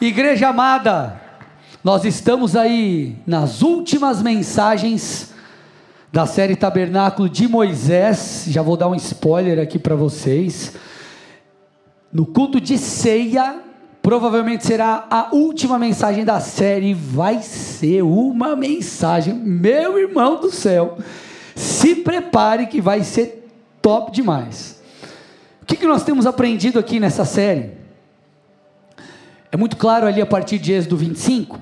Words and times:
Igreja 0.00 0.48
amada, 0.48 1.20
nós 1.84 2.06
estamos 2.06 2.56
aí 2.56 3.16
nas 3.26 3.60
últimas 3.60 4.22
mensagens 4.22 5.34
da 6.10 6.24
série 6.24 6.56
Tabernáculo 6.56 7.28
de 7.28 7.46
Moisés. 7.46 8.46
Já 8.48 8.62
vou 8.62 8.78
dar 8.78 8.88
um 8.88 8.94
spoiler 8.94 9.58
aqui 9.58 9.78
para 9.78 9.94
vocês. 9.94 10.74
No 12.10 12.24
culto 12.24 12.58
de 12.58 12.78
ceia, 12.78 13.60
provavelmente 14.00 14.66
será 14.66 15.06
a 15.10 15.34
última 15.34 15.78
mensagem 15.78 16.24
da 16.24 16.40
série. 16.40 16.94
Vai 16.94 17.42
ser 17.42 18.00
uma 18.00 18.56
mensagem, 18.56 19.34
meu 19.34 19.98
irmão 19.98 20.40
do 20.40 20.50
céu. 20.50 20.96
Se 21.54 21.96
prepare 21.96 22.68
que 22.68 22.80
vai 22.80 23.04
ser 23.04 23.46
top 23.82 24.12
demais. 24.12 24.80
O 25.60 25.66
que, 25.66 25.76
que 25.76 25.86
nós 25.86 26.02
temos 26.04 26.24
aprendido 26.24 26.78
aqui 26.78 26.98
nessa 26.98 27.26
série? 27.26 27.79
É 29.52 29.56
muito 29.56 29.76
claro 29.76 30.06
ali 30.06 30.20
a 30.20 30.26
partir 30.26 30.58
de 30.58 30.72
Êxodo 30.72 30.96
25. 30.96 31.58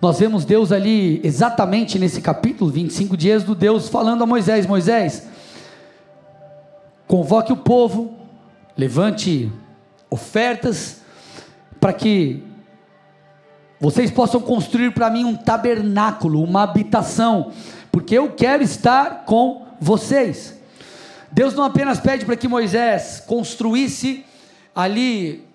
Nós 0.00 0.20
vemos 0.20 0.44
Deus 0.44 0.70
ali, 0.70 1.20
exatamente 1.24 1.98
nesse 1.98 2.20
capítulo 2.20 2.70
25 2.70 3.16
de 3.16 3.28
Êxodo, 3.28 3.56
Deus 3.56 3.88
falando 3.88 4.22
a 4.22 4.26
Moisés: 4.26 4.66
Moisés, 4.66 5.26
convoque 7.08 7.52
o 7.52 7.56
povo, 7.56 8.16
levante 8.76 9.50
ofertas, 10.08 11.00
para 11.80 11.92
que 11.92 12.44
vocês 13.80 14.12
possam 14.12 14.40
construir 14.40 14.92
para 14.92 15.10
mim 15.10 15.24
um 15.24 15.34
tabernáculo, 15.34 16.40
uma 16.40 16.62
habitação, 16.62 17.50
porque 17.90 18.16
eu 18.16 18.30
quero 18.30 18.62
estar 18.62 19.24
com 19.24 19.66
vocês. 19.80 20.56
Deus 21.32 21.52
não 21.52 21.64
apenas 21.64 21.98
pede 21.98 22.24
para 22.24 22.36
que 22.36 22.46
Moisés 22.46 23.20
construísse 23.26 24.24
ali 24.72 25.47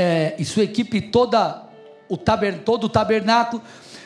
é, 0.00 0.36
e 0.38 0.44
sua 0.44 0.62
equipe 0.62 1.00
toda 1.00 1.64
o 2.08 2.16
taber, 2.16 2.60
todo 2.60 2.84
o 2.84 2.88
tabernáculo, 2.88 3.60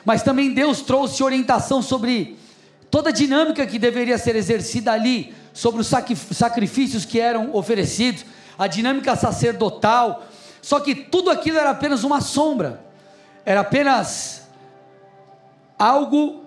mas 0.07 0.23
também 0.23 0.55
Deus 0.55 0.81
trouxe 0.81 1.23
orientação 1.23 1.83
sobre 1.83 2.39
toda 2.91 3.11
a 3.11 3.13
dinâmica 3.13 3.67
que 3.67 3.79
deveria 3.79 4.17
ser 4.17 4.35
exercida 4.35 4.91
ali, 4.91 5.35
sobre 5.53 5.83
os 5.83 5.91
sacrifícios 6.31 7.05
que 7.05 7.21
eram 7.21 7.55
oferecidos, 7.55 8.25
a 8.59 8.67
dinâmica 8.67 9.15
sacerdotal. 9.15 10.25
Só 10.63 10.81
que 10.81 10.95
tudo 10.95 11.31
aquilo 11.31 11.59
era 11.59 11.69
apenas 11.69 12.05
uma 12.05 12.23
sombra, 12.23 12.83
era 13.45 13.61
apenas 13.61 14.49
algo, 15.79 16.43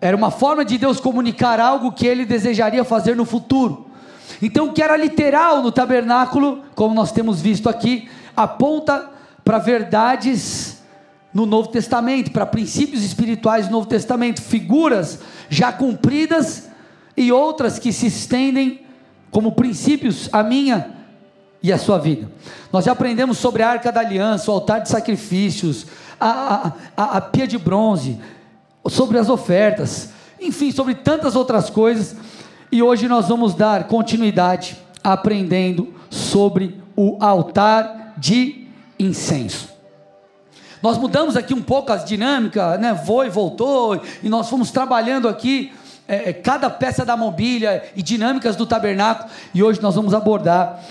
era 0.00 0.16
uma 0.16 0.30
forma 0.30 0.64
de 0.64 0.78
Deus 0.78 1.00
comunicar 1.00 1.58
algo 1.58 1.90
que 1.90 2.06
ele 2.06 2.24
desejaria 2.24 2.84
fazer 2.84 3.16
no 3.16 3.24
futuro. 3.24 3.90
Então, 4.40 4.66
o 4.66 4.72
que 4.72 4.82
era 4.82 4.96
literal 4.96 5.60
no 5.60 5.72
tabernáculo, 5.72 6.62
como 6.76 6.94
nós 6.94 7.10
temos 7.10 7.40
visto 7.40 7.68
aqui, 7.68 8.08
aponta 8.36 9.10
para 9.44 9.58
verdades 9.58 10.82
no 11.32 11.46
Novo 11.46 11.68
Testamento, 11.68 12.30
para 12.30 12.46
princípios 12.46 13.02
espirituais 13.02 13.66
do 13.66 13.72
Novo 13.72 13.86
Testamento, 13.86 14.42
figuras 14.42 15.18
já 15.48 15.72
cumpridas 15.72 16.68
e 17.16 17.30
outras 17.30 17.78
que 17.78 17.92
se 17.92 18.06
estendem 18.06 18.80
como 19.30 19.52
princípios 19.52 20.28
a 20.32 20.42
minha 20.42 20.94
e 21.62 21.72
a 21.72 21.78
sua 21.78 21.98
vida. 21.98 22.30
Nós 22.72 22.84
já 22.84 22.92
aprendemos 22.92 23.38
sobre 23.38 23.62
a 23.62 23.68
arca 23.68 23.92
da 23.92 24.00
aliança, 24.00 24.50
o 24.50 24.54
altar 24.54 24.80
de 24.80 24.88
sacrifícios, 24.88 25.86
a, 26.18 26.28
a, 26.28 26.72
a, 26.96 27.16
a 27.18 27.20
pia 27.20 27.46
de 27.46 27.58
bronze, 27.58 28.18
sobre 28.88 29.18
as 29.18 29.28
ofertas, 29.28 30.10
enfim, 30.40 30.70
sobre 30.70 30.94
tantas 30.94 31.36
outras 31.36 31.68
coisas. 31.68 32.16
E 32.70 32.82
hoje 32.82 33.08
nós 33.08 33.28
vamos 33.28 33.54
dar 33.54 33.84
continuidade 33.84 34.76
aprendendo 35.02 35.94
sobre 36.08 36.80
o 36.96 37.16
altar 37.20 38.05
de 38.16 38.66
incenso. 38.98 39.68
Nós 40.82 40.98
mudamos 40.98 41.36
aqui 41.36 41.54
um 41.54 41.62
pouco 41.62 41.92
as 41.92 42.04
dinâmicas, 42.04 42.78
né? 42.78 42.94
Foi, 42.94 43.28
voltou, 43.28 44.00
e 44.22 44.28
nós 44.28 44.48
fomos 44.48 44.70
trabalhando 44.70 45.28
aqui 45.28 45.72
é, 46.06 46.30
é, 46.30 46.32
cada 46.32 46.70
peça 46.70 47.04
da 47.04 47.16
mobília 47.16 47.82
e 47.96 48.02
dinâmicas 48.02 48.54
do 48.54 48.66
tabernáculo, 48.66 49.28
e 49.52 49.62
hoje 49.62 49.82
nós 49.82 49.94
vamos 49.94 50.14
abordar 50.14 50.82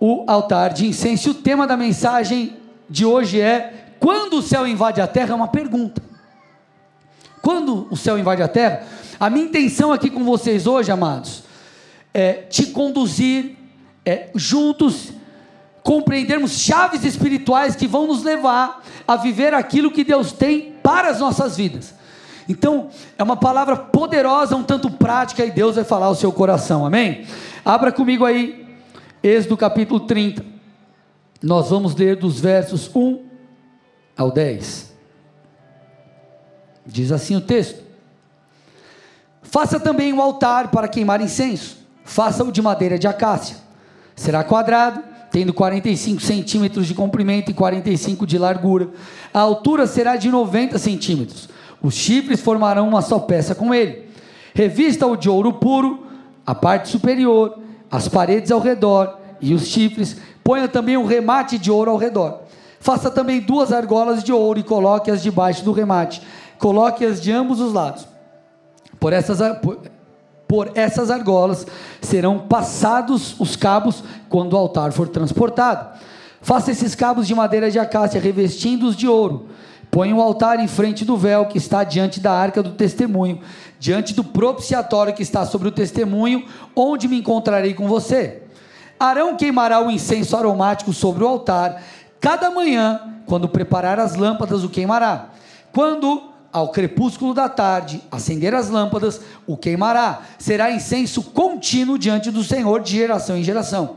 o 0.00 0.24
altar 0.26 0.72
de 0.72 0.86
incenso. 0.86 1.28
E 1.28 1.30
o 1.30 1.34
tema 1.34 1.66
da 1.66 1.76
mensagem 1.76 2.56
de 2.88 3.04
hoje 3.04 3.40
é: 3.40 3.94
quando 4.00 4.38
o 4.38 4.42
céu 4.42 4.66
invade 4.66 5.00
a 5.00 5.06
terra? 5.06 5.32
É 5.32 5.34
uma 5.34 5.48
pergunta. 5.48 6.02
Quando 7.42 7.88
o 7.90 7.96
céu 7.96 8.18
invade 8.18 8.42
a 8.42 8.48
terra? 8.48 8.84
A 9.18 9.28
minha 9.28 9.44
intenção 9.44 9.92
aqui 9.92 10.08
com 10.08 10.24
vocês 10.24 10.66
hoje, 10.66 10.90
amados, 10.90 11.42
é 12.14 12.32
te 12.32 12.66
conduzir 12.66 13.56
é, 14.04 14.30
juntos 14.34 15.12
compreendermos 15.82 16.52
chaves 16.52 17.04
espirituais 17.04 17.74
que 17.74 17.86
vão 17.86 18.06
nos 18.06 18.22
levar 18.22 18.82
a 19.06 19.16
viver 19.16 19.52
aquilo 19.52 19.90
que 19.90 20.04
Deus 20.04 20.32
tem 20.32 20.72
para 20.82 21.10
as 21.10 21.18
nossas 21.18 21.56
vidas. 21.56 21.94
Então, 22.48 22.90
é 23.16 23.22
uma 23.22 23.36
palavra 23.36 23.76
poderosa, 23.76 24.56
um 24.56 24.62
tanto 24.62 24.90
prática, 24.90 25.44
e 25.44 25.50
Deus 25.50 25.76
vai 25.76 25.84
falar 25.84 26.06
ao 26.06 26.14
seu 26.14 26.32
coração, 26.32 26.84
amém? 26.84 27.26
Abra 27.64 27.92
comigo 27.92 28.24
aí, 28.24 28.66
Êxodo 29.22 29.56
capítulo 29.56 30.00
30. 30.00 30.44
Nós 31.42 31.70
vamos 31.70 31.94
ler 31.94 32.16
dos 32.16 32.40
versos 32.40 32.90
1 32.94 33.24
ao 34.16 34.30
10. 34.30 34.92
Diz 36.84 37.12
assim 37.12 37.36
o 37.36 37.40
texto: 37.40 37.82
Faça 39.42 39.78
também 39.78 40.12
um 40.12 40.20
altar 40.20 40.68
para 40.68 40.88
queimar 40.88 41.20
incenso, 41.20 41.78
faça-o 42.04 42.50
de 42.50 42.60
madeira 42.60 42.98
de 42.98 43.06
acácia, 43.06 43.56
será 44.16 44.42
quadrado 44.42 45.11
tendo 45.32 45.54
45 45.54 46.20
centímetros 46.20 46.86
de 46.86 46.94
comprimento 46.94 47.50
e 47.50 47.54
45 47.54 48.26
de 48.26 48.36
largura. 48.36 48.90
A 49.32 49.40
altura 49.40 49.86
será 49.86 50.16
de 50.16 50.28
90 50.28 50.78
centímetros. 50.78 51.48
Os 51.82 51.94
chifres 51.94 52.40
formarão 52.40 52.86
uma 52.86 53.00
só 53.00 53.18
peça 53.18 53.54
com 53.54 53.74
ele. 53.74 54.06
Revista-o 54.54 55.16
de 55.16 55.30
ouro 55.30 55.54
puro, 55.54 56.06
a 56.46 56.54
parte 56.54 56.90
superior, 56.90 57.58
as 57.90 58.06
paredes 58.06 58.52
ao 58.52 58.60
redor 58.60 59.18
e 59.40 59.54
os 59.54 59.66
chifres. 59.66 60.18
Ponha 60.44 60.68
também 60.68 60.98
um 60.98 61.06
remate 61.06 61.58
de 61.58 61.70
ouro 61.70 61.90
ao 61.90 61.96
redor. 61.96 62.42
Faça 62.78 63.10
também 63.10 63.40
duas 63.40 63.72
argolas 63.72 64.22
de 64.22 64.32
ouro 64.32 64.60
e 64.60 64.62
coloque-as 64.62 65.22
debaixo 65.22 65.64
do 65.64 65.72
remate. 65.72 66.20
Coloque-as 66.58 67.20
de 67.20 67.32
ambos 67.32 67.58
os 67.58 67.72
lados. 67.72 68.06
Por 69.00 69.12
essas, 69.12 69.38
por, 69.58 69.78
por 70.52 70.72
essas 70.74 71.10
argolas 71.10 71.66
serão 72.02 72.40
passados 72.40 73.34
os 73.40 73.56
cabos 73.56 74.04
quando 74.28 74.52
o 74.52 74.56
altar 74.58 74.92
for 74.92 75.08
transportado. 75.08 75.98
Faça 76.42 76.70
esses 76.70 76.94
cabos 76.94 77.26
de 77.26 77.34
madeira 77.34 77.70
de 77.70 77.78
acácia, 77.78 78.20
revestindo-os 78.20 78.94
de 78.94 79.08
ouro. 79.08 79.48
Põe 79.90 80.12
o 80.12 80.20
altar 80.20 80.60
em 80.60 80.68
frente 80.68 81.06
do 81.06 81.16
véu 81.16 81.46
que 81.46 81.56
está 81.56 81.84
diante 81.84 82.20
da 82.20 82.32
arca 82.32 82.62
do 82.62 82.72
testemunho, 82.72 83.40
diante 83.80 84.12
do 84.12 84.22
propiciatório 84.22 85.14
que 85.14 85.22
está 85.22 85.46
sobre 85.46 85.68
o 85.68 85.72
testemunho, 85.72 86.44
onde 86.76 87.08
me 87.08 87.18
encontrarei 87.18 87.72
com 87.72 87.88
você. 87.88 88.42
Arão 89.00 89.36
queimará 89.36 89.82
o 89.82 89.90
incenso 89.90 90.36
aromático 90.36 90.92
sobre 90.92 91.24
o 91.24 91.28
altar. 91.28 91.82
Cada 92.20 92.50
manhã, 92.50 93.00
quando 93.24 93.48
preparar 93.48 93.98
as 93.98 94.16
lâmpadas, 94.16 94.62
o 94.62 94.68
queimará. 94.68 95.30
Quando 95.72 96.31
ao 96.52 96.68
crepúsculo 96.68 97.32
da 97.32 97.48
tarde, 97.48 98.02
acender 98.10 98.54
as 98.54 98.68
lâmpadas, 98.68 99.20
o 99.46 99.56
queimará. 99.56 100.22
Será 100.38 100.70
incenso 100.70 101.22
contínuo 101.22 101.98
diante 101.98 102.30
do 102.30 102.44
Senhor 102.44 102.82
de 102.82 102.92
geração 102.92 103.36
em 103.36 103.42
geração. 103.42 103.96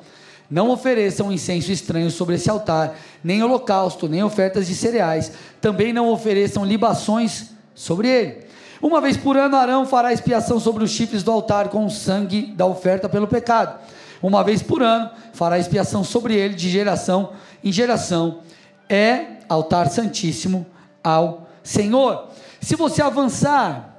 Não 0.50 0.70
ofereçam 0.70 1.32
incenso 1.32 1.72
estranho 1.72 2.10
sobre 2.10 2.36
esse 2.36 2.50
altar, 2.50 2.96
nem 3.24 3.44
holocausto, 3.44 4.08
nem 4.08 4.24
ofertas 4.24 4.68
de 4.68 4.76
cereais. 4.76 5.32
Também 5.60 5.92
não 5.92 6.10
ofereçam 6.10 6.64
libações 6.64 7.50
sobre 7.74 8.08
ele. 8.08 8.46
Uma 8.82 9.02
vez 9.02 9.18
por 9.18 9.36
ano, 9.36 9.56
Arão 9.58 9.86
fará 9.86 10.14
expiação 10.14 10.60
sobre 10.60 10.84
os 10.84 10.92
chifres 10.92 11.24
do 11.24 11.32
altar 11.32 11.70
com 11.70 11.86
o 11.86 11.90
sangue 11.90 12.54
da 12.56 12.66
oferta 12.66 13.10
pelo 13.10 13.28
pecado. 13.28 13.80
Uma 14.22 14.44
vez 14.44 14.62
por 14.62 14.82
ano, 14.82 15.10
fará 15.34 15.58
expiação 15.58 16.04
sobre 16.04 16.36
ele 16.36 16.54
de 16.54 16.70
geração 16.70 17.32
em 17.64 17.72
geração. 17.72 18.40
É 18.88 19.26
altar 19.50 19.90
santíssimo 19.90 20.66
ao 21.04 21.48
Senhor. 21.64 22.30
Se 22.66 22.76
você 22.76 23.00
avançar 23.00 23.96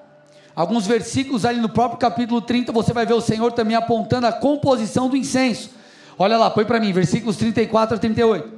alguns 0.53 0.89
versículos 0.89 1.45
ali 1.45 1.61
no 1.61 1.69
próprio 1.69 2.01
capítulo 2.01 2.41
30, 2.41 2.73
você 2.73 2.93
vai 2.93 3.07
ver 3.07 3.15
o 3.15 3.21
Senhor 3.21 3.53
também 3.53 3.77
apontando 3.77 4.27
a 4.27 4.33
composição 4.33 5.09
do 5.09 5.17
incenso. 5.17 5.71
Olha 6.19 6.37
lá, 6.37 6.51
põe 6.51 6.65
para 6.65 6.81
mim, 6.81 6.93
versículos 6.93 7.37
34 7.37 7.95
a 7.95 7.99
38. 8.01 8.53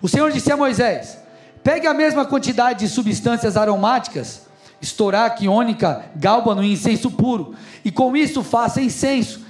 O 0.00 0.08
Senhor 0.08 0.30
disse 0.30 0.52
a 0.52 0.56
Moisés: 0.56 1.18
Pegue 1.64 1.88
a 1.88 1.92
mesma 1.92 2.24
quantidade 2.24 2.78
de 2.78 2.88
substâncias 2.88 3.56
aromáticas, 3.56 4.42
estoraque, 4.80 5.48
ônica, 5.48 6.04
gálbano 6.14 6.62
e 6.62 6.72
incenso 6.72 7.10
puro, 7.10 7.52
e 7.84 7.90
com 7.90 8.16
isso 8.16 8.44
faça 8.44 8.80
incenso, 8.80 9.40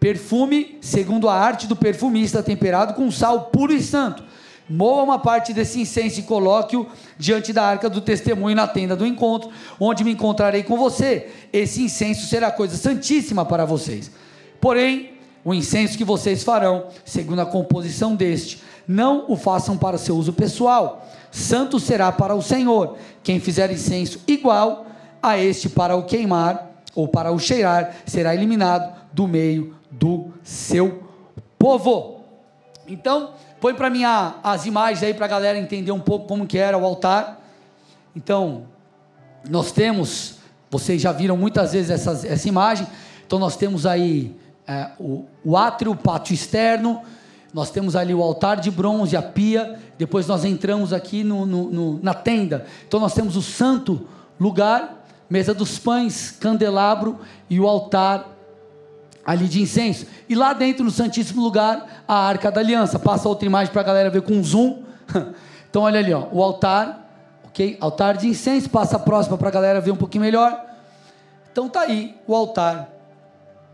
perfume 0.00 0.78
segundo 0.80 1.28
a 1.28 1.34
arte 1.34 1.66
do 1.66 1.76
perfumista, 1.76 2.42
temperado 2.42 2.94
com 2.94 3.10
sal 3.10 3.50
puro 3.50 3.74
e 3.74 3.82
santo 3.82 4.24
moa 4.68 5.02
uma 5.02 5.18
parte 5.18 5.52
desse 5.52 5.80
incenso 5.80 6.20
e 6.20 6.22
coloque-o 6.22 6.86
diante 7.18 7.52
da 7.52 7.64
arca 7.64 7.90
do 7.90 8.00
testemunho 8.00 8.56
na 8.56 8.66
tenda 8.66 8.96
do 8.96 9.06
encontro, 9.06 9.50
onde 9.78 10.04
me 10.04 10.12
encontrarei 10.12 10.62
com 10.62 10.76
você. 10.76 11.30
Esse 11.52 11.82
incenso 11.82 12.26
será 12.26 12.50
coisa 12.50 12.76
santíssima 12.76 13.44
para 13.44 13.64
vocês. 13.64 14.10
Porém, 14.60 15.12
o 15.44 15.52
incenso 15.52 15.98
que 15.98 16.04
vocês 16.04 16.44
farão, 16.44 16.86
segundo 17.04 17.40
a 17.40 17.46
composição 17.46 18.14
deste, 18.14 18.62
não 18.86 19.24
o 19.28 19.36
façam 19.36 19.76
para 19.76 19.98
seu 19.98 20.16
uso 20.16 20.32
pessoal. 20.32 21.06
Santo 21.30 21.80
será 21.80 22.12
para 22.12 22.34
o 22.34 22.42
Senhor. 22.42 22.96
Quem 23.22 23.40
fizer 23.40 23.70
incenso 23.70 24.20
igual 24.26 24.86
a 25.22 25.38
este 25.38 25.68
para 25.68 25.96
o 25.96 26.04
queimar 26.04 26.70
ou 26.94 27.08
para 27.08 27.32
o 27.32 27.38
cheirar, 27.38 27.96
será 28.04 28.34
eliminado 28.34 28.92
do 29.12 29.26
meio 29.26 29.74
do 29.90 30.30
seu 30.42 31.02
povo. 31.58 32.20
Então, 32.86 33.30
põe 33.62 33.74
para 33.74 33.88
mim 33.88 34.02
as 34.42 34.66
imagens 34.66 35.04
aí 35.04 35.14
para 35.14 35.26
a 35.26 35.28
galera 35.28 35.56
entender 35.56 35.92
um 35.92 36.00
pouco 36.00 36.26
como 36.26 36.48
que 36.48 36.58
era 36.58 36.76
o 36.76 36.84
altar. 36.84 37.40
Então, 38.14 38.64
nós 39.48 39.70
temos, 39.70 40.38
vocês 40.68 41.00
já 41.00 41.12
viram 41.12 41.36
muitas 41.36 41.72
vezes 41.72 41.88
essas, 41.88 42.24
essa 42.24 42.48
imagem. 42.48 42.88
Então, 43.24 43.38
nós 43.38 43.56
temos 43.56 43.86
aí 43.86 44.34
é, 44.66 44.90
o, 44.98 45.26
o 45.44 45.56
átrio, 45.56 45.92
o 45.92 45.96
pátio 45.96 46.34
externo, 46.34 47.02
nós 47.54 47.70
temos 47.70 47.94
ali 47.94 48.12
o 48.12 48.20
altar 48.20 48.58
de 48.58 48.68
bronze, 48.68 49.16
a 49.16 49.22
pia, 49.22 49.78
depois 49.96 50.26
nós 50.26 50.44
entramos 50.44 50.92
aqui 50.92 51.22
no, 51.22 51.46
no, 51.46 51.70
no, 51.70 52.00
na 52.02 52.14
tenda. 52.14 52.66
Então 52.88 52.98
nós 52.98 53.14
temos 53.14 53.36
o 53.36 53.42
santo 53.42 54.08
lugar, 54.40 55.04
mesa 55.30 55.54
dos 55.54 55.78
pães, 55.78 56.32
candelabro 56.32 57.20
e 57.48 57.60
o 57.60 57.68
altar 57.68 58.26
ali 59.24 59.46
de 59.46 59.60
incenso. 59.62 60.06
E 60.28 60.34
lá 60.34 60.52
dentro, 60.52 60.84
no 60.84 60.90
Santíssimo 60.90 61.42
Lugar, 61.42 62.04
a 62.06 62.14
Arca 62.14 62.50
da 62.50 62.60
Aliança. 62.60 62.98
Passa 62.98 63.28
outra 63.28 63.46
imagem 63.46 63.72
para 63.72 63.82
a 63.82 63.84
galera 63.84 64.10
ver 64.10 64.22
com 64.22 64.42
zoom. 64.42 64.82
Então 65.72 65.84
olha 65.84 66.00
ali, 66.00 66.12
ó, 66.12 66.28
o 66.30 66.42
altar, 66.42 67.10
ok? 67.46 67.78
Altar 67.80 68.18
de 68.18 68.28
incenso. 68.28 68.68
Passa 68.68 68.96
a 68.96 68.98
próxima 68.98 69.38
para 69.38 69.48
a 69.48 69.50
galera 69.50 69.80
ver 69.80 69.90
um 69.90 69.96
pouquinho 69.96 70.22
melhor. 70.22 70.66
Então 71.50 71.66
tá 71.66 71.80
aí 71.80 72.14
o 72.26 72.34
altar 72.34 72.90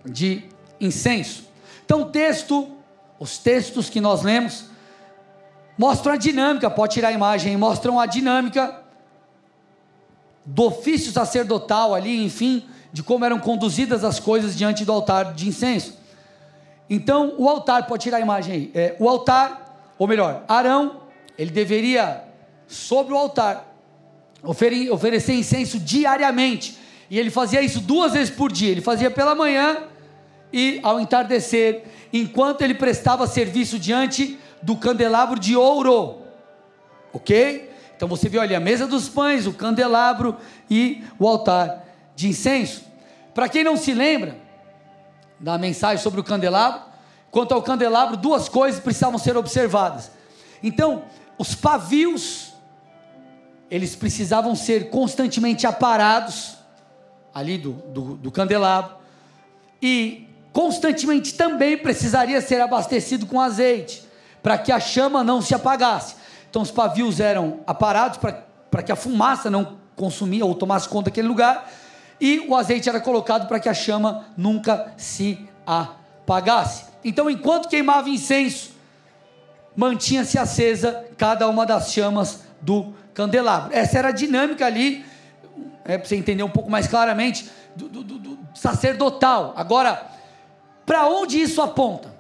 de 0.04 0.44
incenso. 0.80 1.48
Então 1.84 2.02
o 2.02 2.04
texto 2.04 2.78
os 3.18 3.38
textos 3.38 3.90
que 3.90 4.00
nós 4.00 4.22
lemos 4.22 4.66
mostram 5.76 6.12
a 6.12 6.16
dinâmica, 6.16 6.70
pode 6.70 6.94
tirar 6.94 7.08
a 7.08 7.12
imagem, 7.12 7.56
mostram 7.56 7.98
a 7.98 8.06
dinâmica 8.06 8.80
do 10.44 10.64
ofício 10.64 11.12
sacerdotal 11.12 11.94
ali, 11.94 12.24
enfim, 12.24 12.64
de 12.98 13.02
como 13.04 13.24
eram 13.24 13.38
conduzidas 13.38 14.02
as 14.02 14.18
coisas 14.18 14.58
diante 14.58 14.84
do 14.84 14.90
altar 14.90 15.32
de 15.32 15.46
incenso. 15.46 15.96
Então, 16.90 17.32
o 17.38 17.48
altar, 17.48 17.86
pode 17.86 18.02
tirar 18.02 18.16
a 18.16 18.20
imagem 18.20 18.52
aí, 18.52 18.70
é, 18.74 18.96
o 18.98 19.08
altar, 19.08 19.94
ou 19.96 20.08
melhor, 20.08 20.42
Arão, 20.48 21.02
ele 21.38 21.52
deveria, 21.52 22.24
sobre 22.66 23.14
o 23.14 23.16
altar, 23.16 23.72
ofere, 24.42 24.90
oferecer 24.90 25.34
incenso 25.34 25.78
diariamente, 25.78 26.76
e 27.08 27.16
ele 27.20 27.30
fazia 27.30 27.62
isso 27.62 27.78
duas 27.78 28.14
vezes 28.14 28.34
por 28.34 28.50
dia, 28.50 28.72
ele 28.72 28.80
fazia 28.80 29.12
pela 29.12 29.32
manhã 29.32 29.84
e 30.52 30.80
ao 30.82 30.98
entardecer, 30.98 31.84
enquanto 32.12 32.62
ele 32.62 32.74
prestava 32.74 33.28
serviço 33.28 33.78
diante 33.78 34.36
do 34.60 34.74
candelabro 34.74 35.38
de 35.38 35.54
ouro. 35.54 36.22
Ok? 37.12 37.70
Então 37.94 38.08
você 38.08 38.28
viu 38.28 38.40
ali 38.40 38.56
a 38.56 38.60
mesa 38.60 38.88
dos 38.88 39.08
pães, 39.08 39.46
o 39.46 39.52
candelabro 39.52 40.36
e 40.68 41.04
o 41.16 41.28
altar 41.28 41.84
de 42.16 42.26
incenso. 42.26 42.87
Para 43.34 43.48
quem 43.48 43.62
não 43.62 43.76
se 43.76 43.92
lembra 43.94 44.36
da 45.38 45.56
mensagem 45.56 46.02
sobre 46.02 46.20
o 46.20 46.24
candelabro, 46.24 46.82
quanto 47.30 47.54
ao 47.54 47.62
candelabro, 47.62 48.16
duas 48.16 48.48
coisas 48.48 48.80
precisavam 48.80 49.18
ser 49.18 49.36
observadas. 49.36 50.10
Então, 50.62 51.04
os 51.38 51.54
pavios, 51.54 52.52
eles 53.70 53.94
precisavam 53.94 54.56
ser 54.56 54.90
constantemente 54.90 55.66
aparados 55.66 56.56
ali 57.32 57.56
do, 57.56 57.72
do, 57.72 58.16
do 58.16 58.32
candelabro, 58.32 58.96
e 59.80 60.28
constantemente 60.52 61.34
também 61.34 61.78
precisaria 61.78 62.40
ser 62.40 62.60
abastecido 62.60 63.26
com 63.26 63.40
azeite, 63.40 64.04
para 64.42 64.58
que 64.58 64.72
a 64.72 64.80
chama 64.80 65.22
não 65.22 65.40
se 65.40 65.54
apagasse. 65.54 66.16
Então 66.50 66.62
os 66.62 66.70
pavios 66.70 67.20
eram 67.20 67.60
aparados 67.66 68.18
para 68.18 68.82
que 68.82 68.90
a 68.90 68.96
fumaça 68.96 69.50
não 69.50 69.78
consumia 69.94 70.44
ou 70.44 70.54
tomasse 70.54 70.88
conta 70.88 71.10
daquele 71.10 71.28
lugar, 71.28 71.70
e 72.20 72.40
o 72.40 72.54
azeite 72.54 72.88
era 72.88 73.00
colocado 73.00 73.46
para 73.46 73.60
que 73.60 73.68
a 73.68 73.74
chama 73.74 74.26
nunca 74.36 74.92
se 74.96 75.38
apagasse. 75.66 76.84
Então, 77.04 77.30
enquanto 77.30 77.68
queimava 77.68 78.08
incenso, 78.08 78.72
mantinha-se 79.76 80.38
acesa 80.38 81.04
cada 81.16 81.48
uma 81.48 81.64
das 81.64 81.92
chamas 81.92 82.42
do 82.60 82.92
candelabro. 83.14 83.72
Essa 83.72 83.98
era 83.98 84.08
a 84.08 84.12
dinâmica 84.12 84.66
ali, 84.66 85.04
é, 85.84 85.96
para 85.96 86.08
você 86.08 86.16
entender 86.16 86.42
um 86.42 86.50
pouco 86.50 86.70
mais 86.70 86.86
claramente, 86.88 87.48
do, 87.76 87.88
do, 87.88 88.02
do 88.02 88.38
sacerdotal. 88.54 89.54
Agora, 89.56 90.10
para 90.84 91.06
onde 91.06 91.40
isso 91.40 91.62
aponta? 91.62 92.12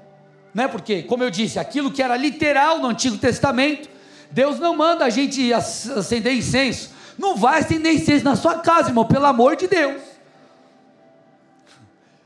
Né? 0.54 0.68
Porque, 0.68 1.02
como 1.02 1.24
eu 1.24 1.30
disse, 1.30 1.58
aquilo 1.58 1.90
que 1.90 2.02
era 2.02 2.16
literal 2.16 2.78
no 2.78 2.88
Antigo 2.88 3.18
Testamento, 3.18 3.88
Deus 4.30 4.58
não 4.58 4.76
manda 4.76 5.04
a 5.04 5.10
gente 5.10 5.52
acender 5.52 6.34
incenso. 6.34 6.90
Não 7.18 7.36
vai 7.36 7.60
acender 7.60 7.94
incenso 7.94 8.24
na 8.24 8.36
sua 8.36 8.60
casa, 8.60 8.90
irmão, 8.90 9.04
pelo 9.04 9.26
amor 9.26 9.56
de 9.56 9.66
Deus. 9.66 10.00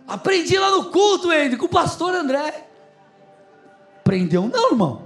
Aprendi 0.06 0.58
lá 0.58 0.70
no 0.70 0.90
culto, 0.90 1.30
Andy, 1.30 1.56
com 1.56 1.64
o 1.64 1.68
pastor 1.68 2.14
André. 2.14 2.66
Aprendeu 3.98 4.46
não, 4.48 4.72
irmão. 4.72 5.02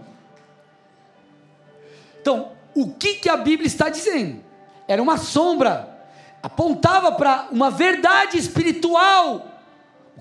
Então, 2.21 2.53
o 2.75 2.91
que, 2.91 3.15
que 3.15 3.29
a 3.29 3.37
Bíblia 3.37 3.67
está 3.67 3.89
dizendo? 3.89 4.43
Era 4.89 5.01
uma 5.01 5.17
sombra, 5.17 5.89
apontava 6.43 7.13
para 7.13 7.49
uma 7.53 7.71
verdade 7.71 8.37
espiritual 8.37 9.57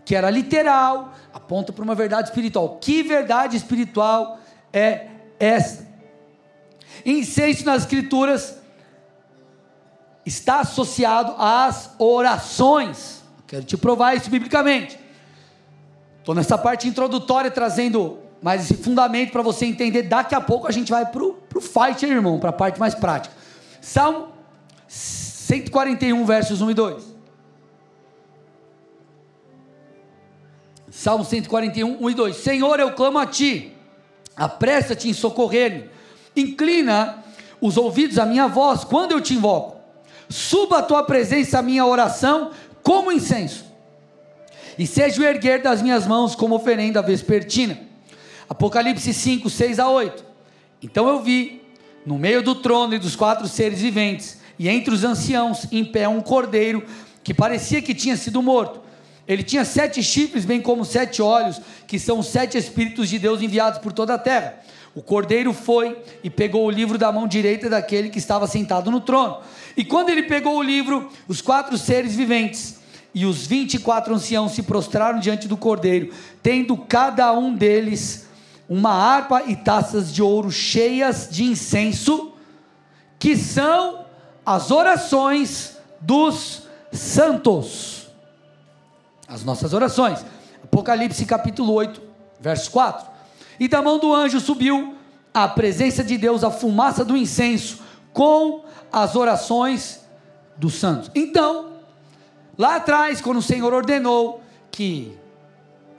que 0.05 0.15
era 0.15 0.29
literal, 0.29 1.13
aponta 1.33 1.73
para 1.73 1.83
uma 1.83 1.95
verdade 1.95 2.29
espiritual. 2.29 2.77
Que 2.79 3.01
verdade 3.01 3.57
espiritual 3.57 4.39
é 4.71 5.07
essa? 5.39 5.87
Incenso 7.03 7.65
nas 7.65 7.81
Escrituras 7.81 8.59
está 10.25 10.61
associado 10.61 11.35
às 11.37 11.91
orações. 11.99 13.23
Quero 13.45 13.63
te 13.63 13.77
provar 13.77 14.15
isso 14.15 14.29
biblicamente. 14.29 14.99
Estou 16.19 16.33
nessa 16.33 16.57
parte 16.57 16.87
introdutória 16.87 17.51
trazendo 17.51 18.17
mais 18.41 18.63
esse 18.63 18.81
fundamento 18.81 19.31
para 19.31 19.41
você 19.41 19.65
entender. 19.65 20.03
Daqui 20.03 20.33
a 20.33 20.41
pouco 20.41 20.67
a 20.67 20.71
gente 20.71 20.91
vai 20.91 21.05
para 21.05 21.23
o 21.23 21.61
fight, 21.61 22.05
irmão, 22.05 22.39
para 22.39 22.49
a 22.49 22.53
parte 22.53 22.79
mais 22.79 22.95
prática. 22.95 23.33
Salmo 23.79 24.29
141, 24.87 26.25
versos 26.25 26.61
1 26.61 26.71
e 26.71 26.73
2. 26.73 27.15
Salmo 30.89 31.23
141, 31.23 32.03
1 32.03 32.09
e 32.09 32.13
2. 32.15 32.35
Senhor, 32.37 32.79
eu 32.79 32.93
clamo 32.93 33.19
a 33.19 33.25
ti, 33.27 33.73
apressa-te 34.35 35.09
em 35.09 35.13
socorrer-me, 35.13 35.89
inclina 36.35 37.23
os 37.61 37.77
ouvidos 37.77 38.17
à 38.17 38.25
minha 38.25 38.47
voz 38.47 38.83
quando 38.83 39.11
eu 39.11 39.21
te 39.21 39.35
invoco. 39.35 39.74
Suba 40.29 40.79
a 40.79 40.83
tua 40.83 41.03
presença 41.03 41.59
a 41.59 41.61
minha 41.61 41.85
oração 41.85 42.51
como 42.81 43.11
incenso, 43.11 43.65
e 44.77 44.85
seja 44.85 45.21
o 45.21 45.23
erguer 45.23 45.61
das 45.61 45.81
minhas 45.81 46.05
mãos 46.05 46.35
como 46.35 46.55
oferenda 46.55 47.01
vespertina. 47.01 47.79
Apocalipse 48.47 49.13
5, 49.13 49.49
6 49.49 49.79
a 49.79 49.89
8. 49.89 50.23
Então 50.83 51.07
eu 51.07 51.21
vi, 51.21 51.61
no 52.05 52.17
meio 52.17 52.43
do 52.43 52.53
trono 52.55 52.93
e 52.93 52.99
dos 52.99 53.15
quatro 53.15 53.47
seres 53.47 53.81
viventes, 53.81 54.39
e 54.59 54.69
entre 54.69 54.93
os 54.93 55.03
anciãos, 55.03 55.67
em 55.71 55.83
pé 55.83 56.07
um 56.07 56.21
cordeiro 56.21 56.85
que 57.23 57.33
parecia 57.33 57.81
que 57.81 57.95
tinha 57.95 58.15
sido 58.15 58.41
morto 58.41 58.85
ele 59.27 59.43
tinha 59.43 59.65
sete 59.65 60.03
chifres, 60.03 60.45
bem 60.45 60.61
como 60.61 60.85
sete 60.85 61.21
olhos, 61.21 61.59
que 61.87 61.97
são 61.97 62.19
os 62.19 62.27
sete 62.27 62.57
Espíritos 62.57 63.09
de 63.09 63.17
Deus 63.17 63.41
enviados 63.41 63.79
por 63.79 63.91
toda 63.91 64.13
a 64.13 64.19
terra. 64.19 64.59
O 64.95 65.01
cordeiro 65.01 65.53
foi 65.53 66.01
e 66.23 66.29
pegou 66.29 66.65
o 66.65 66.71
livro 66.71 66.97
da 66.97 67.11
mão 67.11 67.27
direita 67.27 67.69
daquele 67.69 68.09
que 68.09 68.17
estava 68.17 68.47
sentado 68.47 68.89
no 68.89 69.01
trono. 69.01 69.39
E 69.75 69.83
quando 69.83 70.09
ele 70.09 70.23
pegou 70.23 70.57
o 70.57 70.63
livro, 70.63 71.11
os 71.27 71.41
quatro 71.41 71.77
seres 71.77 72.15
viventes 72.15 72.79
e 73.13 73.25
os 73.25 73.45
vinte 73.45 73.75
e 73.75 73.79
quatro 73.79 74.15
anciãos 74.15 74.53
se 74.53 74.63
prostraram 74.63 75.19
diante 75.19 75.47
do 75.47 75.57
cordeiro, 75.57 76.13
tendo 76.41 76.77
cada 76.77 77.31
um 77.33 77.53
deles 77.53 78.27
uma 78.67 78.91
harpa 78.91 79.43
e 79.45 79.55
taças 79.55 80.13
de 80.13 80.23
ouro 80.23 80.51
cheias 80.51 81.27
de 81.29 81.43
incenso, 81.43 82.33
que 83.19 83.35
são 83.37 84.05
as 84.45 84.71
orações 84.71 85.77
dos 86.01 86.63
santos 86.91 87.95
as 89.27 89.43
nossas 89.43 89.73
orações. 89.73 90.25
Apocalipse 90.63 91.25
capítulo 91.25 91.73
8, 91.73 92.01
verso 92.39 92.71
4. 92.71 93.14
E 93.59 93.67
da 93.67 93.81
mão 93.81 93.97
do 93.99 94.13
anjo 94.13 94.39
subiu 94.39 94.95
a 95.33 95.47
presença 95.47 96.03
de 96.03 96.17
Deus, 96.17 96.43
a 96.43 96.51
fumaça 96.51 97.03
do 97.03 97.17
incenso, 97.17 97.79
com 98.13 98.63
as 98.91 99.15
orações 99.15 100.01
dos 100.55 100.75
santos. 100.75 101.11
Então, 101.13 101.73
lá 102.57 102.77
atrás, 102.77 103.19
quando 103.19 103.37
o 103.37 103.41
Senhor 103.41 103.73
ordenou 103.73 104.41
que 104.71 105.11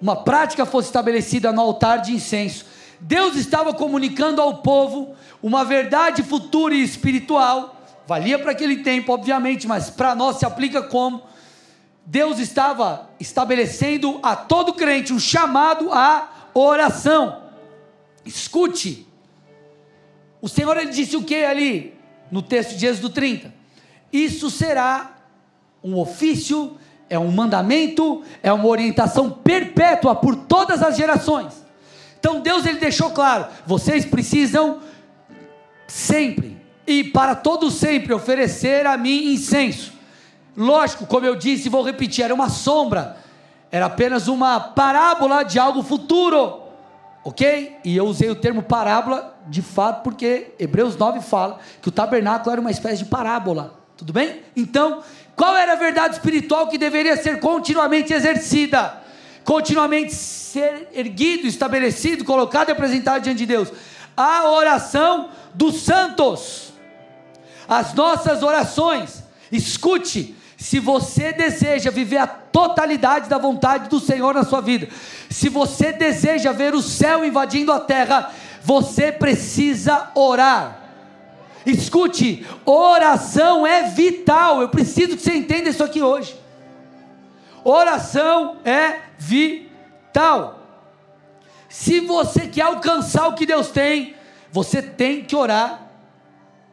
uma 0.01 0.17
prática 0.17 0.65
fosse 0.65 0.89
estabelecida 0.89 1.53
no 1.53 1.61
altar 1.61 2.01
de 2.01 2.13
incenso, 2.13 2.65
Deus 3.01 3.37
estava 3.37 3.75
comunicando 3.75 4.41
ao 4.41 4.59
povo 4.59 5.15
uma 5.43 5.65
verdade 5.65 6.23
futura 6.23 6.75
e 6.75 6.83
espiritual, 6.83 7.77
valia 8.07 8.39
para 8.39 8.53
aquele 8.53 8.79
tempo, 8.79 9.13
obviamente, 9.13 9.67
mas 9.67 9.91
para 9.91 10.15
nós 10.15 10.37
se 10.37 10.47
aplica 10.47 10.83
como 10.83 11.23
Deus 12.07 12.39
estava 12.39 13.11
estabelecendo 13.19 14.21
a 14.23 14.37
todo 14.37 14.73
crente 14.73 15.13
um 15.13 15.19
chamado 15.19 15.93
à 15.93 16.29
oração. 16.55 17.46
Escute, 18.27 19.07
O 20.43 20.49
Senhor 20.49 20.77
ele 20.77 20.91
disse 20.91 21.17
o 21.17 21.23
que 21.23 21.45
ali 21.45 21.95
no 22.31 22.43
texto 22.43 22.77
de 22.77 22.87
Êxodo 22.87 23.11
30? 23.11 23.55
Isso 24.13 24.51
será 24.51 25.17
um 25.83 25.97
ofício, 25.97 26.77
é 27.09 27.19
um 27.19 27.31
mandamento, 27.31 28.23
é 28.43 28.53
uma 28.53 28.67
orientação 28.67 29.31
perpétua 29.31 30.15
por 30.15 30.37
todas 30.37 30.83
as 30.83 30.97
gerações. 30.97 31.65
Então 32.19 32.41
Deus 32.41 32.67
ele 32.67 32.79
deixou 32.79 33.11
claro: 33.11 33.47
vocês 33.65 34.05
precisam 34.05 34.81
sempre 35.87 36.57
e 36.87 37.05
para 37.05 37.35
todo 37.35 37.71
sempre 37.71 38.13
oferecer 38.13 38.87
a 38.87 38.97
mim 38.97 39.33
incenso. 39.33 39.93
Lógico, 40.57 41.07
como 41.07 41.27
eu 41.27 41.37
disse, 41.37 41.69
vou 41.69 41.83
repetir, 41.83 42.25
era 42.25 42.35
uma 42.35 42.49
sombra, 42.49 43.17
era 43.71 43.87
apenas 43.87 44.27
uma 44.27 44.59
parábola 44.59 45.43
de 45.43 45.59
algo 45.59 45.83
futuro 45.83 46.66
ok? 47.27 47.79
E 47.85 47.97
eu 47.97 48.05
usei 48.07 48.31
o 48.31 48.37
termo 48.37 48.63
parábola 48.63 49.37
de 49.49 49.61
fato 49.61 50.05
porque 50.05 50.55
Hebreus 50.61 50.97
9 50.97 51.21
fala 51.21 51.59
que 51.83 51.89
o 51.89 51.91
tabernáculo 51.91 52.53
era 52.53 52.61
uma 52.61 52.71
espécie 52.71 52.99
de 52.99 53.07
parábola, 53.07 53.81
tudo 53.97 54.13
bem? 54.13 54.43
Então, 54.55 55.03
qual 55.35 55.57
era 55.57 55.73
a 55.73 55.77
verdade 55.77 56.15
espiritual 56.15 56.69
que 56.69 56.79
deveria 56.79 57.17
ser 57.17 57.41
continuamente 57.41 58.13
exercida? 58.13 59.03
Continuamente 59.43 60.15
ser 60.15 60.89
erguido, 60.95 61.49
estabelecido, 61.49 62.25
colocado 62.25 62.69
e 62.69 62.73
apresentado 62.73 63.25
diante 63.25 63.39
de 63.39 63.47
Deus? 63.47 63.73
A 64.17 64.49
oração 64.49 65.31
dos 65.53 65.83
santos, 65.83 66.75
as 67.67 67.93
nossas 67.93 68.45
orações, 68.45 69.25
escute, 69.51 70.36
se 70.57 70.81
você 70.81 71.33
deseja 71.33 71.91
viver 71.91 72.17
a 72.17 72.27
totalidade 72.27 73.29
da 73.29 73.37
vontade 73.37 73.89
do 73.91 74.01
Senhor 74.01 74.35
na 74.35 74.45
sua 74.45 74.61
vida, 74.61 74.89
se 75.29 75.49
você 75.49 75.93
deseja 75.93 76.53
ver 76.53 76.75
o 76.75 76.81
céu 76.81 77.25
invadindo 77.25 77.73
a 77.73 77.81
terra, 77.81 78.33
você 78.63 79.13
precisa 79.13 80.11
orar. 80.15 80.83
Escute, 81.67 82.47
oração 82.65 83.67
é 83.67 83.89
vital. 83.89 84.63
Eu 84.63 84.69
preciso 84.69 85.17
que 85.17 85.23
você 85.23 85.35
entenda 85.35 85.69
isso 85.69 85.85
aqui 85.85 86.01
hoje. 86.01 86.39
Oração 87.63 88.59
é 88.65 89.01
vital. 89.19 90.63
Se 91.69 92.01
você 92.01 92.47
quer 92.47 92.63
alcançar 92.63 93.27
o 93.27 93.35
que 93.35 93.45
Deus 93.45 93.69
tem, 93.69 94.15
você 94.51 94.81
tem 94.81 95.25
que 95.25 95.37
orar 95.37 95.91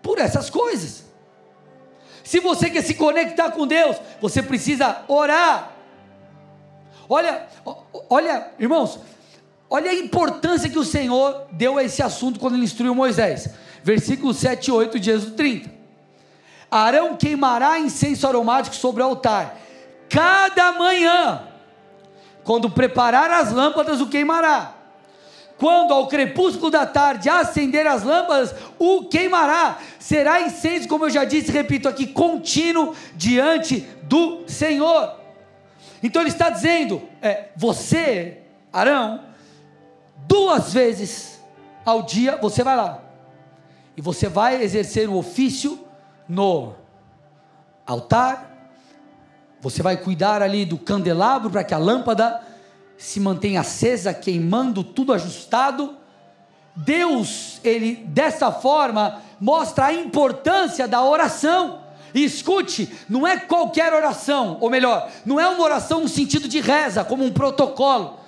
por 0.02 0.20
essas 0.20 0.50
coisas. 0.50 1.02
Se 2.34 2.40
você 2.40 2.68
quer 2.68 2.82
se 2.82 2.96
conectar 2.96 3.52
com 3.52 3.68
Deus, 3.68 3.96
você 4.20 4.42
precisa 4.42 5.04
orar. 5.08 5.72
Olha, 7.08 7.46
olha, 8.10 8.48
irmãos, 8.58 8.98
olha 9.70 9.92
a 9.92 9.94
importância 9.94 10.68
que 10.68 10.80
o 10.80 10.84
Senhor 10.84 11.46
deu 11.52 11.78
a 11.78 11.84
esse 11.84 12.02
assunto 12.02 12.40
quando 12.40 12.56
ele 12.56 12.63
instruiu 12.63 12.96
Moisés. 12.96 13.50
Versículo 13.84 14.34
7 14.34 14.68
e 14.68 14.72
8 14.72 15.00
de 15.00 15.12
Êxodo 15.12 15.36
30. 15.36 15.70
Arão 16.72 17.16
queimará 17.16 17.78
incenso 17.78 18.25
aromático 18.28 18.75
sobre 18.75 19.04
o 19.04 19.06
altar. 19.06 19.56
Cada 20.10 20.72
manhã, 20.72 21.44
quando 22.44 22.68
preparar 22.68 23.30
as 23.30 23.52
lâmpadas, 23.52 24.02
o 24.02 24.08
queimará 24.08 24.73
quando 25.63 25.93
ao 25.93 26.10
crepúsculo 26.10 26.70
da 26.70 26.86
tarde 26.86 27.29
acender 27.29 27.88
as 27.88 28.03
lâmpadas, 28.03 28.53
o 28.77 29.05
queimará. 29.05 29.77
Será 29.98 30.41
incenso, 30.41 30.89
como 30.89 31.05
eu 31.05 31.10
já 31.10 31.24
disse, 31.24 31.53
repito 31.53 31.88
aqui, 31.88 32.05
contínuo 32.05 32.93
diante 33.15 33.79
do 34.03 34.43
Senhor. 34.46 35.15
Então 36.03 36.22
ele 36.22 36.32
está 36.32 36.50
dizendo: 36.50 37.01
é, 37.22 37.46
você, 37.55 38.39
Arão, 38.74 39.22
duas 40.27 40.74
vezes 40.74 41.41
ao 41.86 42.01
dia 42.01 42.36
você 42.41 42.62
vai 42.62 42.75
lá 42.75 43.00
e 43.96 44.01
você 44.01 44.27
vai 44.27 44.62
exercer 44.62 45.08
o 45.08 45.15
ofício 45.15 45.79
no 46.27 46.74
altar. 47.86 48.51
Você 49.62 49.82
vai 49.82 49.96
cuidar 49.96 50.41
ali 50.41 50.65
do 50.65 50.77
candelabro 50.77 51.50
para 51.50 51.63
que 51.63 51.74
a 51.74 51.77
lâmpada 51.77 52.52
se 52.97 53.19
mantém 53.19 53.57
acesa, 53.57 54.13
queimando, 54.13 54.83
tudo 54.83 55.13
ajustado. 55.13 55.97
Deus, 56.75 57.59
ele 57.63 57.95
dessa 58.07 58.51
forma 58.51 59.21
mostra 59.39 59.88
a 59.88 59.93
importância 59.93 60.88
da 60.88 61.03
oração. 61.03 61.81
E 62.13 62.23
escute, 62.23 62.89
não 63.09 63.27
é 63.27 63.38
qualquer 63.38 63.91
oração, 63.91 64.57
ou 64.62 64.69
melhor, 64.69 65.09
não 65.25 65.39
é 65.39 65.47
uma 65.47 65.63
oração 65.63 66.01
no 66.01 66.07
sentido 66.07 66.47
de 66.47 66.59
reza, 66.59 67.03
como 67.03 67.25
um 67.25 67.31
protocolo. 67.31 68.19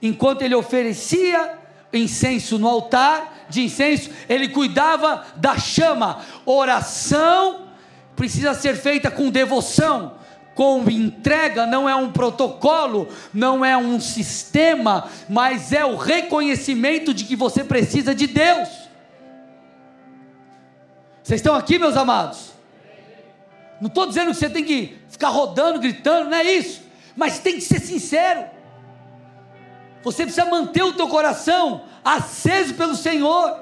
Enquanto 0.00 0.42
ele 0.42 0.54
oferecia 0.54 1.58
incenso 1.92 2.58
no 2.58 2.66
altar 2.66 3.46
de 3.48 3.62
incenso, 3.62 4.10
ele 4.28 4.48
cuidava 4.48 5.24
da 5.36 5.58
chama. 5.58 6.20
Oração 6.44 7.66
precisa 8.14 8.54
ser 8.54 8.74
feita 8.76 9.10
com 9.10 9.30
devoção, 9.30 10.14
com 10.56 10.88
entrega, 10.88 11.66
não 11.66 11.86
é 11.86 11.94
um 11.94 12.10
protocolo, 12.10 13.08
não 13.32 13.62
é 13.62 13.76
um 13.76 14.00
sistema, 14.00 15.06
mas 15.28 15.70
é 15.70 15.84
o 15.84 15.96
reconhecimento 15.96 17.12
de 17.12 17.24
que 17.24 17.36
você 17.36 17.62
precisa 17.62 18.14
de 18.14 18.26
Deus. 18.26 18.66
Vocês 21.22 21.40
estão 21.40 21.54
aqui, 21.54 21.78
meus 21.78 21.94
amados? 21.94 22.52
Não 23.82 23.88
estou 23.88 24.06
dizendo 24.06 24.30
que 24.30 24.38
você 24.38 24.48
tem 24.48 24.64
que 24.64 24.96
ficar 25.10 25.28
rodando, 25.28 25.78
gritando, 25.78 26.30
não 26.30 26.38
é 26.38 26.44
isso, 26.44 26.80
mas 27.14 27.38
tem 27.38 27.56
que 27.56 27.60
ser 27.60 27.78
sincero. 27.78 28.46
Você 30.02 30.22
precisa 30.22 30.46
manter 30.46 30.82
o 30.82 30.94
teu 30.94 31.06
coração 31.06 31.82
aceso 32.02 32.72
pelo 32.72 32.96
Senhor. 32.96 33.60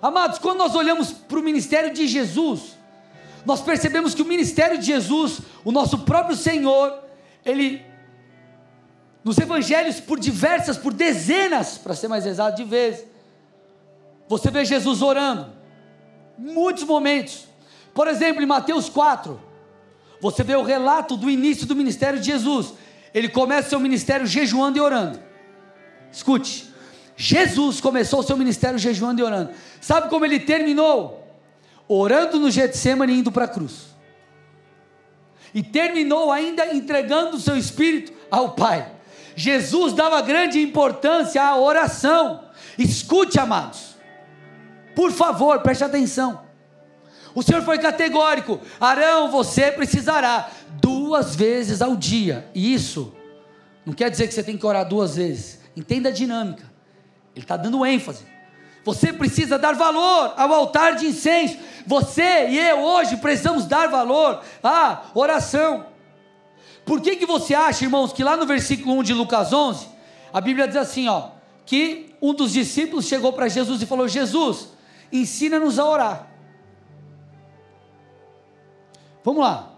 Amados, 0.00 0.38
quando 0.38 0.56
nós 0.56 0.74
olhamos 0.74 1.12
para 1.12 1.38
o 1.38 1.42
ministério 1.42 1.92
de 1.92 2.06
Jesus, 2.08 2.79
nós 3.44 3.60
percebemos 3.60 4.14
que 4.14 4.22
o 4.22 4.26
ministério 4.26 4.78
de 4.78 4.86
Jesus, 4.86 5.40
o 5.64 5.72
nosso 5.72 5.98
próprio 5.98 6.36
Senhor, 6.36 6.98
ele, 7.44 7.82
nos 9.24 9.38
evangelhos, 9.38 10.00
por 10.00 10.18
diversas, 10.18 10.76
por 10.76 10.92
dezenas, 10.92 11.78
para 11.78 11.94
ser 11.94 12.08
mais 12.08 12.26
exato, 12.26 12.56
de 12.56 12.64
vezes, 12.64 13.04
você 14.28 14.50
vê 14.50 14.64
Jesus 14.64 15.02
orando, 15.02 15.52
muitos 16.38 16.84
momentos, 16.84 17.48
por 17.94 18.06
exemplo, 18.06 18.42
em 18.42 18.46
Mateus 18.46 18.88
4, 18.88 19.40
você 20.20 20.44
vê 20.44 20.54
o 20.54 20.62
relato 20.62 21.16
do 21.16 21.30
início 21.30 21.66
do 21.66 21.74
ministério 21.74 22.20
de 22.20 22.26
Jesus, 22.26 22.74
ele 23.12 23.28
começa 23.28 23.70
seu 23.70 23.80
ministério 23.80 24.26
jejuando 24.26 24.78
e 24.78 24.80
orando, 24.80 25.20
escute, 26.12 26.68
Jesus 27.16 27.80
começou 27.80 28.20
o 28.20 28.22
seu 28.22 28.36
ministério 28.36 28.78
jejuando 28.78 29.20
e 29.20 29.24
orando, 29.24 29.50
sabe 29.80 30.08
como 30.08 30.24
ele 30.24 30.40
terminou? 30.40 31.19
Orando 31.92 32.38
no 32.38 32.50
Getsemane 32.50 33.18
indo 33.18 33.32
para 33.32 33.46
a 33.46 33.48
cruz. 33.48 33.96
E 35.52 35.60
terminou 35.60 36.30
ainda 36.30 36.72
entregando 36.72 37.36
o 37.36 37.40
seu 37.40 37.56
espírito 37.56 38.12
ao 38.30 38.52
Pai. 38.52 38.92
Jesus 39.34 39.92
dava 39.92 40.20
grande 40.20 40.60
importância 40.60 41.42
à 41.42 41.56
oração. 41.56 42.44
Escute, 42.78 43.40
amados. 43.40 43.96
Por 44.94 45.10
favor, 45.10 45.60
preste 45.60 45.82
atenção. 45.82 46.42
O 47.34 47.42
Senhor 47.42 47.62
foi 47.62 47.78
categórico: 47.78 48.60
Arão, 48.80 49.28
você 49.28 49.72
precisará 49.72 50.48
duas 50.80 51.34
vezes 51.34 51.82
ao 51.82 51.96
dia. 51.96 52.48
E 52.54 52.72
isso 52.72 53.12
não 53.84 53.92
quer 53.92 54.10
dizer 54.10 54.28
que 54.28 54.34
você 54.34 54.44
tem 54.44 54.56
que 54.56 54.66
orar 54.66 54.88
duas 54.88 55.16
vezes. 55.16 55.58
Entenda 55.76 56.10
a 56.10 56.12
dinâmica. 56.12 56.62
Ele 57.34 57.44
está 57.44 57.56
dando 57.56 57.84
ênfase. 57.84 58.29
Você 58.84 59.12
precisa 59.12 59.58
dar 59.58 59.74
valor 59.74 60.34
ao 60.36 60.52
altar 60.52 60.96
de 60.96 61.06
incenso. 61.06 61.56
Você 61.86 62.48
e 62.48 62.58
eu 62.58 62.78
hoje 62.80 63.16
precisamos 63.16 63.66
dar 63.66 63.88
valor 63.88 64.42
à 64.62 65.02
oração. 65.14 65.86
Por 66.84 67.00
que, 67.00 67.16
que 67.16 67.26
você 67.26 67.54
acha, 67.54 67.84
irmãos, 67.84 68.12
que 68.12 68.24
lá 68.24 68.36
no 68.36 68.46
versículo 68.46 68.98
1 68.98 69.02
de 69.02 69.14
Lucas 69.14 69.52
11, 69.52 69.86
a 70.32 70.40
Bíblia 70.40 70.66
diz 70.66 70.76
assim, 70.76 71.08
ó, 71.08 71.30
que 71.66 72.14
um 72.20 72.34
dos 72.34 72.52
discípulos 72.52 73.06
chegou 73.06 73.32
para 73.32 73.48
Jesus 73.48 73.80
e 73.80 73.86
falou: 73.86 74.08
Jesus, 74.08 74.68
ensina-nos 75.12 75.78
a 75.78 75.84
orar. 75.84 76.26
Vamos 79.22 79.42
lá. 79.42 79.70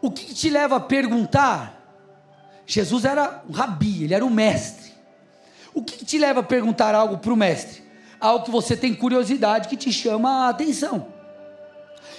O 0.00 0.10
que, 0.10 0.26
que 0.26 0.34
te 0.34 0.50
leva 0.50 0.76
a 0.76 0.80
perguntar? 0.80 1.74
Jesus 2.66 3.04
era 3.04 3.42
um 3.48 3.52
rabi, 3.52 4.04
ele 4.04 4.14
era 4.14 4.24
um 4.24 4.30
mestre. 4.30 4.87
O 5.78 5.82
que 5.84 6.04
te 6.04 6.18
leva 6.18 6.40
a 6.40 6.42
perguntar 6.42 6.92
algo 6.92 7.18
para 7.18 7.32
o 7.32 7.36
mestre? 7.36 7.84
Algo 8.18 8.44
que 8.44 8.50
você 8.50 8.76
tem 8.76 8.92
curiosidade, 8.92 9.68
que 9.68 9.76
te 9.76 9.92
chama 9.92 10.46
a 10.46 10.48
atenção. 10.48 11.06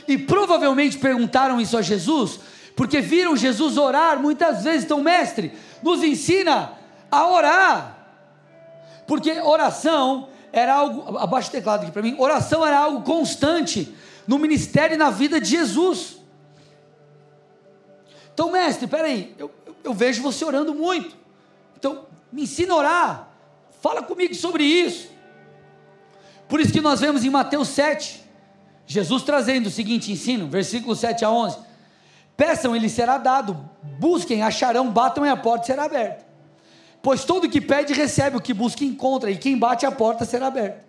E 0.07 0.17
provavelmente 0.17 0.97
perguntaram 0.97 1.59
isso 1.59 1.77
a 1.77 1.81
Jesus, 1.81 2.39
porque 2.73 3.01
viram 3.01 3.35
Jesus 3.35 3.75
orar 3.75 4.17
muitas 4.17 4.63
vezes. 4.63 4.85
Então, 4.85 5.03
mestre, 5.03 5.51
nos 5.83 6.01
ensina 6.01 6.71
a 7.11 7.27
orar. 7.27 7.97
Porque 9.05 9.29
oração 9.41 10.29
era 10.53 10.75
algo, 10.75 11.17
abaixa 11.17 11.49
o 11.49 11.51
teclado 11.51 11.81
aqui 11.81 11.91
para 11.91 12.01
mim, 12.01 12.15
oração 12.17 12.65
era 12.65 12.79
algo 12.79 13.01
constante 13.01 13.93
no 14.25 14.39
ministério 14.39 14.93
e 14.93 14.97
na 14.97 15.09
vida 15.09 15.37
de 15.41 15.49
Jesus. 15.49 16.15
Então, 18.33 18.53
mestre, 18.53 18.87
peraí, 18.87 19.35
eu, 19.37 19.51
eu, 19.65 19.75
eu 19.83 19.93
vejo 19.93 20.23
você 20.23 20.45
orando 20.45 20.73
muito. 20.73 21.13
Então, 21.77 22.05
me 22.31 22.43
ensina 22.43 22.73
a 22.73 22.77
orar. 22.77 23.28
Fala 23.81 24.03
comigo 24.03 24.33
sobre 24.35 24.63
isso. 24.63 25.09
Por 26.47 26.59
isso 26.59 26.73
que 26.73 26.81
nós 26.81 26.99
vemos 26.99 27.23
em 27.23 27.29
Mateus 27.29 27.69
7, 27.69 28.23
Jesus 28.85 29.23
trazendo 29.23 29.67
o 29.67 29.71
seguinte 29.71 30.11
ensino, 30.11 30.47
versículo 30.47 30.95
7 30.95 31.23
a 31.23 31.29
11: 31.29 31.57
Peçam, 32.35 32.75
ele 32.75 32.89
será 32.89 33.17
dado, 33.17 33.69
busquem, 33.99 34.41
acharão, 34.41 34.89
batam 34.89 35.25
e 35.25 35.29
a 35.29 35.37
porta 35.37 35.67
será 35.67 35.83
aberta. 35.83 36.25
Pois 37.01 37.23
todo 37.23 37.49
que 37.49 37.61
pede 37.61 37.93
recebe, 37.93 38.35
o 38.35 38.41
que 38.41 38.53
busca 38.53 38.83
encontra, 38.83 39.31
e 39.31 39.37
quem 39.37 39.57
bate 39.57 39.85
a 39.85 39.91
porta 39.91 40.25
será 40.25 40.47
aberta. 40.47 40.83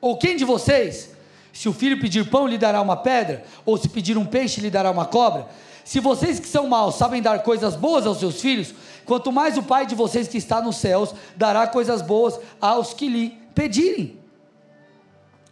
Ou 0.00 0.16
quem 0.18 0.36
de 0.36 0.44
vocês, 0.44 1.10
se 1.52 1.68
o 1.68 1.72
filho 1.72 2.00
pedir 2.00 2.28
pão, 2.28 2.46
lhe 2.46 2.58
dará 2.58 2.80
uma 2.80 2.96
pedra, 2.96 3.44
ou 3.64 3.76
se 3.76 3.88
pedir 3.88 4.18
um 4.18 4.26
peixe, 4.26 4.60
lhe 4.60 4.70
dará 4.70 4.90
uma 4.90 5.06
cobra? 5.06 5.48
Se 5.90 5.98
vocês 5.98 6.38
que 6.38 6.46
são 6.46 6.68
maus 6.68 6.94
sabem 6.94 7.20
dar 7.20 7.42
coisas 7.42 7.74
boas 7.74 8.06
aos 8.06 8.20
seus 8.20 8.40
filhos, 8.40 8.72
quanto 9.04 9.32
mais 9.32 9.58
o 9.58 9.62
Pai 9.64 9.84
de 9.84 9.96
vocês 9.96 10.28
que 10.28 10.38
está 10.38 10.62
nos 10.62 10.76
céus 10.76 11.12
dará 11.36 11.66
coisas 11.66 12.00
boas 12.00 12.38
aos 12.60 12.94
que 12.94 13.08
lhe 13.08 13.30
pedirem. 13.56 14.16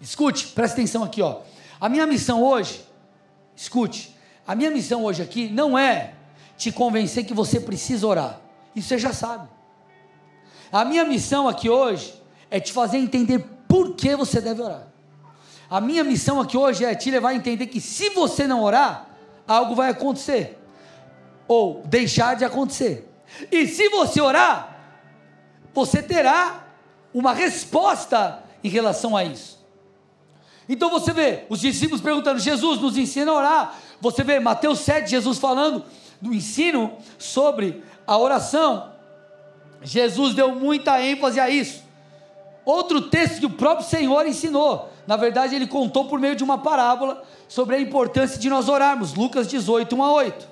Escute, 0.01 0.47
presta 0.47 0.77
atenção 0.77 1.03
aqui, 1.03 1.21
ó. 1.21 1.41
A 1.81 1.89
minha 1.89 2.07
missão 2.07 2.41
hoje, 2.41 2.87
escute, 3.57 4.17
a 4.47 4.55
minha 4.55 4.71
missão 4.71 5.03
hoje 5.03 5.23
aqui 5.23 5.49
não 5.49 5.77
é 5.77 6.15
te 6.57 6.71
convencer 6.71 7.27
que 7.27 7.35
você 7.35 7.59
precisa 7.59 8.07
orar. 8.07 8.41
Isso 8.77 8.91
você 8.91 8.99
já 8.99 9.13
sabe. 9.13 9.49
A 10.71 10.85
minha 10.85 11.05
missão 11.05 11.49
aqui 11.49 11.69
hoje 11.69 12.15
é 12.49 12.61
te 12.61 12.73
fazer 12.73 12.99
entender 12.99 13.45
por 13.67 13.97
que 13.97 14.15
você 14.15 14.41
deve 14.41 14.63
orar. 14.63 14.87
A 15.69 15.81
minha 15.81 16.05
missão 16.05 16.41
aqui 16.41 16.57
hoje 16.57 16.85
é 16.85 16.95
te 16.95 17.11
levar 17.11 17.31
a 17.31 17.35
entender 17.35 17.67
que 17.67 17.81
se 17.81 18.11
você 18.11 18.47
não 18.47 18.63
orar, 18.63 19.09
algo 19.49 19.75
vai 19.75 19.91
acontecer, 19.91 20.59
ou 21.49 21.83
deixar 21.87 22.37
de 22.37 22.45
acontecer. 22.45 23.11
E 23.51 23.67
se 23.67 23.89
você 23.89 24.21
orar, 24.21 24.77
você 25.73 26.03
terá 26.03 26.67
uma 27.13 27.33
resposta 27.33 28.43
em 28.63 28.69
relação 28.69 29.17
a 29.17 29.25
isso. 29.25 29.59
Então 30.69 30.91
você 30.91 31.13
vê 31.13 31.45
os 31.49 31.61
discípulos 31.61 32.01
perguntando: 32.01 32.39
Jesus 32.39 32.81
nos 32.81 32.97
ensina 32.97 33.33
a 33.33 33.35
orar. 33.35 33.79
Você 34.01 34.23
vê 34.23 34.39
Mateus 34.39 34.81
7, 34.81 35.11
Jesus 35.11 35.39
falando 35.39 35.85
do 36.21 36.35
ensino 36.35 36.97
sobre 37.19 37.83
a 38.07 38.19
oração. 38.19 38.93
Jesus 39.83 40.35
deu 40.35 40.55
muita 40.55 41.01
ênfase 41.01 41.41
a 41.41 41.49
isso. 41.49 41.83
Outro 42.65 43.03
texto 43.03 43.41
que 43.41 43.47
o 43.47 43.51
próprio 43.51 43.89
Senhor 43.89 44.27
ensinou, 44.27 44.91
na 45.09 45.17
verdade, 45.17 45.55
ele 45.55 45.67
contou 45.67 46.05
por 46.05 46.21
meio 46.21 46.37
de 46.37 46.45
uma 46.45 46.59
parábola 46.59 47.25
sobre 47.49 47.75
a 47.75 47.81
importância 47.81 48.39
de 48.39 48.47
nós 48.51 48.69
orarmos. 48.69 49.15
Lucas 49.15 49.49
18, 49.49 49.97
1 49.97 50.03
a 50.03 50.13
8. 50.13 50.49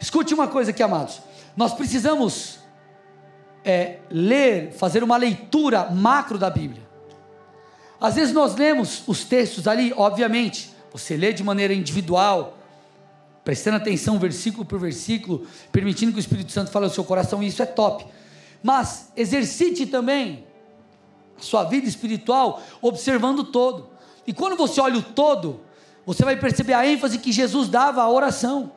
Escute 0.00 0.32
uma 0.32 0.48
coisa 0.48 0.70
aqui, 0.70 0.82
amados. 0.82 1.20
Nós 1.54 1.74
precisamos 1.74 2.60
é, 3.62 3.98
ler, 4.10 4.72
fazer 4.72 5.04
uma 5.04 5.18
leitura 5.18 5.90
macro 5.90 6.38
da 6.38 6.48
Bíblia. 6.48 6.82
Às 8.00 8.14
vezes 8.14 8.32
nós 8.32 8.56
lemos 8.56 9.02
os 9.06 9.24
textos 9.24 9.68
ali, 9.68 9.92
obviamente, 9.94 10.70
você 10.90 11.14
lê 11.14 11.30
de 11.30 11.44
maneira 11.44 11.74
individual, 11.74 12.56
prestando 13.44 13.76
atenção 13.76 14.18
versículo 14.18 14.64
por 14.64 14.78
versículo, 14.78 15.46
permitindo 15.70 16.12
que 16.12 16.18
o 16.18 16.20
Espírito 16.20 16.50
Santo 16.50 16.70
fale 16.70 16.86
ao 16.86 16.90
seu 16.90 17.04
coração, 17.04 17.42
e 17.42 17.48
isso 17.48 17.62
é 17.62 17.66
top. 17.66 18.06
Mas 18.62 19.12
exercite 19.14 19.84
também 19.84 20.43
sua 21.38 21.64
vida 21.64 21.86
espiritual 21.86 22.62
observando 22.80 23.40
o 23.40 23.44
todo. 23.44 23.88
E 24.26 24.32
quando 24.32 24.56
você 24.56 24.80
olha 24.80 24.98
o 24.98 25.02
todo, 25.02 25.60
você 26.06 26.24
vai 26.24 26.36
perceber 26.36 26.74
a 26.74 26.86
ênfase 26.86 27.18
que 27.18 27.32
Jesus 27.32 27.68
dava 27.68 28.02
à 28.02 28.08
oração. 28.08 28.72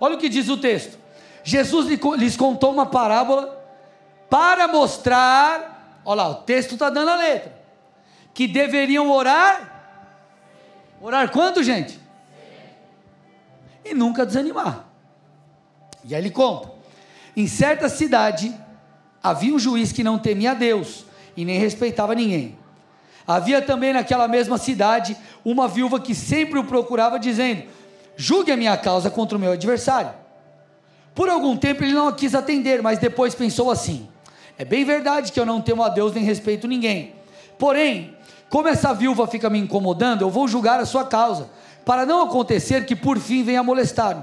Olha 0.00 0.16
o 0.16 0.18
que 0.18 0.28
diz 0.28 0.48
o 0.48 0.56
texto. 0.56 0.98
Jesus 1.42 1.86
lhes 2.18 2.36
contou 2.36 2.72
uma 2.72 2.86
parábola 2.86 3.62
para 4.30 4.66
mostrar, 4.66 6.00
olha 6.04 6.22
lá, 6.22 6.28
o 6.30 6.34
texto 6.36 6.72
está 6.72 6.90
dando 6.90 7.10
a 7.10 7.16
letra, 7.16 7.54
que 8.32 8.48
deveriam 8.48 9.10
orar. 9.10 9.72
Orar 11.00 11.30
quanto, 11.30 11.62
gente? 11.62 12.00
E 13.84 13.92
nunca 13.92 14.24
desanimar. 14.24 14.86
E 16.02 16.14
aí 16.14 16.20
ele 16.20 16.30
conta: 16.30 16.70
em 17.36 17.46
certa 17.46 17.88
cidade 17.88 18.54
havia 19.22 19.54
um 19.54 19.58
juiz 19.58 19.92
que 19.92 20.02
não 20.02 20.18
temia 20.18 20.52
a 20.52 20.54
Deus 20.54 21.04
e 21.36 21.44
nem 21.44 21.58
respeitava 21.58 22.14
ninguém. 22.14 22.56
Havia 23.26 23.62
também 23.62 23.92
naquela 23.92 24.28
mesma 24.28 24.58
cidade 24.58 25.16
uma 25.44 25.66
viúva 25.66 25.98
que 25.98 26.14
sempre 26.14 26.58
o 26.58 26.64
procurava, 26.64 27.18
dizendo: 27.18 27.62
Julgue 28.16 28.52
a 28.52 28.56
minha 28.56 28.76
causa 28.76 29.10
contra 29.10 29.36
o 29.36 29.40
meu 29.40 29.52
adversário. 29.52 30.12
Por 31.14 31.28
algum 31.28 31.56
tempo 31.56 31.82
ele 31.82 31.92
não 31.92 32.08
a 32.08 32.12
quis 32.12 32.34
atender, 32.34 32.82
mas 32.82 32.98
depois 32.98 33.34
pensou 33.34 33.70
assim: 33.70 34.08
É 34.58 34.64
bem 34.64 34.84
verdade 34.84 35.32
que 35.32 35.40
eu 35.40 35.46
não 35.46 35.60
temo 35.60 35.82
a 35.82 35.88
Deus 35.88 36.12
nem 36.12 36.22
respeito 36.22 36.68
ninguém. 36.68 37.14
Porém, 37.58 38.14
como 38.50 38.68
essa 38.68 38.92
viúva 38.92 39.26
fica 39.26 39.48
me 39.48 39.58
incomodando, 39.58 40.22
eu 40.22 40.30
vou 40.30 40.46
julgar 40.46 40.78
a 40.78 40.86
sua 40.86 41.04
causa, 41.04 41.48
para 41.84 42.04
não 42.04 42.22
acontecer 42.22 42.84
que 42.84 42.94
por 42.94 43.18
fim 43.18 43.42
venha 43.42 43.62
molestar-me. 43.62 44.22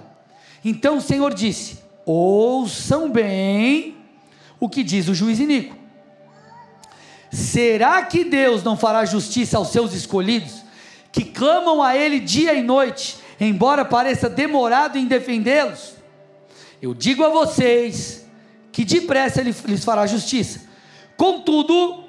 Então 0.64 0.98
o 0.98 1.02
Senhor 1.02 1.34
disse: 1.34 1.80
Ouçam 2.06 3.10
bem 3.10 3.96
o 4.60 4.70
que 4.70 4.84
diz 4.84 5.08
o 5.08 5.16
juiz 5.16 5.40
Inico. 5.40 5.81
Será 7.32 8.04
que 8.04 8.26
Deus 8.26 8.62
não 8.62 8.76
fará 8.76 9.06
justiça 9.06 9.58
aos 9.58 9.70
seus 9.70 9.94
escolhidos, 9.94 10.64
que 11.12 11.24
clamam 11.24 11.82
a 11.82 11.96
Ele 11.96 12.20
dia 12.20 12.54
e 12.54 12.62
noite, 12.62 13.18
embora 13.40 13.86
pareça 13.86 14.30
demorado 14.30 14.98
em 14.98 15.06
defendê-los? 15.06 15.94
Eu 16.82 16.94
digo 16.94 17.24
a 17.24 17.30
vocês 17.30 18.26
que 18.72 18.84
depressa 18.84 19.40
Ele 19.40 19.56
lhes 19.66 19.86
fará 19.86 20.06
justiça. 20.06 20.62
Contudo, 21.16 22.04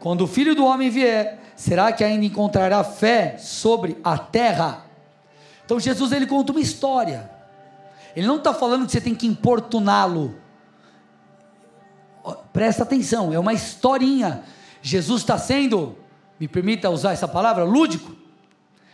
quando 0.00 0.22
o 0.22 0.26
filho 0.26 0.56
do 0.56 0.64
homem 0.64 0.90
vier, 0.90 1.40
será 1.54 1.92
que 1.92 2.02
ainda 2.02 2.24
encontrará 2.24 2.82
fé 2.82 3.36
sobre 3.38 3.96
a 4.02 4.18
terra? 4.18 4.86
Então 5.64 5.78
Jesus 5.78 6.10
ele 6.10 6.26
conta 6.26 6.52
uma 6.52 6.60
história. 6.60 7.30
Ele 8.16 8.26
não 8.26 8.36
está 8.36 8.52
falando 8.52 8.86
que 8.86 8.92
você 8.92 9.00
tem 9.00 9.14
que 9.14 9.26
importuná-lo. 9.26 10.34
Presta 12.52 12.82
atenção, 12.82 13.32
é 13.32 13.38
uma 13.38 13.52
historinha 13.52 14.42
Jesus 14.86 15.22
está 15.22 15.38
sendo, 15.38 15.96
me 16.38 16.46
permita 16.46 16.90
usar 16.90 17.12
essa 17.14 17.26
palavra, 17.26 17.64
lúdico. 17.64 18.14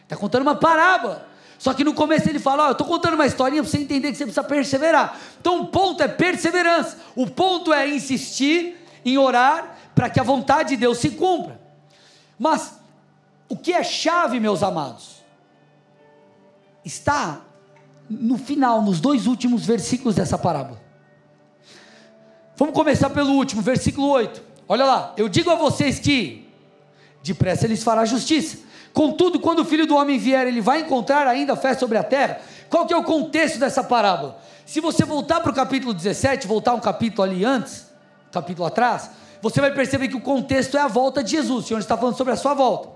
Está 0.04 0.16
contando 0.16 0.42
uma 0.42 0.54
parábola. 0.54 1.26
Só 1.58 1.74
que 1.74 1.82
no 1.82 1.92
começo 1.92 2.28
ele 2.28 2.38
fala: 2.38 2.68
eu 2.68 2.72
estou 2.72 2.86
contando 2.86 3.14
uma 3.14 3.26
historinha 3.26 3.60
para 3.60 3.68
você 3.68 3.78
entender 3.78 4.12
que 4.12 4.16
você 4.16 4.24
precisa 4.24 4.44
perseverar. 4.44 5.18
Então 5.40 5.62
o 5.62 5.66
ponto 5.66 6.00
é 6.00 6.06
perseverança. 6.06 6.96
O 7.16 7.26
ponto 7.26 7.72
é 7.72 7.88
insistir 7.88 8.76
em 9.04 9.18
orar 9.18 9.78
para 9.92 10.08
que 10.08 10.20
a 10.20 10.22
vontade 10.22 10.70
de 10.70 10.76
Deus 10.76 10.98
se 10.98 11.10
cumpra. 11.10 11.60
Mas 12.38 12.78
o 13.48 13.56
que 13.56 13.72
é 13.72 13.82
chave, 13.82 14.38
meus 14.38 14.62
amados, 14.62 15.24
está 16.84 17.40
no 18.08 18.38
final, 18.38 18.80
nos 18.80 19.00
dois 19.00 19.26
últimos 19.26 19.66
versículos 19.66 20.14
dessa 20.14 20.38
parábola. 20.38 20.80
Vamos 22.56 22.74
começar 22.76 23.10
pelo 23.10 23.32
último, 23.32 23.60
versículo 23.60 24.08
8. 24.08 24.49
Olha 24.72 24.84
lá, 24.84 25.14
eu 25.16 25.28
digo 25.28 25.50
a 25.50 25.56
vocês 25.56 25.98
que 25.98 26.48
depressa 27.24 27.66
lhes 27.66 27.82
fará 27.82 28.04
justiça. 28.04 28.58
Contudo, 28.92 29.40
quando 29.40 29.62
o 29.62 29.64
filho 29.64 29.84
do 29.84 29.96
homem 29.96 30.16
vier, 30.16 30.46
ele 30.46 30.60
vai 30.60 30.82
encontrar 30.82 31.26
ainda 31.26 31.56
fé 31.56 31.74
sobre 31.74 31.98
a 31.98 32.04
terra. 32.04 32.40
Qual 32.68 32.86
que 32.86 32.94
é 32.94 32.96
o 32.96 33.02
contexto 33.02 33.58
dessa 33.58 33.82
parábola? 33.82 34.40
Se 34.64 34.80
você 34.80 35.04
voltar 35.04 35.40
para 35.40 35.50
o 35.50 35.54
capítulo 35.56 35.92
17, 35.92 36.46
voltar 36.46 36.72
um 36.74 36.78
capítulo 36.78 37.24
ali 37.24 37.44
antes, 37.44 37.90
capítulo 38.30 38.64
atrás, 38.64 39.10
você 39.42 39.60
vai 39.60 39.74
perceber 39.74 40.06
que 40.06 40.14
o 40.14 40.20
contexto 40.20 40.76
é 40.76 40.80
a 40.80 40.86
volta 40.86 41.20
de 41.24 41.32
Jesus. 41.32 41.64
O 41.64 41.66
Senhor 41.66 41.80
está 41.80 41.96
falando 41.96 42.16
sobre 42.16 42.32
a 42.32 42.36
sua 42.36 42.54
volta. 42.54 42.90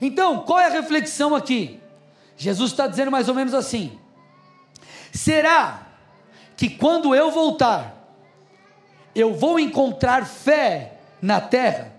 Então, 0.00 0.38
qual 0.38 0.58
é 0.58 0.68
a 0.68 0.70
reflexão 0.70 1.34
aqui? 1.34 1.78
Jesus 2.34 2.70
está 2.70 2.86
dizendo 2.86 3.10
mais 3.10 3.28
ou 3.28 3.34
menos 3.34 3.52
assim: 3.52 3.98
será 5.12 5.82
que 6.56 6.70
quando 6.70 7.14
eu 7.14 7.30
voltar, 7.30 7.95
eu 9.16 9.32
vou 9.32 9.58
encontrar 9.58 10.26
fé 10.26 10.92
na 11.22 11.40
terra, 11.40 11.90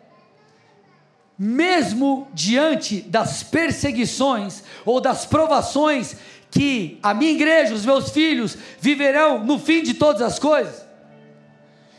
mesmo 1.38 2.28
diante 2.32 3.02
das 3.02 3.42
perseguições 3.42 4.64
ou 4.86 5.02
das 5.02 5.26
provações 5.26 6.16
que 6.52 7.00
a 7.02 7.16
minha 7.16 7.32
igreja, 7.32 7.74
os 7.74 7.86
meus 7.86 8.12
filhos 8.12 8.56
viverão 8.80 9.44
no 9.44 9.58
fim 9.58 9.82
de 9.82 9.96
todas 9.96 10.22
as 10.22 10.38
coisas. 10.38 10.86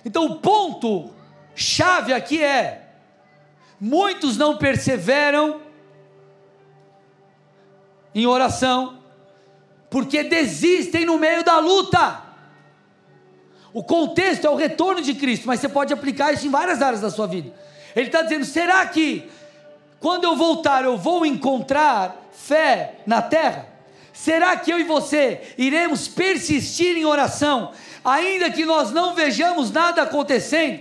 Então 0.04 0.26
o 0.26 0.36
ponto 0.36 1.10
chave 1.54 2.12
aqui 2.12 2.42
é: 2.42 2.88
muitos 3.80 4.36
não 4.36 4.56
perseveram 4.56 5.60
em 8.14 8.24
oração, 8.24 9.02
porque 9.90 10.22
desistem 10.22 11.04
no 11.04 11.18
meio 11.18 11.42
da 11.42 11.58
luta. 11.58 12.27
O 13.78 13.82
contexto 13.84 14.44
é 14.44 14.50
o 14.50 14.56
retorno 14.56 15.00
de 15.00 15.14
Cristo, 15.14 15.46
mas 15.46 15.60
você 15.60 15.68
pode 15.68 15.92
aplicar 15.92 16.34
isso 16.34 16.44
em 16.44 16.50
várias 16.50 16.82
áreas 16.82 17.00
da 17.00 17.10
sua 17.10 17.28
vida. 17.28 17.52
Ele 17.94 18.06
está 18.08 18.22
dizendo: 18.22 18.44
será 18.44 18.84
que 18.84 19.30
quando 20.00 20.24
eu 20.24 20.34
voltar 20.34 20.82
eu 20.82 20.96
vou 20.96 21.24
encontrar 21.24 22.28
fé 22.32 22.96
na 23.06 23.22
terra? 23.22 23.68
Será 24.12 24.56
que 24.56 24.72
eu 24.72 24.80
e 24.80 24.82
você 24.82 25.54
iremos 25.56 26.08
persistir 26.08 26.96
em 26.96 27.04
oração, 27.04 27.70
ainda 28.04 28.50
que 28.50 28.64
nós 28.64 28.90
não 28.90 29.14
vejamos 29.14 29.70
nada 29.70 30.02
acontecendo? 30.02 30.80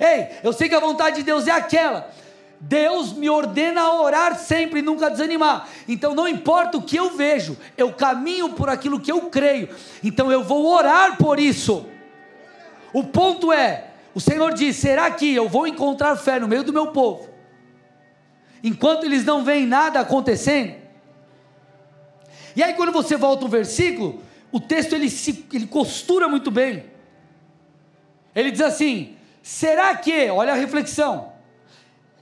Ei, 0.00 0.28
eu 0.42 0.54
sei 0.54 0.70
que 0.70 0.74
a 0.74 0.80
vontade 0.80 1.16
de 1.16 1.22
Deus 1.22 1.46
é 1.46 1.50
aquela. 1.50 2.10
Deus 2.60 3.14
me 3.14 3.30
ordena 3.30 3.80
a 3.80 4.02
orar 4.02 4.38
sempre 4.38 4.80
e 4.80 4.82
nunca 4.82 5.10
desanimar. 5.10 5.66
Então 5.88 6.14
não 6.14 6.28
importa 6.28 6.76
o 6.76 6.82
que 6.82 6.96
eu 6.96 7.16
vejo, 7.16 7.56
eu 7.76 7.90
caminho 7.90 8.50
por 8.50 8.68
aquilo 8.68 9.00
que 9.00 9.10
eu 9.10 9.22
creio. 9.30 9.70
Então 10.04 10.30
eu 10.30 10.44
vou 10.44 10.66
orar 10.66 11.16
por 11.16 11.40
isso. 11.40 11.86
O 12.92 13.04
ponto 13.04 13.50
é, 13.50 13.92
o 14.14 14.20
Senhor 14.20 14.52
diz: 14.52 14.76
será 14.76 15.10
que 15.10 15.34
eu 15.34 15.48
vou 15.48 15.66
encontrar 15.66 16.16
fé 16.16 16.38
no 16.38 16.46
meio 16.46 16.62
do 16.62 16.72
meu 16.72 16.88
povo? 16.88 17.30
Enquanto 18.62 19.04
eles 19.04 19.24
não 19.24 19.42
veem 19.42 19.66
nada 19.66 20.00
acontecendo. 20.00 20.74
E 22.54 22.62
aí 22.62 22.74
quando 22.74 22.92
você 22.92 23.16
volta 23.16 23.46
o 23.46 23.48
versículo, 23.48 24.22
o 24.52 24.60
texto 24.60 24.92
ele 24.92 25.08
se 25.08 25.46
ele 25.50 25.66
costura 25.66 26.28
muito 26.28 26.50
bem. 26.50 26.84
Ele 28.34 28.50
diz 28.50 28.60
assim: 28.60 29.16
será 29.42 29.96
que, 29.96 30.28
olha 30.28 30.52
a 30.52 30.56
reflexão, 30.56 31.29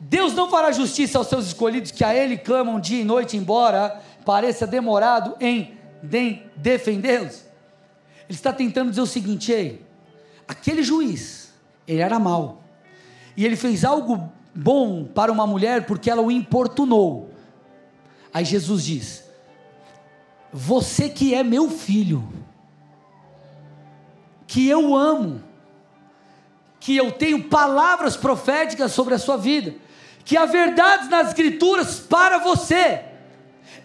Deus 0.00 0.32
não 0.34 0.48
fará 0.48 0.70
justiça 0.70 1.18
aos 1.18 1.26
seus 1.26 1.46
escolhidos 1.46 1.90
que 1.90 2.04
a 2.04 2.14
Ele 2.14 2.36
clamam 2.36 2.78
dia 2.78 3.00
e 3.00 3.04
noite, 3.04 3.36
embora 3.36 4.00
pareça 4.24 4.66
demorado 4.66 5.34
em 5.40 5.76
de 6.02 6.42
defendê-los? 6.56 7.44
Ele 8.28 8.36
está 8.36 8.52
tentando 8.52 8.90
dizer 8.90 9.00
o 9.00 9.06
seguinte: 9.06 9.50
ei, 9.50 9.84
aquele 10.46 10.82
juiz, 10.82 11.52
ele 11.86 12.00
era 12.00 12.18
mau, 12.18 12.62
e 13.36 13.44
ele 13.44 13.56
fez 13.56 13.84
algo 13.84 14.30
bom 14.54 15.04
para 15.04 15.32
uma 15.32 15.46
mulher 15.46 15.86
porque 15.86 16.10
ela 16.10 16.22
o 16.22 16.30
importunou. 16.30 17.30
Aí 18.32 18.44
Jesus 18.44 18.84
diz: 18.84 19.24
Você 20.52 21.08
que 21.08 21.34
é 21.34 21.42
meu 21.42 21.68
filho, 21.70 22.28
que 24.46 24.68
eu 24.68 24.94
amo, 24.94 25.42
que 26.78 26.96
eu 26.96 27.10
tenho 27.10 27.44
palavras 27.44 28.16
proféticas 28.16 28.92
sobre 28.92 29.14
a 29.14 29.18
sua 29.18 29.36
vida, 29.36 29.74
que 30.28 30.36
há 30.36 30.44
verdades 30.44 31.08
nas 31.08 31.28
Escrituras 31.28 32.00
para 32.00 32.36
você. 32.36 33.00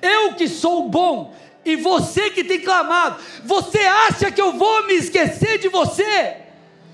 Eu 0.01 0.34
que 0.34 0.49
sou 0.49 0.89
bom 0.89 1.34
e 1.63 1.77
você 1.77 2.32
que 2.32 2.43
tem 2.43 2.60
clamado, 2.60 3.15
você 3.45 3.79
acha 3.79 4.29
que 4.29 4.41
eu 4.41 4.51
vou 4.51 4.86
me 4.86 4.93
esquecer 4.93 5.58
de 5.58 5.69
você? 5.69 6.36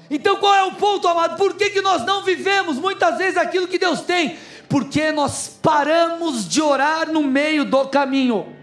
Então 0.08 0.36
qual 0.36 0.54
é 0.54 0.64
o 0.66 0.76
ponto, 0.76 1.08
amado? 1.08 1.36
Por 1.36 1.56
que, 1.56 1.72
que 1.72 1.82
nós 1.82 2.06
não 2.06 2.24
vivemos 2.24 2.78
muitas 2.78 3.18
vezes 3.18 3.38
aquilo 3.38 3.68
que 3.68 3.80
Deus 3.80 4.02
tem? 4.02 4.38
Porque 4.70 5.12
nós 5.12 5.58
paramos 5.60 6.48
de 6.48 6.62
orar 6.62 7.12
no 7.12 7.24
meio 7.24 7.66
do 7.66 7.88
caminho. 7.88 8.56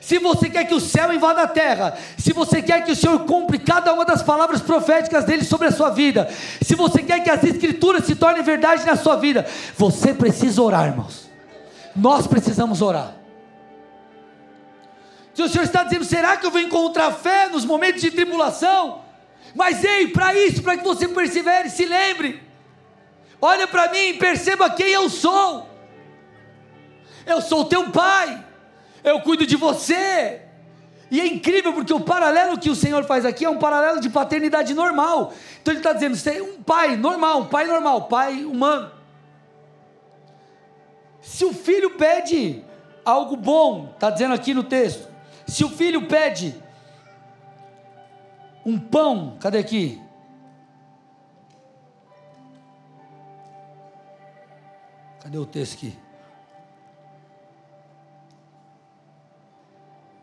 Se 0.00 0.18
você 0.18 0.48
quer 0.48 0.64
que 0.64 0.74
o 0.74 0.80
céu 0.80 1.12
invada 1.12 1.42
a 1.42 1.46
terra, 1.46 1.96
se 2.16 2.32
você 2.32 2.62
quer 2.62 2.82
que 2.82 2.92
o 2.92 2.96
Senhor 2.96 3.20
cumpra 3.26 3.58
cada 3.58 3.92
uma 3.92 4.04
das 4.04 4.22
palavras 4.22 4.62
proféticas 4.62 5.24
dele 5.24 5.44
sobre 5.44 5.68
a 5.68 5.70
sua 5.70 5.90
vida, 5.90 6.28
se 6.62 6.74
você 6.74 7.02
quer 7.02 7.22
que 7.22 7.30
as 7.30 7.44
escrituras 7.44 8.06
se 8.06 8.16
tornem 8.16 8.42
verdade 8.42 8.84
na 8.86 8.96
sua 8.96 9.16
vida, 9.16 9.46
você 9.76 10.14
precisa 10.14 10.62
orar, 10.62 10.86
irmãos. 10.86 11.28
Nós 11.94 12.26
precisamos 12.26 12.80
orar. 12.80 13.14
Se 15.34 15.42
o 15.42 15.48
Senhor 15.48 15.64
está 15.64 15.84
dizendo, 15.84 16.04
será 16.04 16.36
que 16.38 16.46
eu 16.46 16.50
vou 16.50 16.60
encontrar 16.60 17.12
fé 17.12 17.48
nos 17.48 17.66
momentos 17.66 18.00
de 18.00 18.10
tribulação? 18.10 19.02
Mas 19.54 19.84
ei, 19.84 20.08
para 20.08 20.34
isso, 20.34 20.62
para 20.62 20.78
que 20.78 20.84
você 20.84 21.08
persevere, 21.08 21.68
se 21.68 21.84
lembre. 21.84 22.42
Olha 23.40 23.66
para 23.66 23.90
mim, 23.90 24.16
perceba 24.16 24.70
quem 24.70 24.88
eu 24.88 25.10
sou. 25.10 25.68
Eu 27.26 27.42
sou 27.42 27.66
teu 27.66 27.90
pai 27.90 28.49
eu 29.02 29.20
cuido 29.20 29.46
de 29.46 29.56
você. 29.56 30.42
E 31.10 31.20
é 31.20 31.26
incrível 31.26 31.72
porque 31.72 31.92
o 31.92 32.00
paralelo 32.00 32.58
que 32.58 32.70
o 32.70 32.74
Senhor 32.74 33.04
faz 33.04 33.24
aqui 33.24 33.44
é 33.44 33.50
um 33.50 33.58
paralelo 33.58 34.00
de 34.00 34.08
paternidade 34.08 34.72
normal. 34.74 35.32
Então 35.60 35.72
ele 35.72 35.80
está 35.80 35.92
dizendo: 35.92 36.16
você 36.16 36.38
é 36.38 36.42
um 36.42 36.62
pai 36.62 36.96
normal, 36.96 37.40
um 37.40 37.46
pai 37.46 37.66
normal, 37.66 38.08
pai 38.08 38.44
humano. 38.44 38.90
Se 41.20 41.44
o 41.44 41.52
filho 41.52 41.96
pede 41.96 42.64
algo 43.04 43.36
bom, 43.36 43.90
está 43.92 44.08
dizendo 44.10 44.34
aqui 44.34 44.54
no 44.54 44.62
texto, 44.62 45.08
se 45.46 45.64
o 45.64 45.68
filho 45.68 46.06
pede 46.06 46.54
um 48.64 48.78
pão, 48.78 49.36
cadê 49.40 49.58
aqui? 49.58 50.00
Cadê 55.20 55.38
o 55.38 55.46
texto 55.46 55.74
aqui? 55.74 56.09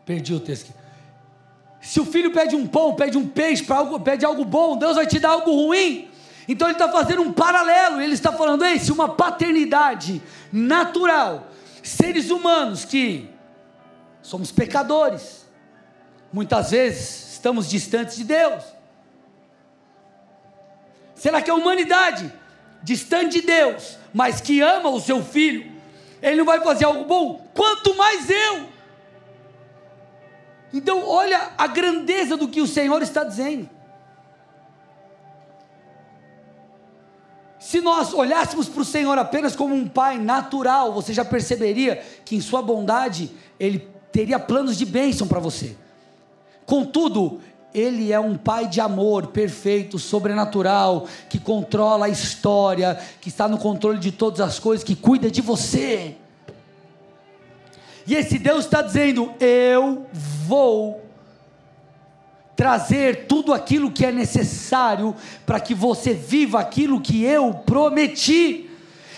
Perdi 0.08 0.32
o 0.32 0.40
texto 0.40 0.70
aqui. 0.70 0.78
Se 1.82 2.00
o 2.00 2.06
filho 2.06 2.32
pede 2.32 2.56
um 2.56 2.66
pão, 2.66 2.94
pede 2.94 3.18
um 3.18 3.28
peixe, 3.28 3.62
algo, 3.70 4.00
pede 4.00 4.24
algo 4.24 4.42
bom, 4.42 4.78
Deus 4.78 4.96
vai 4.96 5.06
te 5.06 5.18
dar 5.18 5.32
algo 5.32 5.50
ruim. 5.50 6.10
Então 6.48 6.66
ele 6.66 6.76
está 6.76 6.90
fazendo 6.90 7.20
um 7.20 7.30
paralelo, 7.30 8.00
ele 8.00 8.14
está 8.14 8.32
falando, 8.32 8.64
ei, 8.64 8.78
se 8.78 8.90
uma 8.90 9.10
paternidade 9.10 10.22
natural, 10.50 11.48
seres 11.82 12.30
humanos 12.30 12.86
que 12.86 13.28
somos 14.22 14.50
pecadores, 14.50 15.46
muitas 16.32 16.70
vezes 16.70 17.34
estamos 17.34 17.68
distantes 17.68 18.16
de 18.16 18.24
Deus. 18.24 18.64
Será 21.14 21.42
que 21.42 21.50
a 21.50 21.54
humanidade, 21.54 22.32
distante 22.82 23.42
de 23.42 23.46
Deus, 23.46 23.98
mas 24.14 24.40
que 24.40 24.62
ama 24.62 24.88
o 24.88 25.00
seu 25.02 25.22
filho, 25.22 25.70
ele 26.22 26.36
não 26.36 26.46
vai 26.46 26.62
fazer 26.62 26.86
algo 26.86 27.04
bom? 27.04 27.46
Quanto 27.52 27.94
mais 27.94 28.30
eu. 28.30 28.77
Então, 30.72 31.06
olha 31.06 31.52
a 31.56 31.66
grandeza 31.66 32.36
do 32.36 32.48
que 32.48 32.60
o 32.60 32.66
Senhor 32.66 33.00
está 33.02 33.24
dizendo. 33.24 33.68
Se 37.58 37.80
nós 37.80 38.14
olhássemos 38.14 38.68
para 38.68 38.82
o 38.82 38.84
Senhor 38.84 39.18
apenas 39.18 39.56
como 39.56 39.74
um 39.74 39.88
pai 39.88 40.18
natural, 40.18 40.92
você 40.92 41.12
já 41.12 41.24
perceberia 41.24 41.96
que 42.24 42.36
em 42.36 42.40
sua 42.40 42.62
bondade 42.62 43.30
ele 43.58 43.88
teria 44.12 44.38
planos 44.38 44.76
de 44.76 44.86
bênção 44.86 45.26
para 45.26 45.40
você. 45.40 45.76
Contudo, 46.64 47.40
ele 47.74 48.12
é 48.12 48.20
um 48.20 48.36
pai 48.36 48.66
de 48.68 48.80
amor 48.80 49.28
perfeito, 49.28 49.98
sobrenatural, 49.98 51.06
que 51.28 51.38
controla 51.38 52.06
a 52.06 52.08
história, 52.08 52.98
que 53.20 53.28
está 53.28 53.48
no 53.48 53.58
controle 53.58 53.98
de 53.98 54.12
todas 54.12 54.40
as 54.40 54.58
coisas, 54.58 54.84
que 54.84 54.94
cuida 54.94 55.30
de 55.30 55.40
você. 55.40 56.16
E 58.08 58.14
esse 58.14 58.38
Deus 58.38 58.64
está 58.64 58.80
dizendo: 58.80 59.34
Eu 59.38 60.06
vou 60.46 61.06
trazer 62.56 63.26
tudo 63.26 63.52
aquilo 63.52 63.92
que 63.92 64.04
é 64.04 64.10
necessário 64.10 65.14
para 65.44 65.60
que 65.60 65.74
você 65.74 66.14
viva 66.14 66.58
aquilo 66.58 67.02
que 67.02 67.22
eu 67.22 67.52
prometi. 67.52 68.70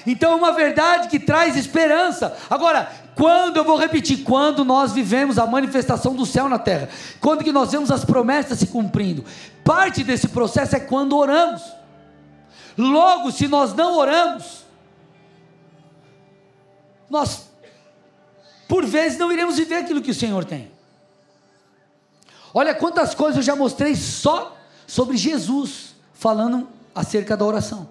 Então 0.04 0.32
é 0.32 0.34
uma 0.34 0.52
verdade 0.52 1.06
que 1.06 1.20
traz 1.20 1.56
esperança. 1.56 2.36
Agora, 2.50 2.90
quando 3.14 3.58
eu 3.58 3.64
vou 3.64 3.76
repetir, 3.76 4.24
quando 4.24 4.64
nós 4.64 4.92
vivemos 4.92 5.38
a 5.38 5.46
manifestação 5.46 6.12
do 6.12 6.26
céu 6.26 6.48
na 6.48 6.58
terra, 6.58 6.88
quando 7.20 7.44
que 7.44 7.52
nós 7.52 7.70
vemos 7.70 7.92
as 7.92 8.04
promessas 8.04 8.58
se 8.58 8.66
cumprindo, 8.66 9.24
parte 9.64 10.02
desse 10.02 10.26
processo 10.26 10.74
é 10.74 10.80
quando 10.80 11.16
oramos. 11.16 11.62
Logo, 12.76 13.30
se 13.30 13.46
nós 13.46 13.72
não 13.72 13.96
oramos, 13.96 14.64
nós 17.08 17.49
por 18.70 18.86
vezes 18.86 19.18
não 19.18 19.32
iremos 19.32 19.56
viver 19.56 19.78
aquilo 19.78 20.00
que 20.00 20.12
o 20.12 20.14
Senhor 20.14 20.44
tem. 20.44 20.70
Olha 22.54 22.72
quantas 22.72 23.16
coisas 23.16 23.38
eu 23.38 23.42
já 23.42 23.56
mostrei 23.56 23.96
só 23.96 24.56
sobre 24.86 25.16
Jesus, 25.16 25.96
falando 26.14 26.68
acerca 26.94 27.36
da 27.36 27.44
oração. 27.44 27.88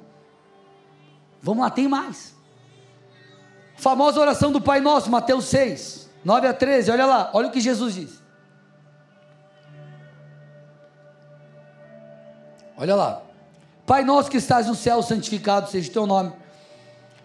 Vamos 1.42 1.64
lá, 1.64 1.70
tem 1.70 1.86
mais. 1.86 2.34
Famosa 3.76 4.22
oração 4.22 4.54
do 4.54 4.62
Pai 4.62 4.80
Nosso, 4.80 5.12
Mateus 5.12 5.46
6, 5.48 6.10
9 6.24 6.48
a 6.48 6.54
13, 6.54 6.92
olha 6.92 7.06
lá, 7.06 7.30
olha 7.34 7.50
o 7.50 7.52
que 7.52 7.60
Jesus 7.60 7.96
diz. 7.96 8.24
Olha 12.78 12.96
lá. 12.96 13.22
Pai 13.86 14.06
nosso 14.06 14.32
que 14.32 14.38
estás 14.38 14.68
no 14.68 14.76
céu, 14.76 15.04
santificado 15.04 15.70
seja 15.70 15.90
o 15.90 15.94
teu 15.94 16.06
nome. 16.06 16.32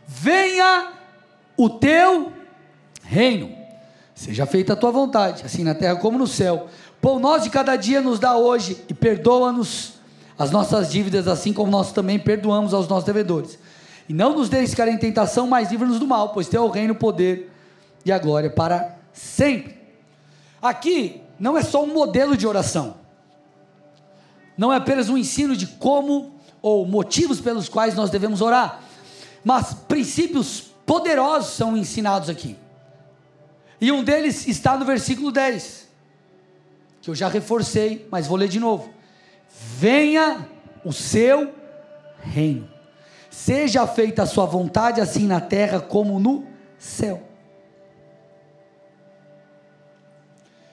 Venha 0.08 0.92
o 1.56 1.70
teu 1.70 2.32
reino. 3.04 3.50
Seja 4.14 4.46
feita 4.46 4.72
a 4.72 4.76
tua 4.76 4.90
vontade, 4.90 5.44
assim 5.44 5.64
na 5.64 5.74
terra 5.74 5.96
como 5.96 6.18
no 6.18 6.26
céu. 6.26 6.68
Pão 7.00 7.18
nós 7.18 7.42
de 7.42 7.50
cada 7.50 7.76
dia 7.76 8.00
nos 8.00 8.18
dá 8.18 8.36
hoje 8.36 8.82
e 8.88 8.94
perdoa-nos 8.94 9.94
as 10.38 10.50
nossas 10.50 10.90
dívidas, 10.90 11.28
assim 11.28 11.52
como 11.52 11.70
nós 11.70 11.92
também 11.92 12.18
perdoamos 12.18 12.72
aos 12.72 12.88
nossos 12.88 13.04
devedores. 13.04 13.58
E 14.08 14.12
não 14.12 14.34
nos 14.34 14.48
deixes 14.48 14.74
cair 14.74 14.92
em 14.92 14.98
tentação, 14.98 15.46
mas 15.46 15.70
livra-nos 15.70 15.98
do 15.98 16.06
mal, 16.06 16.30
pois 16.30 16.48
teu 16.48 16.62
é 16.62 16.66
o 16.66 16.70
reino, 16.70 16.92
o 16.92 16.96
poder 16.96 17.50
e 18.04 18.12
a 18.12 18.18
glória 18.18 18.50
para 18.50 18.96
sempre. 19.12 19.76
Aqui 20.60 21.20
não 21.38 21.56
é 21.56 21.62
só 21.62 21.82
um 21.82 21.92
modelo 21.92 22.36
de 22.36 22.46
oração, 22.46 22.96
não 24.56 24.72
é 24.72 24.76
apenas 24.76 25.08
um 25.08 25.18
ensino 25.18 25.56
de 25.56 25.66
como 25.66 26.34
ou 26.62 26.86
motivos 26.86 27.40
pelos 27.40 27.68
quais 27.68 27.94
nós 27.94 28.10
devemos 28.10 28.40
orar, 28.40 28.80
mas 29.44 29.74
princípios 29.74 30.70
poderosos 30.86 31.54
são 31.54 31.76
ensinados 31.76 32.28
aqui. 32.28 32.56
E 33.84 33.92
um 33.92 34.02
deles 34.02 34.46
está 34.46 34.78
no 34.78 34.84
versículo 34.86 35.30
10, 35.30 35.86
que 37.02 37.10
eu 37.10 37.14
já 37.14 37.28
reforcei, 37.28 38.08
mas 38.10 38.26
vou 38.26 38.38
ler 38.38 38.48
de 38.48 38.58
novo. 38.58 38.88
Venha 39.76 40.48
o 40.82 40.90
seu 40.90 41.54
reino. 42.18 42.66
Seja 43.28 43.86
feita 43.86 44.22
a 44.22 44.26
sua 44.26 44.46
vontade, 44.46 45.02
assim 45.02 45.26
na 45.26 45.38
terra 45.38 45.80
como 45.80 46.18
no 46.18 46.46
céu. 46.78 47.28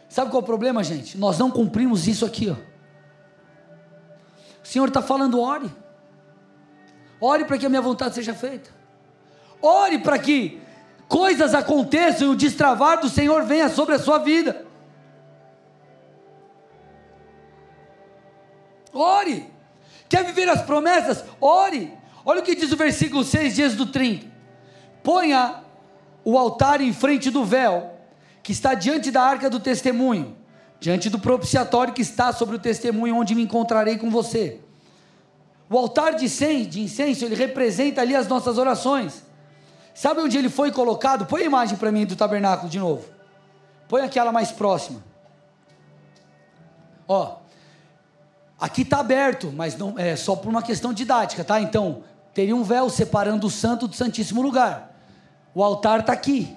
Sabe 0.08 0.32
qual 0.32 0.40
é 0.40 0.44
o 0.44 0.48
problema, 0.48 0.82
gente? 0.82 1.18
Nós 1.18 1.38
não 1.38 1.52
cumprimos 1.52 2.08
isso 2.08 2.26
aqui, 2.26 2.50
ó. 2.50 2.56
O 4.64 4.66
Senhor 4.66 4.88
está 4.88 5.02
falando, 5.02 5.38
ore. 5.38 5.70
Ore 7.20 7.44
para 7.44 7.58
que 7.58 7.66
a 7.66 7.70
minha 7.70 7.82
vontade 7.82 8.16
seja 8.16 8.34
feita. 8.34 8.70
Ore 9.62 10.00
para 10.00 10.18
que 10.18 10.61
coisas 11.12 11.54
aconteçam 11.54 12.30
e 12.30 12.32
o 12.32 12.36
destravar 12.38 13.02
do 13.02 13.10
Senhor 13.10 13.44
venha 13.44 13.68
sobre 13.68 13.96
a 13.96 14.00
sua 14.00 14.18
vida. 14.18 14.66
Ore. 18.94 19.46
Quer 20.08 20.24
viver 20.24 20.48
as 20.48 20.62
promessas? 20.62 21.26
Ore. 21.42 21.94
Olha 22.24 22.40
o 22.40 22.44
que 22.44 22.56
diz 22.56 22.72
o 22.72 22.78
versículo 22.78 23.26
6 23.26 23.56
dias 23.56 23.76
do 23.76 23.88
30. 23.88 24.26
Ponha 25.04 25.62
o 26.24 26.38
altar 26.38 26.80
em 26.80 26.94
frente 26.94 27.30
do 27.30 27.44
véu 27.44 27.92
que 28.42 28.54
está 28.54 28.74
diante 28.74 29.12
da 29.12 29.22
arca 29.22 29.50
do 29.50 29.60
testemunho, 29.60 30.38
diante 30.80 31.10
do 31.10 31.20
propiciatório 31.20 31.94
que 31.94 32.02
está 32.02 32.32
sobre 32.32 32.56
o 32.56 32.60
testemunho, 32.60 33.18
onde 33.18 33.36
me 33.36 33.44
encontrarei 33.44 33.98
com 33.98 34.10
você. 34.10 34.62
O 35.70 35.78
altar 35.78 36.16
de 36.16 36.26
incenso, 36.26 37.26
ele 37.26 37.36
representa 37.36 38.00
ali 38.00 38.16
as 38.16 38.30
nossas 38.30 38.58
orações. 38.58 39.30
Sabe 39.94 40.22
onde 40.22 40.38
ele 40.38 40.50
foi 40.50 40.72
colocado? 40.72 41.26
Põe 41.26 41.42
a 41.42 41.46
imagem 41.46 41.78
para 41.78 41.92
mim 41.92 42.06
do 42.06 42.16
tabernáculo 42.16 42.70
de 42.70 42.80
novo. 42.80 43.06
Põe 43.88 44.02
aquela 44.02 44.32
mais 44.32 44.52
próxima. 44.52 45.04
Ó, 47.08 47.38
aqui 48.60 48.84
está 48.84 49.00
aberto, 49.00 49.52
mas 49.54 49.78
não 49.78 50.00
é 50.00 50.16
só 50.16 50.36
por 50.36 50.50
uma 50.50 50.62
questão 50.62 50.94
didática, 50.94 51.44
tá? 51.44 51.60
Então 51.60 52.04
teria 52.34 52.56
um 52.56 52.64
véu 52.64 52.90
separando 52.90 53.48
o 53.48 53.52
santo 53.52 53.88
do 53.88 53.96
santíssimo 53.96 54.42
lugar. 54.42 54.96
O 55.54 55.62
altar 55.62 56.00
está 56.00 56.14
aqui. 56.14 56.56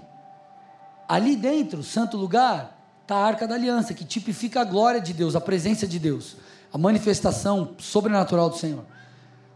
Ali 1.08 1.34
dentro, 1.34 1.82
santo 1.82 2.16
lugar, 2.16 2.78
está 3.02 3.16
a 3.16 3.26
arca 3.26 3.46
da 3.46 3.56
aliança, 3.56 3.92
que 3.92 4.04
tipifica 4.04 4.60
a 4.60 4.64
glória 4.64 5.00
de 5.00 5.12
Deus, 5.12 5.34
a 5.34 5.40
presença 5.40 5.86
de 5.86 5.98
Deus, 5.98 6.36
a 6.72 6.78
manifestação 6.78 7.74
sobrenatural 7.78 8.48
do 8.48 8.56
Senhor. 8.56 8.84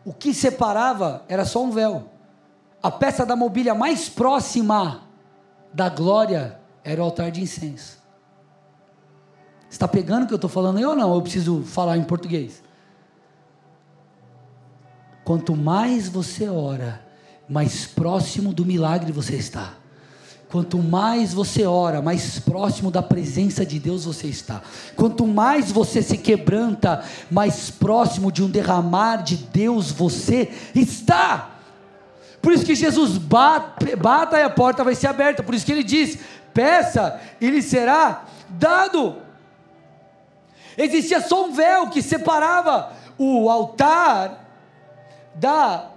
O 0.05 0.12
que 0.12 0.35
separava 0.35 1.25
era 1.29 1.45
só 1.45 1.62
um 1.62 1.71
véu. 1.71 2.09
A 2.83 2.91
peça 2.91 3.27
da 3.27 3.35
mobília 3.35 3.75
mais 3.75 4.09
próxima 4.09 5.03
da 5.73 5.88
glória 5.88 6.59
era 6.85 7.01
o 7.01 7.05
altar 7.05 7.31
de 7.31 7.43
incenso. 7.43 7.99
Está 9.71 9.87
pegando 9.87 10.25
o 10.25 10.27
que 10.27 10.33
eu 10.33 10.37
estou 10.37 10.49
falando 10.49 10.79
aí 10.79 10.85
ou 10.85 10.97
não? 10.97 11.14
Eu 11.14 11.21
preciso 11.21 11.62
falar 11.62 11.97
em 11.97 12.05
português. 12.05 12.62
Quanto 15.25 15.55
mais 15.55 16.09
você 16.09 16.49
ora, 16.49 17.05
mais 17.49 17.87
próximo 17.87 18.55
do 18.55 18.64
milagre 18.64 19.12
você 19.12 19.37
está. 19.37 19.75
Quanto 20.51 20.79
mais 20.79 21.35
você 21.35 21.67
ora, 21.67 22.01
mais 22.01 22.38
próximo 22.38 22.91
da 22.91 23.03
presença 23.03 23.67
de 23.67 23.79
Deus 23.79 24.07
você 24.07 24.29
está. 24.29 24.62
Quanto 24.97 25.27
mais 25.27 25.71
você 25.71 26.01
se 26.01 26.17
quebranta, 26.17 27.05
mais 27.31 27.69
próximo 27.69 28.33
de 28.33 28.43
um 28.43 28.49
derramar 28.49 29.17
de 29.17 29.37
Deus 29.37 29.93
você 29.93 30.51
está. 30.75 31.58
Por 32.40 32.53
isso 32.53 32.64
que 32.64 32.74
Jesus 32.74 33.18
bate, 33.18 33.96
bata 33.96 34.38
e 34.38 34.42
a 34.42 34.51
porta 34.51 34.85
vai 34.85 34.94
ser 34.94 35.09
aberta. 35.09 35.42
Por 35.42 35.55
isso 35.55 35.66
que 35.66 35.72
ele 35.72 35.85
diz: 35.85 36.18
peça 36.55 37.20
e 37.40 37.51
lhe 37.51 37.62
será 37.62 38.24
dado. 38.48 39.16
Existia 40.77 41.20
só 41.20 41.46
um 41.46 41.53
véu 41.53 41.88
que 41.88 42.01
separava 42.01 42.92
o 43.18 43.51
altar 43.51 44.44
da 45.35 45.90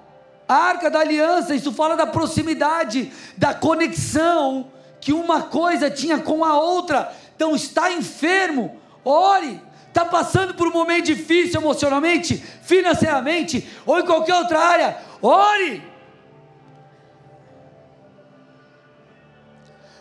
arca 0.47 0.89
da 0.89 0.99
aliança, 0.99 1.55
isso 1.55 1.71
fala 1.71 1.95
da 1.95 2.05
proximidade, 2.05 3.11
da 3.37 3.53
conexão 3.53 4.71
que 4.99 5.13
uma 5.13 5.43
coisa 5.43 5.89
tinha 5.89 6.19
com 6.19 6.43
a 6.43 6.59
outra. 6.59 7.11
Então, 7.35 7.55
está 7.55 7.91
enfermo, 7.91 8.77
ore. 9.03 9.61
Está 9.87 10.05
passando 10.05 10.53
por 10.53 10.67
um 10.67 10.71
momento 10.71 11.07
difícil 11.07 11.59
emocionalmente, 11.59 12.37
financeiramente 12.37 13.67
ou 13.85 13.99
em 13.99 14.05
qualquer 14.05 14.35
outra 14.35 14.59
área, 14.59 14.97
ore. 15.21 15.90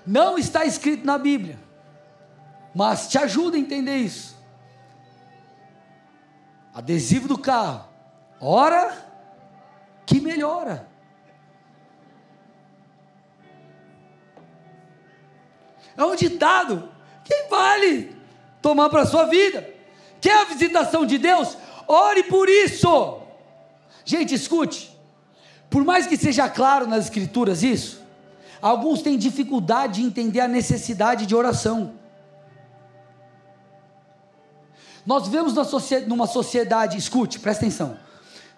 Não 0.07 0.39
está 0.39 0.65
escrito 0.65 1.05
na 1.05 1.19
Bíblia, 1.19 1.59
mas 2.75 3.09
te 3.09 3.19
ajuda 3.19 3.57
a 3.57 3.61
entender 3.61 3.97
isso. 3.97 4.37
Adesivo 6.75 7.29
do 7.29 7.39
carro, 7.39 7.89
ora 8.41 8.97
que 10.07 10.21
melhora. 10.21 10.89
É 15.97 16.05
um 16.05 16.17
ditado 16.17 16.89
que 17.25 17.49
vale 17.51 18.17
tomar 18.63 18.89
para 18.89 19.03
a 19.03 19.07
sua 19.07 19.27
vida. 19.27 19.69
Quer 20.21 20.43
a 20.43 20.45
visitação 20.45 21.05
de 21.05 21.19
Deus? 21.19 21.57
Ore 21.87 22.23
por 22.25 22.49
isso. 22.49 23.21
Gente, 24.05 24.35
escute. 24.35 24.97
Por 25.69 25.85
mais 25.85 26.07
que 26.07 26.17
seja 26.17 26.49
claro 26.49 26.87
nas 26.87 27.05
Escrituras 27.05 27.63
isso, 27.63 28.00
alguns 28.61 29.03
têm 29.03 29.17
dificuldade 29.19 30.01
de 30.01 30.07
entender 30.07 30.41
a 30.41 30.49
necessidade 30.49 31.27
de 31.27 31.35
oração. 31.35 31.95
Nós 35.05 35.25
vivemos 35.25 35.55
numa 36.07 36.27
sociedade, 36.27 36.97
escute, 36.97 37.39
presta 37.39 37.65
atenção 37.65 37.97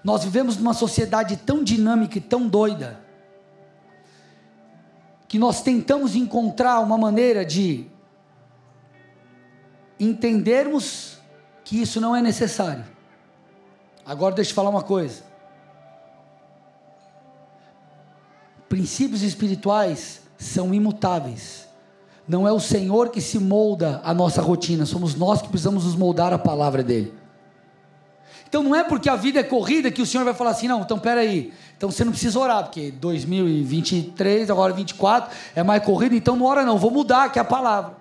nós 0.05 0.25
vivemos 0.25 0.57
numa 0.57 0.75
sociedade 0.75 1.37
tão 1.37 1.63
dinâmica 1.63 2.19
e 2.19 2.21
tão 2.21 2.49
doida, 2.49 3.01
que 5.29 5.39
nós 5.39 5.63
tentamos 5.63 6.15
encontrar 6.15 6.81
uma 6.81 6.99
maneira 6.99 7.45
de 7.45 7.87
entendermos 9.99 11.19
que 11.65 11.81
isso 11.81 12.01
não 12.01 12.15
é 12.15 12.21
necessário. 12.21 12.85
Agora 14.05 14.35
deixa 14.35 14.51
eu 14.51 14.55
falar 14.55 14.69
uma 14.69 14.83
coisa. 14.83 15.23
Princípios 18.73 19.21
espirituais 19.21 20.23
são 20.39 20.73
imutáveis. 20.73 21.69
Não 22.27 22.49
é 22.49 22.53
o 22.53 22.59
Senhor 22.59 23.11
que 23.11 23.21
se 23.21 23.39
molda 23.39 24.01
a 24.03 24.15
nossa 24.15 24.41
rotina, 24.41 24.87
somos 24.87 25.15
nós 25.15 25.43
que 25.43 25.49
precisamos 25.49 25.85
nos 25.85 25.95
moldar 25.95 26.33
a 26.33 26.39
palavra 26.39 26.83
dele. 26.83 27.13
Então 28.49 28.63
não 28.63 28.75
é 28.75 28.83
porque 28.83 29.11
a 29.11 29.15
vida 29.15 29.41
é 29.41 29.43
corrida 29.43 29.91
que 29.91 30.01
o 30.01 30.07
Senhor 30.07 30.25
vai 30.25 30.33
falar 30.33 30.53
assim, 30.53 30.69
não, 30.69 30.81
então 30.81 30.99
peraí, 30.99 31.53
então 31.77 31.91
você 31.91 32.03
não 32.03 32.13
precisa 32.13 32.39
orar, 32.39 32.63
porque 32.63 32.91
2023, 32.93 34.49
agora 34.49 34.73
24, 34.73 35.37
é 35.55 35.63
mais 35.63 35.85
corrida, 35.85 36.15
então 36.15 36.35
não 36.35 36.47
ora 36.47 36.65
não, 36.65 36.79
vou 36.79 36.91
mudar 36.91 37.25
aqui 37.25 37.39
a 37.39 37.45
palavra. 37.45 37.95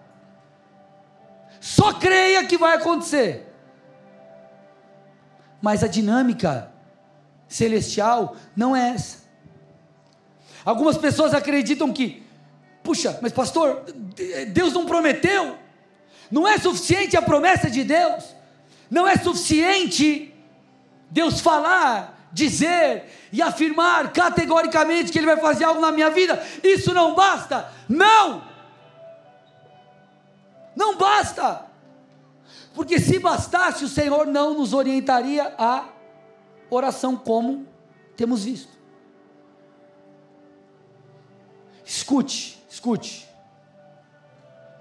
Só 1.60 1.91
creia 1.91 2.45
que 2.45 2.57
vai 2.57 2.77
acontecer. 2.77 3.53
Mas 5.62 5.84
a 5.84 5.88
dinâmica 5.88 6.71
celestial 7.45 8.38
não 8.55 8.73
é 8.73 8.91
essa. 8.91 9.20
Algumas 10.63 10.97
pessoas 10.97 11.34
acreditam 11.34 11.91
que, 11.91 12.24
puxa, 12.84 13.17
mas 13.21 13.32
pastor, 13.32 13.84
Deus 14.50 14.74
não 14.74 14.86
prometeu? 14.86 15.58
Não 16.30 16.47
é 16.47 16.58
suficiente 16.58 17.17
a 17.17 17.21
promessa 17.21 17.69
de 17.69 17.84
Deus? 17.84 18.24
Não 18.89 19.08
é 19.08 19.17
suficiente 19.17 20.34
Deus 21.10 21.41
falar, 21.41 22.30
dizer 22.32 23.06
e 23.32 23.41
afirmar 23.41 24.12
categoricamente 24.13 25.12
que 25.12 25.19
Ele 25.19 25.26
vai 25.26 25.38
fazer 25.38 25.65
algo 25.65 25.82
na 25.82 25.91
minha 25.91 26.10
vida, 26.10 26.41
isso 26.63 26.93
não 26.93 27.15
basta. 27.15 27.71
Não! 27.89 28.43
Não 30.76 30.95
basta! 30.95 31.65
Porque 32.74 33.00
se 33.00 33.19
bastasse, 33.19 33.84
o 33.84 33.89
Senhor 33.89 34.26
não 34.26 34.54
nos 34.54 34.74
orientaria 34.74 35.54
a 35.58 35.86
oração 36.69 37.17
como 37.17 37.67
temos 38.15 38.45
visto. 38.45 38.70
Escute, 41.91 42.58
escute. 42.69 43.27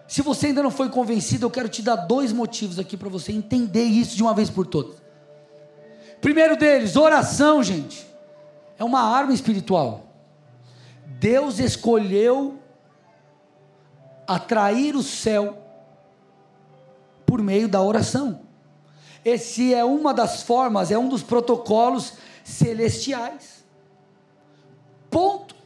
Se 0.07 0.23
você 0.23 0.47
ainda 0.47 0.63
não 0.63 0.71
foi 0.71 0.89
convencido, 0.89 1.45
eu 1.45 1.51
quero 1.51 1.69
te 1.69 1.83
dar 1.83 1.97
dois 1.97 2.33
motivos 2.33 2.79
aqui 2.79 2.97
para 2.97 3.09
você 3.09 3.33
entender 3.33 3.83
isso 3.83 4.15
de 4.15 4.23
uma 4.23 4.33
vez 4.33 4.49
por 4.49 4.65
todas. 4.65 5.03
Primeiro 6.21 6.57
deles, 6.57 6.95
oração, 6.95 7.65
gente. 7.65 8.07
É 8.79 8.85
uma 8.85 9.01
arma 9.01 9.33
espiritual. 9.33 10.07
Deus 11.19 11.59
escolheu 11.59 12.61
atrair 14.25 14.95
o 14.95 15.03
céu 15.03 15.59
por 17.27 17.43
meio 17.43 17.69
da 17.69 17.83
oração. 17.83 18.43
Esse 19.25 19.75
é 19.75 19.85
uma 19.85 20.15
das 20.15 20.45
formas, 20.45 20.93
é 20.93 20.99
um 20.99 21.09
dos 21.09 21.25
protocolos 21.25 22.13
celestiais. 22.45 23.65
Ponto. 25.11 25.60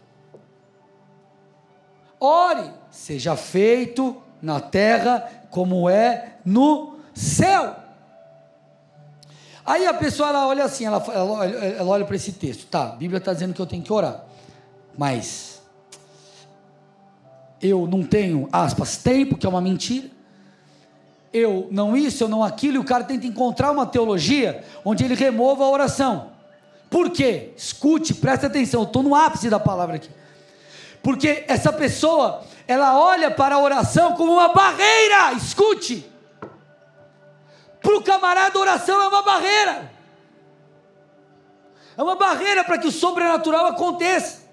Ore, 2.24 2.70
seja 2.90 3.36
feito 3.36 4.16
na 4.40 4.60
terra 4.60 5.28
como 5.50 5.88
é 5.88 6.38
no 6.44 6.98
céu. 7.12 7.76
Aí 9.64 9.86
a 9.86 9.94
pessoa 9.94 10.28
ela 10.28 10.46
olha 10.46 10.64
assim, 10.64 10.84
ela, 10.84 11.02
ela, 11.12 11.46
ela 11.46 11.90
olha 11.90 12.04
para 12.04 12.16
esse 12.16 12.32
texto. 12.32 12.66
Tá, 12.66 12.84
a 12.84 12.96
Bíblia 12.96 13.18
está 13.18 13.32
dizendo 13.32 13.54
que 13.54 13.60
eu 13.60 13.66
tenho 13.66 13.82
que 13.82 13.92
orar. 13.92 14.24
Mas 14.96 15.62
eu 17.60 17.86
não 17.86 18.02
tenho, 18.02 18.48
aspas, 18.52 18.98
tempo, 18.98 19.38
que 19.38 19.46
é 19.46 19.48
uma 19.48 19.60
mentira. 19.60 20.08
Eu 21.32 21.66
não 21.70 21.96
isso, 21.96 22.22
eu 22.22 22.28
não 22.28 22.44
aquilo, 22.44 22.76
e 22.76 22.78
o 22.78 22.84
cara 22.84 23.02
tenta 23.04 23.26
encontrar 23.26 23.72
uma 23.72 23.86
teologia 23.86 24.62
onde 24.84 25.04
ele 25.04 25.14
remova 25.14 25.64
a 25.64 25.70
oração. 25.70 26.30
Por 26.90 27.10
quê? 27.10 27.52
Escute, 27.56 28.14
preste 28.14 28.46
atenção, 28.46 28.82
eu 28.82 28.86
estou 28.86 29.02
no 29.02 29.14
ápice 29.14 29.50
da 29.50 29.58
palavra 29.58 29.96
aqui. 29.96 30.10
Porque 31.04 31.44
essa 31.46 31.70
pessoa, 31.70 32.42
ela 32.66 32.98
olha 32.98 33.30
para 33.30 33.56
a 33.56 33.58
oração 33.58 34.14
como 34.14 34.32
uma 34.32 34.48
barreira, 34.48 35.34
escute. 35.34 36.10
Para 37.82 37.98
o 37.98 38.02
camarada, 38.02 38.58
a 38.58 38.60
oração 38.62 39.02
é 39.02 39.08
uma 39.08 39.20
barreira. 39.20 39.92
É 41.94 42.02
uma 42.02 42.16
barreira 42.16 42.64
para 42.64 42.78
que 42.78 42.88
o 42.88 42.90
sobrenatural 42.90 43.66
aconteça. 43.66 44.48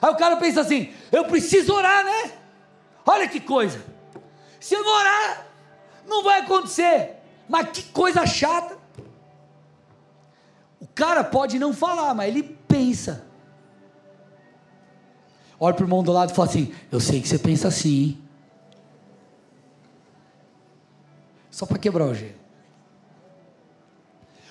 Aí 0.00 0.10
o 0.10 0.16
cara 0.16 0.38
pensa 0.38 0.62
assim: 0.62 0.90
eu 1.12 1.26
preciso 1.26 1.74
orar, 1.74 2.02
né? 2.02 2.32
Olha 3.04 3.28
que 3.28 3.40
coisa. 3.40 3.84
Se 4.58 4.74
eu 4.74 4.82
não 4.82 4.90
orar, 4.90 5.46
não 6.06 6.22
vai 6.22 6.40
acontecer. 6.40 7.16
Mas 7.46 7.68
que 7.68 7.82
coisa 7.82 8.24
chata. 8.26 8.78
O 10.80 10.86
cara 10.94 11.22
pode 11.22 11.58
não 11.58 11.74
falar, 11.74 12.14
mas 12.14 12.28
ele 12.28 12.42
pensa. 12.66 13.33
Olha 15.64 15.72
para 15.72 15.82
o 15.82 15.86
irmão 15.86 16.02
do 16.02 16.12
lado 16.12 16.30
e 16.30 16.34
fala 16.34 16.46
assim: 16.46 16.74
Eu 16.92 17.00
sei 17.00 17.22
que 17.22 17.26
você 17.26 17.38
pensa 17.38 17.68
assim. 17.68 17.88
Hein? 17.88 18.22
Só 21.50 21.64
para 21.64 21.78
quebrar 21.78 22.04
o 22.04 22.14
gelo. 22.14 22.34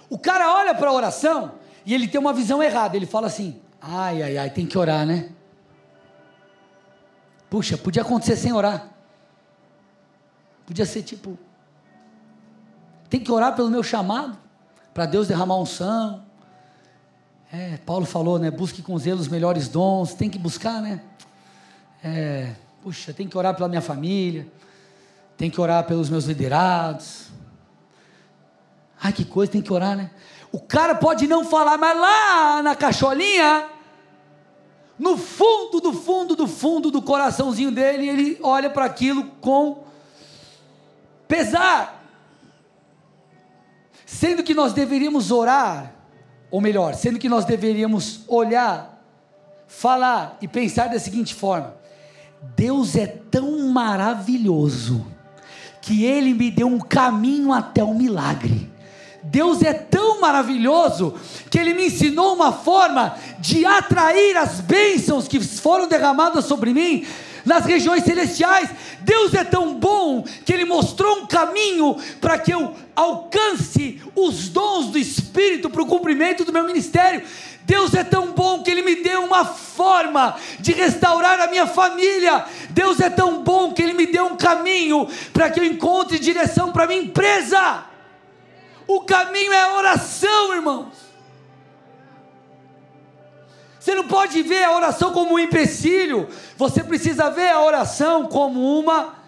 O 0.09 0.17
cara 0.17 0.51
olha 0.55 0.73
para 0.73 0.89
a 0.89 0.93
oração 0.93 1.51
e 1.85 1.93
ele 1.93 2.07
tem 2.07 2.19
uma 2.19 2.33
visão 2.33 2.63
errada. 2.63 2.97
Ele 2.97 3.05
fala 3.05 3.27
assim: 3.27 3.61
Ai, 3.79 4.23
ai, 4.23 4.37
ai, 4.39 4.49
tem 4.49 4.65
que 4.65 4.75
orar, 4.75 5.05
né? 5.05 5.29
Puxa, 7.47 7.77
podia 7.77 8.01
acontecer 8.01 8.35
sem 8.35 8.51
orar. 8.51 8.89
Podia 10.65 10.87
ser 10.87 11.03
tipo. 11.03 11.37
Tem 13.07 13.19
que 13.19 13.31
orar 13.31 13.55
pelo 13.55 13.69
meu 13.69 13.83
chamado, 13.83 14.35
para 14.95 15.05
Deus 15.05 15.27
derramar 15.27 15.57
unção. 15.57 16.25
É, 17.55 17.77
Paulo 17.85 18.03
falou, 18.03 18.39
né? 18.39 18.49
Busque 18.49 18.81
com 18.81 18.97
zelo 18.97 19.19
os 19.19 19.27
melhores 19.27 19.67
dons. 19.67 20.15
Tem 20.15 20.27
que 20.27 20.39
buscar, 20.39 20.81
né? 20.81 20.99
É, 22.03 22.55
puxa, 22.81 23.13
tem 23.13 23.27
que 23.27 23.37
orar 23.37 23.53
pela 23.53 23.69
minha 23.69 23.79
família. 23.79 24.47
Tem 25.37 25.51
que 25.51 25.61
orar 25.61 25.85
pelos 25.85 26.09
meus 26.09 26.25
liderados. 26.25 27.27
Ai, 28.99 29.13
que 29.13 29.23
coisa, 29.23 29.51
tem 29.51 29.61
que 29.61 29.71
orar, 29.71 29.95
né? 29.95 30.09
O 30.51 30.59
cara 30.59 30.95
pode 30.95 31.27
não 31.27 31.45
falar, 31.45 31.77
mas 31.77 31.95
lá 31.95 32.63
na 32.63 32.75
cacholinha, 32.75 33.67
no 34.97 35.15
fundo, 35.15 35.79
do 35.79 35.93
fundo, 35.93 36.35
do 36.35 36.47
fundo 36.47 36.89
do 36.89 37.03
coraçãozinho 37.03 37.71
dele, 37.71 38.09
ele 38.09 38.39
olha 38.41 38.67
para 38.67 38.85
aquilo 38.85 39.25
com 39.39 39.83
pesar. 41.27 42.03
Sendo 44.07 44.41
que 44.41 44.55
nós 44.55 44.73
deveríamos 44.73 45.29
orar, 45.29 46.02
ou 46.53 46.61
melhor, 46.61 46.93
sendo 46.93 47.17
que 47.17 47.27
nós 47.27 47.45
deveríamos 47.45 48.19
olhar, 48.27 49.03
falar 49.67 50.37
e 50.39 50.47
pensar 50.47 50.87
da 50.87 50.99
seguinte 50.99 51.33
forma: 51.33 51.73
Deus 52.55 52.95
é 52.95 53.07
tão 53.07 53.69
maravilhoso 53.69 55.03
que 55.81 56.05
Ele 56.05 56.31
me 56.31 56.51
deu 56.51 56.67
um 56.67 56.77
caminho 56.77 57.51
até 57.51 57.83
o 57.83 57.95
milagre. 57.95 58.71
Deus 59.23 59.63
é 59.63 59.73
tão 59.73 60.21
maravilhoso 60.21 61.15
que 61.49 61.57
Ele 61.57 61.73
me 61.73 61.87
ensinou 61.87 62.35
uma 62.35 62.51
forma 62.51 63.15
de 63.39 63.65
atrair 63.65 64.37
as 64.37 64.59
bênçãos 64.59 65.27
que 65.27 65.39
foram 65.39 65.87
derramadas 65.87 66.45
sobre 66.45 66.71
mim 66.71 67.03
nas 67.45 67.65
regiões 67.65 68.03
celestiais. 68.03 68.69
Deus 69.01 69.33
é 69.33 69.43
tão 69.43 69.75
bom 69.75 70.23
que 70.45 70.53
Ele 70.53 70.65
mostrou 70.65 71.19
um 71.19 71.25
caminho 71.25 71.97
para 72.19 72.37
que 72.37 72.51
eu 72.51 72.75
alcance 72.95 74.01
os 74.15 74.49
dons 74.49 74.87
do 74.87 74.97
Espírito 74.97 75.69
para 75.69 75.81
o 75.81 75.87
cumprimento 75.87 76.45
do 76.45 76.53
meu 76.53 76.65
ministério. 76.65 77.23
Deus 77.65 77.93
é 77.93 78.03
tão 78.03 78.33
bom 78.33 78.61
que 78.61 78.69
Ele 78.69 78.81
me 78.81 78.95
deu 78.95 79.23
uma 79.23 79.45
forma 79.45 80.35
de 80.59 80.73
restaurar 80.73 81.39
a 81.39 81.47
minha 81.47 81.65
família. 81.65 82.45
Deus 82.69 82.99
é 82.99 83.09
tão 83.09 83.43
bom 83.43 83.73
que 83.73 83.81
Ele 83.81 83.93
me 83.93 84.05
deu 84.05 84.25
um 84.25 84.35
caminho 84.35 85.07
para 85.31 85.49
que 85.49 85.59
eu 85.59 85.65
encontre 85.65 86.19
direção 86.19 86.71
para 86.71 86.83
a 86.83 86.87
minha 86.87 87.01
empresa. 87.01 87.85
O 88.85 89.01
caminho 89.01 89.53
é 89.53 89.61
a 89.61 89.77
oração, 89.77 90.53
irmãos. 90.53 91.02
Você 93.83 93.93
não 93.93 94.07
pode 94.07 94.41
ver 94.43 94.63
a 94.63 94.73
oração 94.73 95.11
como 95.11 95.33
um 95.33 95.39
empecilho. 95.39 96.29
Você 96.55 96.81
precisa 96.81 97.29
ver 97.29 97.49
a 97.49 97.61
oração 97.61 98.27
como 98.27 98.79
uma 98.79 99.21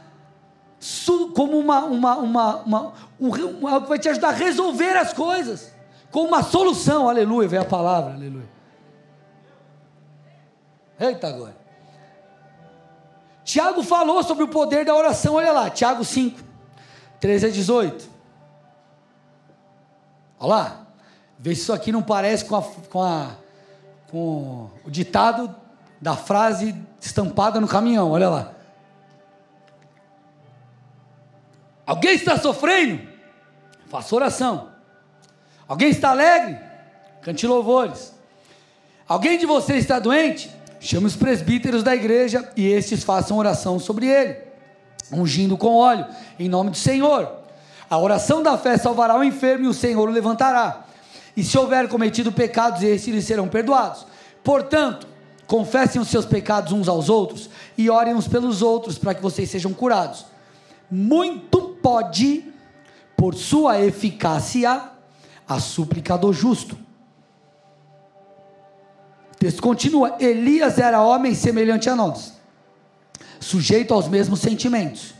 como 1.36 1.60
uma, 1.60 1.80
uma, 1.84 2.16
uma, 2.16 2.56
uma, 2.58 2.94
um, 3.20 3.68
algo 3.68 3.82
que 3.82 3.90
vai 3.90 4.00
te 4.00 4.08
ajudar 4.08 4.30
a 4.30 4.32
resolver 4.32 4.96
as 4.96 5.12
coisas, 5.12 5.74
como 6.10 6.28
uma 6.28 6.42
solução, 6.44 7.10
aleluia, 7.10 7.50
vem 7.50 7.60
a 7.60 7.66
palavra, 7.66 8.14
aleluia. 8.14 8.48
Eita 10.98 11.28
agora. 11.28 11.58
Tiago 13.44 13.84
falou 13.84 14.24
sobre 14.24 14.46
o 14.46 14.48
poder 14.48 14.86
da 14.86 14.96
oração, 14.96 15.34
olha 15.34 15.52
lá, 15.52 15.70
Tiago 15.70 16.06
5, 16.06 16.40
13 17.20 17.48
a 17.48 17.50
18. 17.50 18.10
Olha 20.40 20.50
lá, 20.50 20.88
vê 21.38 21.54
se 21.54 21.62
isso 21.62 21.74
aqui 21.74 21.92
não 21.92 22.04
parece 22.04 22.46
com, 22.46 22.56
a, 22.56 22.64
com, 22.90 23.02
a, 23.02 23.32
com 24.12 24.70
o 24.86 24.90
ditado 24.90 25.54
da 26.02 26.16
frase 26.16 26.76
estampada 27.02 27.60
no 27.60 27.68
caminhão, 27.68 28.12
olha 28.12 28.30
lá. 28.30 28.52
Alguém 31.86 32.16
está 32.16 32.38
sofrendo? 32.38 33.08
Faça 33.88 34.16
oração. 34.16 34.70
Alguém 35.68 35.90
está 35.90 36.10
alegre? 36.10 36.58
Cante 37.22 37.46
louvores. 37.46 38.14
Alguém 39.08 39.38
de 39.38 39.46
vocês 39.46 39.80
está 39.80 40.00
doente? 40.00 40.50
Chame 40.80 41.06
os 41.08 41.16
presbíteros 41.16 41.84
da 41.84 41.96
igreja 41.96 42.52
e 42.56 42.68
estes 42.68 43.04
façam 43.04 43.38
oração 43.38 43.80
sobre 43.80 44.08
ele, 44.08 44.38
ungindo 45.12 45.58
com 45.58 45.76
óleo, 45.76 46.06
em 46.38 46.50
nome 46.50 46.72
do 46.72 46.78
Senhor. 46.78 47.32
A 47.90 47.98
oração 47.98 48.42
da 48.42 48.58
fé 48.58 48.78
salvará 48.78 49.16
o 49.16 49.24
enfermo 49.24 49.66
e 49.66 49.68
o 49.68 49.74
Senhor 49.74 50.08
o 50.08 50.12
levantará. 50.12 50.86
E 51.36 51.44
se 51.44 51.58
houver 51.58 51.88
cometido 51.88 52.32
pecados, 52.32 52.82
estes 52.82 53.14
lhe 53.14 53.22
serão 53.22 53.48
perdoados. 53.48 54.06
Portanto, 54.44 55.08
confessem 55.46 56.02
os 56.02 56.08
seus 56.08 56.26
pecados 56.26 56.72
uns 56.72 56.88
aos 56.88 57.10
outros 57.10 57.50
e 57.78 57.90
orem 57.90 58.14
uns 58.14 58.28
pelos 58.28 58.62
outros 58.62 58.98
para 58.98 59.14
que 59.14 59.22
vocês 59.22 59.50
sejam 59.50 59.74
curados. 59.74 60.26
Muito 60.90 61.78
pode, 61.82 62.46
por 63.18 63.36
sua 63.36 63.82
eficácia, 63.82 64.90
a 65.48 65.60
súplica 65.60 66.18
do 66.18 66.32
justo. 66.32 66.78
O 69.34 69.38
texto 69.38 69.62
continua: 69.62 70.16
Elias 70.20 70.78
era 70.78 71.02
homem 71.02 71.36
semelhante 71.36 71.90
a 71.90 71.96
nós, 71.96 72.34
sujeito 73.40 73.94
aos 73.94 74.08
mesmos 74.08 74.40
sentimentos 74.40 75.16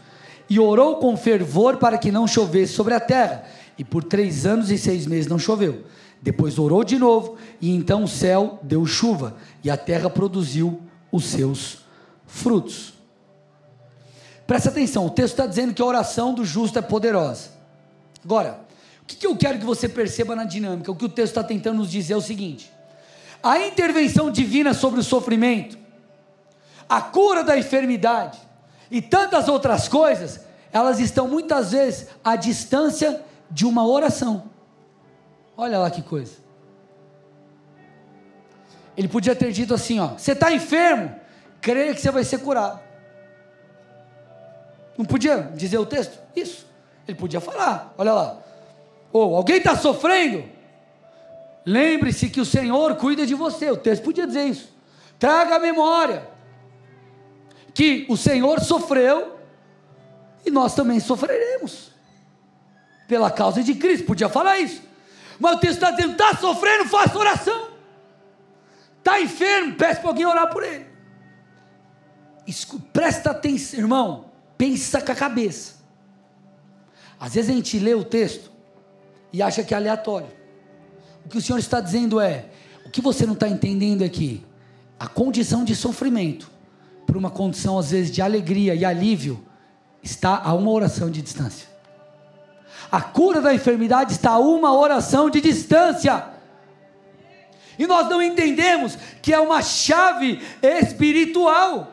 e 0.50 0.60
orou 0.60 0.98
com 0.98 1.18
fervor 1.18 1.78
para 1.78 1.98
que 1.98 2.12
não 2.12 2.28
chovesse 2.28 2.74
sobre 2.74 2.94
a 2.94 3.00
terra. 3.00 3.44
E 3.78 3.84
por 3.84 4.04
três 4.04 4.46
anos 4.46 4.72
e 4.72 4.78
seis 4.78 5.06
meses 5.06 5.28
não 5.28 5.38
choveu. 5.38 5.84
Depois 6.26 6.58
orou 6.58 6.84
de 6.84 6.98
novo, 6.98 7.38
e 7.62 7.70
então 7.70 8.04
o 8.04 8.08
céu 8.08 8.58
deu 8.64 8.84
chuva, 8.84 9.36
e 9.64 9.70
a 9.70 9.78
terra 9.78 10.10
produziu 10.10 10.82
os 11.12 11.26
seus 11.26 11.86
frutos. 12.26 12.96
Presta 14.48 14.70
atenção, 14.70 15.06
o 15.06 15.12
texto 15.12 15.34
está 15.34 15.46
dizendo 15.46 15.72
que 15.72 15.84
a 15.84 15.86
oração 15.86 16.34
do 16.34 16.44
justo 16.44 16.80
é 16.80 16.82
poderosa. 16.82 17.52
Agora, 18.24 18.60
o 19.04 19.06
que, 19.06 19.28
eu 19.28 19.38
quero 19.38 19.60
que 19.60 19.66
você 19.66 19.88
perceba 19.88 20.36
na 20.36 20.46
dinâmica? 20.46 20.92
O 20.92 20.96
que 20.96 21.06
o 21.06 21.10
texto 21.10 21.34
está 21.34 21.44
tentando 21.44 21.78
nos 21.78 21.92
dizer 21.92 22.14
é 22.14 22.18
o 22.18 22.22
seguinte: 22.22 22.74
a 23.44 23.60
intervenção 23.60 24.32
divina 24.32 24.74
sobre 24.74 25.02
o 25.02 25.04
sofrimento, 25.04 25.78
a 26.90 27.04
cura 27.04 27.44
da 27.44 27.56
enfermidade, 27.56 28.40
e 28.90 29.00
tantas 29.00 29.48
outras 29.48 29.88
coisas, 29.88 30.40
elas 30.74 31.00
estão 31.00 31.28
muitas 31.28 31.72
vezes 31.72 32.08
à 32.24 32.36
distância 32.36 33.22
de 33.52 33.64
uma 33.64 33.86
oração. 33.86 34.55
Olha 35.58 35.80
lá 35.80 35.90
que 35.90 36.02
coisa. 36.02 36.38
Ele 38.98 39.08
podia 39.08 39.36
ter 39.36 39.52
dito 39.52 39.74
assim: 39.74 40.00
ó, 40.00 40.10
você 40.10 40.32
está 40.32 40.52
enfermo, 40.52 41.14
creia 41.62 41.94
que 41.94 42.02
você 42.02 42.12
vai 42.12 42.24
ser 42.24 42.40
curado. 42.40 42.80
Não 44.98 45.06
podia 45.06 45.52
dizer 45.54 45.78
o 45.78 45.86
texto? 45.86 46.18
Isso. 46.36 46.66
Ele 47.08 47.18
podia 47.18 47.42
falar, 47.42 47.94
olha 47.98 48.14
lá. 48.14 48.38
Ou 49.12 49.36
alguém 49.36 49.58
está 49.58 49.76
sofrendo? 49.76 50.44
Lembre-se 51.66 52.30
que 52.30 52.40
o 52.40 52.46
Senhor 52.46 52.96
cuida 52.96 53.26
de 53.26 53.36
você. 53.36 53.70
O 53.70 53.78
texto 53.78 54.04
podia 54.04 54.26
dizer 54.26 54.44
isso. 54.46 54.74
Traga 55.20 55.56
a 55.56 55.60
memória 55.60 56.28
que 57.74 58.06
o 58.10 58.16
Senhor 58.16 58.62
sofreu 58.62 59.38
e 60.46 60.52
nós 60.52 60.74
também 60.76 61.00
sofreremos. 61.00 61.92
pela 63.08 63.30
causa 63.30 63.64
de 63.64 63.76
Cristo. 63.76 64.06
Podia 64.06 64.30
falar 64.30 64.60
isso. 64.60 64.82
Mas 65.40 65.56
o 65.56 65.60
texto 65.60 65.76
está 65.76 65.92
dizendo: 65.92 66.14
está 66.14 66.36
sofrendo, 66.36 66.90
faça 66.90 67.18
oração. 67.18 67.70
Está 68.98 69.22
enfermo, 69.22 69.76
peça 69.76 70.00
para 70.00 70.10
alguém 70.10 70.26
orar 70.26 70.50
por 70.52 70.64
ele. 70.64 70.86
Escu 72.48 72.80
presta 72.80 73.32
atenção, 73.32 73.80
irmão. 73.80 74.26
Pensa 74.58 75.02
com 75.02 75.12
a 75.12 75.16
cabeça. 75.16 75.76
Às 77.20 77.36
vezes 77.36 77.52
a 77.52 77.54
gente 77.54 77.80
lê 77.80 77.94
o 77.94 78.04
texto 78.04 78.52
e 79.32 79.42
acha 79.42 79.64
que 79.64 79.74
é 79.74 79.78
aleatório. 79.78 80.28
O 81.26 81.30
que 81.30 81.38
o 81.38 81.42
Senhor 81.42 81.60
está 81.60 81.80
dizendo 81.80 82.20
é: 82.20 82.46
o 82.86 82.90
que 82.90 83.02
você 83.02 83.26
não 83.26 83.34
está 83.34 83.48
entendendo 83.48 84.04
aqui? 84.04 84.44
A 85.00 85.08
condição 85.08 85.64
de 85.64 85.76
sofrimento, 85.76 86.50
por 87.06 87.18
uma 87.18 87.30
condição 87.30 87.78
às 87.78 87.92
vezes 87.92 88.12
de 88.12 88.22
alegria 88.22 88.74
e 88.74 88.86
alívio, 88.86 89.44
está 90.02 90.38
a 90.38 90.54
uma 90.54 90.72
oração 90.72 91.10
de 91.10 91.22
distância. 91.22 91.75
A 92.92 93.02
cura 93.02 93.42
da 93.42 93.54
enfermidade 93.54 94.14
está 94.14 94.32
a 94.32 94.40
uma 94.40 94.74
oração 94.74 95.30
de 95.30 95.42
distância. 95.42 96.26
E 97.78 97.86
nós 97.86 98.10
não 98.10 98.22
entendemos 98.22 98.98
que 99.22 99.34
é 99.34 99.40
uma 99.40 99.62
chave 99.62 100.42
espiritual. 100.62 101.92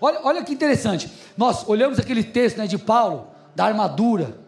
Olha, 0.00 0.20
olha 0.22 0.44
que 0.44 0.52
interessante. 0.52 1.10
Nós 1.36 1.68
olhamos 1.68 1.98
aquele 1.98 2.24
texto 2.24 2.58
né, 2.58 2.66
de 2.66 2.78
Paulo, 2.78 3.28
da 3.54 3.64
armadura 3.64 4.38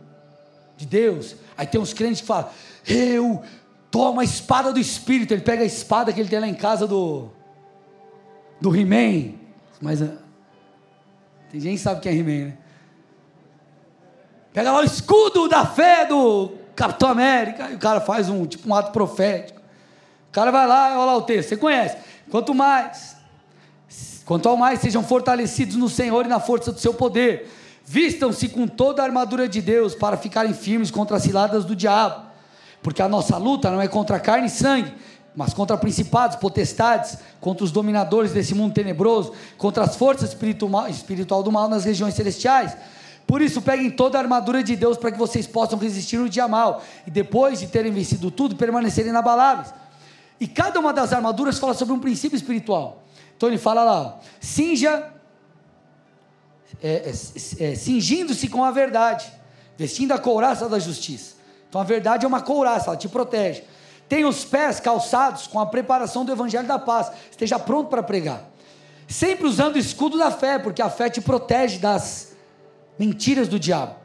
de 0.76 0.86
Deus. 0.86 1.36
Aí 1.56 1.66
tem 1.66 1.80
uns 1.80 1.92
crentes 1.92 2.20
que 2.20 2.26
falam: 2.26 2.48
Eu 2.86 3.42
tomo 3.90 4.20
a 4.20 4.24
espada 4.24 4.72
do 4.72 4.78
Espírito. 4.80 5.34
Ele 5.34 5.42
pega 5.42 5.62
a 5.62 5.66
espada 5.66 6.12
que 6.12 6.20
ele 6.20 6.28
tem 6.28 6.40
lá 6.40 6.48
em 6.48 6.54
casa 6.54 6.86
do, 6.86 7.30
do 8.60 8.74
He-Man. 8.74 9.34
Mas 9.80 10.00
tem 11.53 11.61
gente 11.61 11.76
que 11.76 11.82
sabe 11.82 12.00
quem 12.00 12.11
é 12.11 12.14
He-Man, 12.16 12.48
né? 12.48 12.57
Pega 14.53 14.72
lá 14.72 14.80
o 14.80 14.84
escudo 14.84 15.48
da 15.48 15.64
fé 15.64 16.05
do 16.05 16.53
Capitão 16.74 17.09
América. 17.09 17.70
E 17.70 17.76
o 17.76 17.78
cara 17.78 18.00
faz 18.00 18.28
um 18.28 18.44
tipo 18.44 18.68
um 18.68 18.74
ato 18.74 18.90
profético. 18.90 19.61
O 20.28 20.32
cara 20.32 20.50
vai 20.50 20.66
lá, 20.66 20.98
olha 20.98 21.05
lá 21.05 21.16
o 21.16 21.22
texto. 21.22 21.50
Você 21.50 21.57
conhece? 21.57 21.96
Quanto 22.30 22.53
mais 22.53 23.16
Quanto 24.24 24.48
ao 24.48 24.57
mais, 24.57 24.80
sejam 24.80 25.03
fortalecidos 25.03 25.76
no 25.76 25.88
Senhor 25.88 26.24
e 26.24 26.28
na 26.28 26.40
força 26.40 26.72
do 26.72 26.78
seu 26.78 26.94
poder. 26.94 27.50
Vistam-se 27.84 28.48
com 28.48 28.66
toda 28.66 29.03
a 29.03 29.05
armadura 29.05 29.48
de 29.48 29.61
Deus 29.61 29.94
para 29.94 30.16
ficarem 30.16 30.55
firmes 30.55 30.90
contra 30.90 31.16
as 31.16 31.22
ciladas 31.22 31.64
do 31.64 31.74
diabo. 31.74 32.22
Porque 32.82 33.03
a 33.03 33.09
nossa 33.09 33.36
luta 33.36 33.70
não 33.70 33.80
é 33.80 33.88
contra 33.88 34.18
carne 34.18 34.46
e 34.46 34.50
sangue, 34.50 34.92
mas 35.35 35.55
contra 35.55 35.76
principados, 35.76 36.37
potestades, 36.37 37.16
contra 37.41 37.64
os 37.64 37.72
dominadores 37.72 38.33
desse 38.33 38.55
mundo 38.55 38.74
tenebroso, 38.74 39.33
contra 39.57 39.85
as 39.85 39.97
forças 39.97 40.30
espiritual, 40.30 41.43
do 41.43 41.51
mal 41.51 41.68
nas 41.68 41.85
regiões 41.85 42.14
celestiais. 42.14 42.76
Por 43.26 43.41
isso, 43.41 43.62
peguem 43.62 43.91
toda 43.91 44.18
a 44.18 44.20
armadura 44.20 44.62
de 44.62 44.76
Deus 44.76 44.99
para 44.99 45.11
que 45.11 45.18
vocês 45.18 45.47
possam 45.47 45.78
resistir 45.78 46.18
no 46.18 46.28
dia 46.28 46.47
mal 46.47 46.83
e 47.07 47.11
depois 47.11 47.61
de 47.61 47.66
terem 47.66 47.91
vencido 47.93 48.30
tudo, 48.30 48.57
permanecerem 48.57 49.11
inabaláveis. 49.11 49.72
E 50.39 50.47
cada 50.47 50.78
uma 50.80 50.93
das 50.93 51.12
armaduras 51.12 51.59
fala 51.59 51.72
sobre 51.72 51.95
um 51.95 52.01
princípio 52.01 52.37
espiritual. 52.37 53.03
Então 53.37 53.49
ele 53.49 53.59
fala 53.59 53.85
lá, 53.85 54.20
cinja, 54.41 55.09
é, 56.83 56.89
é, 56.89 57.64
é, 57.64 57.74
cingindo-se 57.74 58.49
com 58.49 58.64
a 58.64 58.70
verdade, 58.70 59.33
vestindo 59.78 60.12
a 60.12 60.18
couraça 60.18 60.68
da 60.68 60.78
justiça. 60.78 61.37
Então 61.68 61.80
a 61.80 61.85
verdade 61.85 62.24
é 62.24 62.28
uma 62.28 62.41
couraça, 62.41 62.91
ela 62.91 62.97
te 62.97 63.09
protege. 63.09 63.62
Tem 64.12 64.26
os 64.26 64.44
pés 64.44 64.78
calçados 64.78 65.46
com 65.46 65.58
a 65.58 65.64
preparação 65.64 66.22
do 66.22 66.30
evangelho 66.30 66.68
da 66.68 66.78
paz. 66.78 67.10
Esteja 67.30 67.58
pronto 67.58 67.88
para 67.88 68.02
pregar. 68.02 68.44
Sempre 69.08 69.46
usando 69.46 69.76
o 69.76 69.78
escudo 69.78 70.18
da 70.18 70.30
fé, 70.30 70.58
porque 70.58 70.82
a 70.82 70.90
fé 70.90 71.08
te 71.08 71.18
protege 71.22 71.78
das 71.78 72.36
mentiras 72.98 73.48
do 73.48 73.58
diabo. 73.58 73.96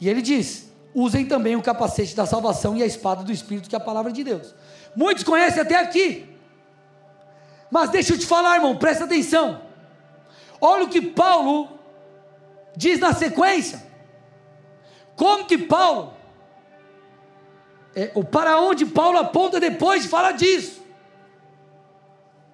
E 0.00 0.08
ele 0.08 0.22
diz: 0.22 0.70
usem 0.94 1.26
também 1.26 1.56
o 1.56 1.60
capacete 1.60 2.14
da 2.14 2.24
salvação 2.24 2.76
e 2.76 2.84
a 2.84 2.86
espada 2.86 3.24
do 3.24 3.32
Espírito, 3.32 3.68
que 3.68 3.74
é 3.74 3.78
a 3.78 3.82
palavra 3.82 4.12
de 4.12 4.22
Deus. 4.22 4.54
Muitos 4.94 5.24
conhecem 5.24 5.60
até 5.60 5.74
aqui. 5.74 6.32
Mas 7.68 7.90
deixa 7.90 8.14
eu 8.14 8.18
te 8.20 8.26
falar, 8.26 8.54
irmão, 8.54 8.76
presta 8.76 9.06
atenção. 9.06 9.60
Olha 10.60 10.84
o 10.84 10.88
que 10.88 11.02
Paulo 11.02 11.68
diz 12.76 13.00
na 13.00 13.12
sequência. 13.12 13.82
Como 15.16 15.46
que 15.46 15.58
Paulo, 15.58 16.14
é, 17.94 18.10
o 18.14 18.22
para 18.22 18.60
onde 18.60 18.86
Paulo 18.86 19.18
aponta 19.18 19.58
depois 19.58 20.02
de 20.02 20.08
falar 20.08 20.32
disso. 20.32 20.82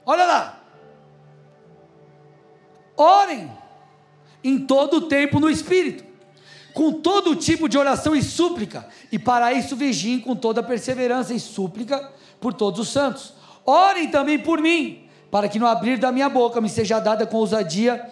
Olha 0.07 0.27
lá. 0.27 0.61
Orem 2.97 3.51
em 4.43 4.59
todo 4.59 4.99
o 4.99 5.01
tempo 5.03 5.41
no 5.41 5.49
Espírito, 5.49 6.05
com 6.73 6.93
todo 6.93 7.35
tipo 7.35 7.69
de 7.69 7.79
oração 7.79 8.15
e 8.15 8.23
súplica, 8.23 8.87
e 9.11 9.19
para 9.19 9.53
isso 9.53 9.75
vigiem 9.75 10.21
com 10.21 10.37
toda 10.37 10.63
perseverança 10.63 11.33
e 11.33 11.41
súplica 11.41 12.13
por 12.41 12.53
todos 12.53 12.79
os 12.79 12.89
santos. 12.89 13.33
Orem 13.65 14.09
também 14.09 14.39
por 14.39 14.61
mim, 14.61 15.09
para 15.31 15.49
que 15.49 15.59
no 15.59 15.67
abrir 15.67 15.99
da 15.99 16.13
minha 16.13 16.29
boca 16.29 16.61
me 16.61 16.69
seja 16.69 17.01
dada 17.01 17.27
com 17.27 17.39
ousadia, 17.39 18.09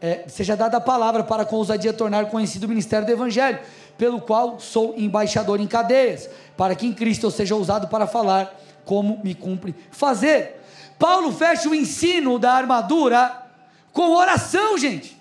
é, 0.00 0.24
seja 0.28 0.56
dada 0.56 0.76
a 0.76 0.80
palavra 0.80 1.22
para 1.22 1.44
com 1.44 1.56
ousadia 1.56 1.92
tornar 1.92 2.26
conhecido 2.26 2.64
o 2.64 2.68
ministério 2.68 3.06
do 3.06 3.12
Evangelho, 3.12 3.60
pelo 3.96 4.20
qual 4.20 4.60
sou 4.60 4.94
embaixador 4.96 5.60
em 5.60 5.66
cadeias, 5.66 6.28
para 6.56 6.74
que 6.74 6.86
em 6.86 6.92
Cristo 6.92 7.26
eu 7.26 7.30
seja 7.30 7.54
ousado 7.54 7.88
para 7.88 8.06
falar 8.06 8.54
como 8.84 9.20
me 9.22 9.34
cumpre 9.34 9.74
fazer. 9.90 10.62
Paulo 10.98 11.32
fecha 11.32 11.68
o 11.68 11.74
ensino 11.74 12.38
da 12.38 12.52
armadura 12.52 13.46
com 13.92 14.14
oração, 14.14 14.78
gente. 14.78 15.16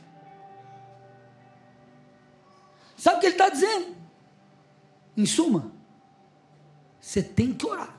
Sabe 2.98 3.18
o 3.18 3.20
que 3.20 3.28
ele 3.28 3.36
está 3.36 3.50
dizendo? 3.50 3.96
Em 5.16 5.26
suma, 5.26 5.72
você 7.00 7.22
tem 7.22 7.54
que 7.54 7.66
orar. 7.66 7.96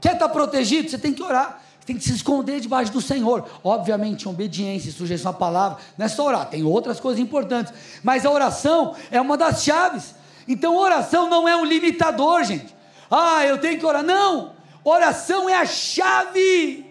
Quer 0.00 0.14
estar 0.14 0.28
protegido? 0.30 0.88
Você 0.88 0.98
tem 0.98 1.12
que 1.12 1.22
orar. 1.22 1.62
Tem 1.90 1.96
que 1.96 2.04
se 2.04 2.12
esconder 2.14 2.60
debaixo 2.60 2.92
do 2.92 3.00
Senhor. 3.00 3.50
Obviamente, 3.64 4.28
obediência, 4.28 4.92
sujeição 4.92 5.32
à 5.32 5.34
palavra. 5.34 5.78
Não 5.98 6.06
é 6.06 6.08
só 6.08 6.24
orar, 6.24 6.48
tem 6.48 6.62
outras 6.62 7.00
coisas 7.00 7.20
importantes. 7.20 7.74
Mas 8.00 8.24
a 8.24 8.30
oração 8.30 8.94
é 9.10 9.20
uma 9.20 9.36
das 9.36 9.64
chaves. 9.64 10.14
Então, 10.46 10.76
oração 10.76 11.28
não 11.28 11.48
é 11.48 11.56
um 11.56 11.64
limitador, 11.64 12.44
gente. 12.44 12.72
Ah, 13.10 13.44
eu 13.44 13.58
tenho 13.58 13.76
que 13.76 13.84
orar. 13.84 14.04
Não! 14.04 14.52
Oração 14.84 15.48
é 15.48 15.56
a 15.56 15.66
chave 15.66 16.86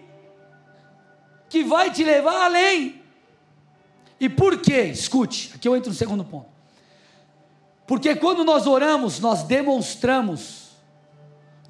que 1.48 1.64
vai 1.64 1.90
te 1.90 2.04
levar 2.04 2.44
além. 2.44 3.00
E 4.20 4.28
por 4.28 4.58
quê? 4.58 4.82
Escute, 4.82 5.52
aqui 5.54 5.66
eu 5.66 5.74
entro 5.74 5.88
no 5.88 5.96
segundo 5.96 6.26
ponto. 6.26 6.50
Porque 7.86 8.14
quando 8.16 8.44
nós 8.44 8.66
oramos, 8.66 9.18
nós 9.18 9.44
demonstramos 9.44 10.72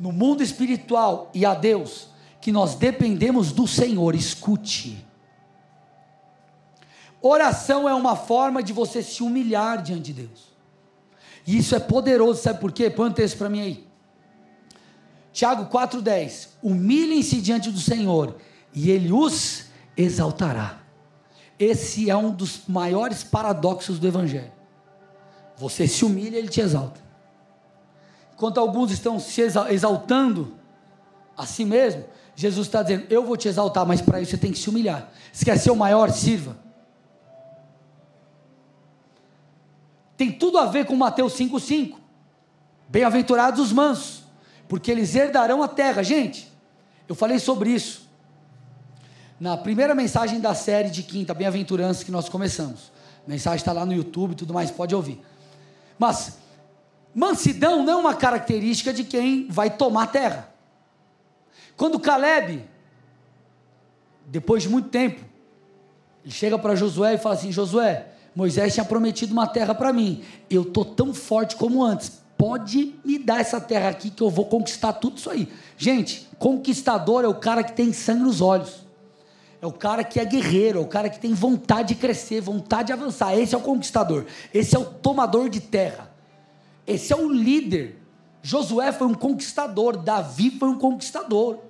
no 0.00 0.10
mundo 0.10 0.42
espiritual 0.42 1.30
e 1.32 1.46
a 1.46 1.54
Deus, 1.54 2.09
que 2.40 2.50
nós 2.50 2.74
dependemos 2.74 3.52
do 3.52 3.66
Senhor. 3.66 4.14
Escute. 4.14 5.04
Oração 7.22 7.88
é 7.88 7.94
uma 7.94 8.16
forma 8.16 8.62
de 8.62 8.72
você 8.72 9.02
se 9.02 9.22
humilhar 9.22 9.82
diante 9.82 10.12
de 10.12 10.24
Deus. 10.24 10.50
E 11.46 11.58
isso 11.58 11.74
é 11.74 11.80
poderoso, 11.80 12.42
sabe 12.42 12.60
por 12.60 12.72
quê? 12.72 12.88
Põe 12.88 13.10
um 13.10 13.12
texto 13.12 13.36
para 13.36 13.48
mim 13.48 13.60
aí. 13.60 13.86
Tiago 15.32 15.66
4,10: 15.66 16.48
Humilhem-se 16.62 17.40
diante 17.40 17.70
do 17.70 17.78
Senhor, 17.78 18.36
e 18.74 18.90
Ele 18.90 19.12
os 19.12 19.66
exaltará. 19.96 20.80
Esse 21.58 22.08
é 22.08 22.16
um 22.16 22.30
dos 22.30 22.62
maiores 22.66 23.22
paradoxos 23.22 23.98
do 23.98 24.06
Evangelho. 24.06 24.52
Você 25.56 25.86
se 25.86 26.04
humilha, 26.04 26.38
Ele 26.38 26.48
te 26.48 26.60
exalta. 26.60 27.00
Enquanto 28.32 28.58
alguns 28.58 28.90
estão 28.90 29.20
se 29.20 29.42
exaltando 29.42 30.54
a 31.36 31.44
si 31.44 31.64
mesmo, 31.64 32.04
Jesus 32.40 32.68
está 32.68 32.82
dizendo: 32.82 33.04
Eu 33.10 33.22
vou 33.22 33.36
te 33.36 33.48
exaltar, 33.48 33.84
mas 33.84 34.00
para 34.00 34.18
isso 34.18 34.30
você 34.30 34.38
tem 34.38 34.50
que 34.50 34.58
se 34.58 34.70
humilhar. 34.70 35.12
Se 35.30 35.44
quer 35.44 35.58
ser 35.58 35.70
o 35.70 35.76
maior, 35.76 36.10
sirva. 36.10 36.56
Tem 40.16 40.32
tudo 40.32 40.56
a 40.56 40.64
ver 40.64 40.86
com 40.86 40.96
Mateus 40.96 41.34
5,5. 41.34 41.96
Bem-aventurados 42.88 43.60
os 43.60 43.72
mansos, 43.72 44.24
porque 44.66 44.90
eles 44.90 45.14
herdarão 45.14 45.62
a 45.62 45.68
terra. 45.68 46.02
Gente, 46.02 46.50
eu 47.06 47.14
falei 47.14 47.38
sobre 47.38 47.70
isso 47.70 48.08
na 49.38 49.56
primeira 49.56 49.94
mensagem 49.94 50.40
da 50.40 50.54
série 50.54 50.88
de 50.88 51.02
quinta, 51.02 51.34
Bem-aventurança, 51.34 52.04
que 52.04 52.10
nós 52.10 52.28
começamos. 52.28 52.90
A 53.26 53.30
mensagem 53.30 53.58
está 53.58 53.72
lá 53.72 53.84
no 53.84 53.92
YouTube 53.92 54.32
e 54.32 54.34
tudo 54.34 54.54
mais, 54.54 54.70
pode 54.70 54.94
ouvir. 54.94 55.20
Mas 55.98 56.38
Mansidão 57.14 57.82
não 57.82 57.92
é 57.92 57.96
uma 57.96 58.14
característica 58.14 58.94
de 58.94 59.04
quem 59.04 59.46
vai 59.48 59.68
tomar 59.68 60.06
terra. 60.06 60.49
Quando 61.80 61.98
Caleb, 61.98 62.62
depois 64.26 64.62
de 64.62 64.68
muito 64.68 64.90
tempo, 64.90 65.24
ele 66.22 66.30
chega 66.30 66.58
para 66.58 66.74
Josué 66.74 67.14
e 67.14 67.16
fala 67.16 67.34
assim: 67.34 67.50
Josué, 67.50 68.08
Moisés 68.36 68.74
tinha 68.74 68.84
prometido 68.84 69.32
uma 69.32 69.46
terra 69.46 69.74
para 69.74 69.90
mim. 69.90 70.22
Eu 70.50 70.62
tô 70.62 70.84
tão 70.84 71.14
forte 71.14 71.56
como 71.56 71.82
antes. 71.82 72.20
Pode 72.36 72.96
me 73.02 73.18
dar 73.18 73.40
essa 73.40 73.58
terra 73.58 73.88
aqui 73.88 74.10
que 74.10 74.22
eu 74.22 74.28
vou 74.28 74.44
conquistar 74.44 74.92
tudo 74.92 75.16
isso 75.16 75.30
aí. 75.30 75.48
Gente, 75.78 76.28
conquistador 76.38 77.24
é 77.24 77.28
o 77.28 77.34
cara 77.36 77.64
que 77.64 77.72
tem 77.72 77.94
sangue 77.94 78.24
nos 78.24 78.42
olhos. 78.42 78.84
É 79.62 79.66
o 79.66 79.72
cara 79.72 80.04
que 80.04 80.20
é 80.20 80.24
guerreiro, 80.26 80.80
é 80.80 80.82
o 80.82 80.86
cara 80.86 81.08
que 81.08 81.18
tem 81.18 81.32
vontade 81.32 81.94
de 81.94 81.94
crescer, 81.94 82.42
vontade 82.42 82.88
de 82.88 82.92
avançar. 82.92 83.34
Esse 83.38 83.54
é 83.54 83.58
o 83.58 83.62
conquistador. 83.62 84.26
Esse 84.52 84.76
é 84.76 84.78
o 84.78 84.84
tomador 84.84 85.48
de 85.48 85.60
terra. 85.60 86.12
Esse 86.86 87.10
é 87.10 87.16
o 87.16 87.32
líder. 87.32 87.96
Josué 88.42 88.92
foi 88.92 89.06
um 89.06 89.14
conquistador, 89.14 89.96
Davi 89.96 90.50
foi 90.50 90.68
um 90.68 90.78
conquistador. 90.78 91.69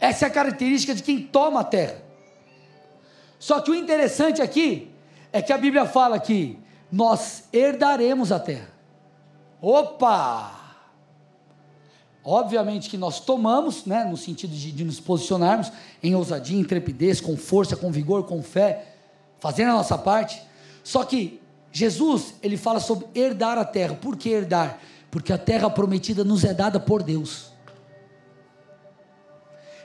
Essa 0.00 0.24
é 0.24 0.28
a 0.28 0.32
característica 0.32 0.94
de 0.94 1.02
quem 1.02 1.22
toma 1.22 1.60
a 1.60 1.64
terra. 1.64 2.02
Só 3.38 3.60
que 3.60 3.70
o 3.70 3.74
interessante 3.74 4.40
aqui 4.40 4.90
é 5.32 5.42
que 5.42 5.52
a 5.52 5.58
Bíblia 5.58 5.84
fala 5.84 6.18
que 6.18 6.58
nós 6.90 7.44
herdaremos 7.52 8.32
a 8.32 8.40
terra. 8.40 8.70
Opa! 9.60 10.58
Obviamente 12.24 12.90
que 12.90 12.98
nós 12.98 13.20
tomamos, 13.20 13.86
né, 13.86 14.04
no 14.04 14.16
sentido 14.16 14.54
de, 14.54 14.72
de 14.72 14.84
nos 14.84 15.00
posicionarmos 15.00 15.72
em 16.02 16.14
ousadia, 16.14 16.58
intrepidez, 16.58 17.20
com 17.20 17.36
força, 17.36 17.76
com 17.76 17.90
vigor, 17.90 18.24
com 18.24 18.42
fé, 18.42 18.94
fazendo 19.38 19.70
a 19.70 19.74
nossa 19.74 19.96
parte. 19.96 20.40
Só 20.84 21.04
que 21.04 21.40
Jesus, 21.72 22.34
ele 22.42 22.56
fala 22.56 22.80
sobre 22.80 23.06
herdar 23.14 23.56
a 23.56 23.64
terra. 23.64 23.94
Por 23.94 24.16
que 24.16 24.28
herdar? 24.28 24.78
Porque 25.10 25.32
a 25.32 25.38
terra 25.38 25.70
prometida 25.70 26.24
nos 26.24 26.44
é 26.44 26.52
dada 26.52 26.78
por 26.78 27.02
Deus. 27.02 27.50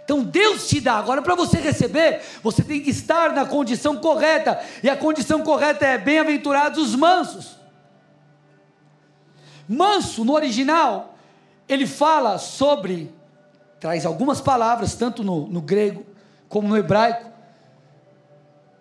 Então 0.06 0.24
Deus 0.24 0.70
te 0.70 0.80
dá. 0.80 0.98
Agora, 0.98 1.22
para 1.22 1.34
você 1.34 1.58
receber, 1.58 2.22
você 2.44 2.64
tem 2.64 2.80
que 2.80 2.92
estar 2.92 3.34
na 3.34 3.44
condição 3.44 3.98
correta. 3.98 4.64
E 4.84 4.90
a 4.90 4.96
condição 4.96 5.42
correta 5.42 5.84
é 5.86 5.98
bem-aventurados 5.98 6.78
os 6.78 6.96
mansos. 6.96 7.58
Manso, 9.68 10.24
no 10.24 10.34
original, 10.34 11.18
ele 11.68 11.88
fala 11.88 12.38
sobre, 12.38 13.12
traz 13.80 14.06
algumas 14.06 14.40
palavras, 14.40 14.94
tanto 14.94 15.24
no, 15.24 15.48
no 15.48 15.60
grego 15.60 16.06
como 16.48 16.68
no 16.68 16.78
hebraico, 16.78 17.32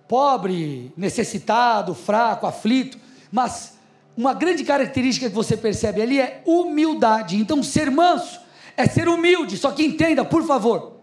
pobre, 0.06 0.92
necessitado, 0.94 1.94
fraco, 1.94 2.46
aflito, 2.46 2.98
mas 3.32 3.78
uma 4.14 4.34
grande 4.34 4.62
característica 4.62 5.30
que 5.30 5.34
você 5.34 5.56
percebe 5.56 6.02
ali 6.02 6.20
é 6.20 6.42
humildade. 6.44 7.36
Então, 7.36 7.62
ser 7.62 7.90
manso 7.90 8.40
é 8.76 8.86
ser 8.86 9.08
humilde, 9.08 9.56
só 9.56 9.70
que 9.70 9.82
entenda, 9.82 10.22
por 10.22 10.46
favor. 10.46 10.93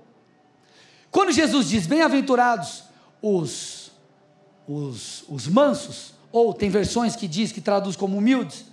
Quando 1.12 1.32
Jesus 1.34 1.68
diz 1.68 1.86
bem-aventurados 1.86 2.86
os, 3.22 3.92
os, 4.66 5.26
os 5.28 5.46
mansos, 5.46 6.14
ou 6.32 6.54
tem 6.54 6.70
versões 6.70 7.16
que 7.16 7.28
diz 7.28 7.52
que 7.52 7.60
traduz 7.60 7.98
como 7.98 8.18
humildes, 8.18 8.66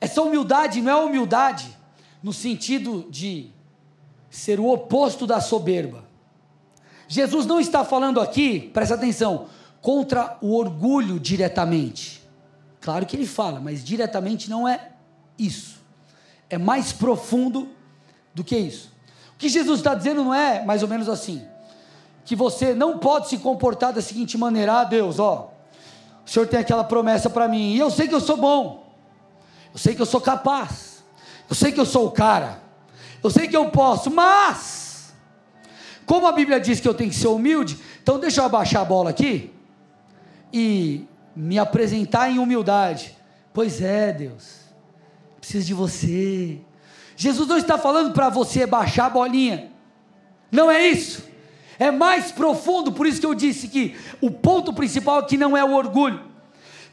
essa 0.00 0.22
humildade 0.22 0.80
não 0.80 0.92
é 0.92 1.04
humildade 1.04 1.76
no 2.22 2.32
sentido 2.32 3.06
de 3.10 3.50
ser 4.30 4.60
o 4.60 4.68
oposto 4.68 5.26
da 5.26 5.40
soberba. 5.40 6.04
Jesus 7.08 7.44
não 7.44 7.58
está 7.58 7.84
falando 7.84 8.20
aqui, 8.20 8.70
presta 8.72 8.94
atenção, 8.94 9.48
contra 9.82 10.38
o 10.40 10.54
orgulho 10.54 11.18
diretamente. 11.18 12.22
Claro 12.80 13.04
que 13.04 13.16
ele 13.16 13.26
fala, 13.26 13.58
mas 13.58 13.84
diretamente 13.84 14.48
não 14.48 14.68
é 14.68 14.92
isso. 15.36 15.80
É 16.48 16.56
mais 16.56 16.92
profundo 16.92 17.68
do 18.32 18.44
que 18.44 18.56
isso. 18.56 18.92
Que 19.40 19.48
Jesus 19.48 19.80
está 19.80 19.96
dizendo 19.96 20.22
não 20.22 20.32
é 20.32 20.64
mais 20.64 20.84
ou 20.84 20.88
menos 20.88 21.08
assim: 21.08 21.44
que 22.24 22.36
você 22.36 22.74
não 22.74 22.98
pode 22.98 23.28
se 23.28 23.38
comportar 23.38 23.92
da 23.92 24.00
seguinte 24.00 24.38
maneira, 24.38 24.82
ah, 24.82 24.84
Deus, 24.84 25.18
ó, 25.18 25.52
o 26.24 26.30
Senhor 26.30 26.46
tem 26.46 26.60
aquela 26.60 26.84
promessa 26.84 27.28
para 27.28 27.48
mim, 27.48 27.72
e 27.72 27.78
eu 27.78 27.90
sei 27.90 28.06
que 28.06 28.14
eu 28.14 28.20
sou 28.20 28.36
bom, 28.36 28.94
eu 29.72 29.78
sei 29.78 29.96
que 29.96 30.02
eu 30.02 30.06
sou 30.06 30.20
capaz, 30.20 31.02
eu 31.48 31.56
sei 31.56 31.72
que 31.72 31.80
eu 31.80 31.86
sou 31.86 32.06
o 32.06 32.12
cara. 32.12 32.60
Eu 33.22 33.28
sei 33.28 33.46
que 33.48 33.56
eu 33.56 33.70
posso, 33.70 34.10
mas 34.10 35.12
como 36.06 36.26
a 36.26 36.32
Bíblia 36.32 36.58
diz 36.58 36.80
que 36.80 36.88
eu 36.88 36.94
tenho 36.94 37.10
que 37.10 37.16
ser 37.16 37.28
humilde, 37.28 37.78
então 38.02 38.18
deixa 38.18 38.40
eu 38.40 38.46
abaixar 38.46 38.80
a 38.80 38.84
bola 38.84 39.10
aqui 39.10 39.52
e 40.52 41.06
me 41.36 41.58
apresentar 41.58 42.30
em 42.30 42.38
humildade. 42.38 43.16
Pois 43.52 43.82
é, 43.82 44.12
Deus. 44.12 44.60
Preciso 45.38 45.66
de 45.66 45.74
você. 45.74 46.60
Jesus 47.20 47.46
não 47.46 47.58
está 47.58 47.76
falando 47.76 48.14
para 48.14 48.30
você 48.30 48.64
baixar 48.64 49.04
a 49.04 49.10
bolinha. 49.10 49.70
Não 50.50 50.70
é 50.70 50.88
isso. 50.88 51.22
É 51.78 51.90
mais 51.90 52.32
profundo, 52.32 52.92
por 52.92 53.06
isso 53.06 53.20
que 53.20 53.26
eu 53.26 53.34
disse 53.34 53.68
que 53.68 53.94
o 54.22 54.30
ponto 54.30 54.72
principal 54.72 55.18
aqui 55.18 55.36
não 55.36 55.54
é 55.54 55.62
o 55.62 55.74
orgulho. 55.74 56.18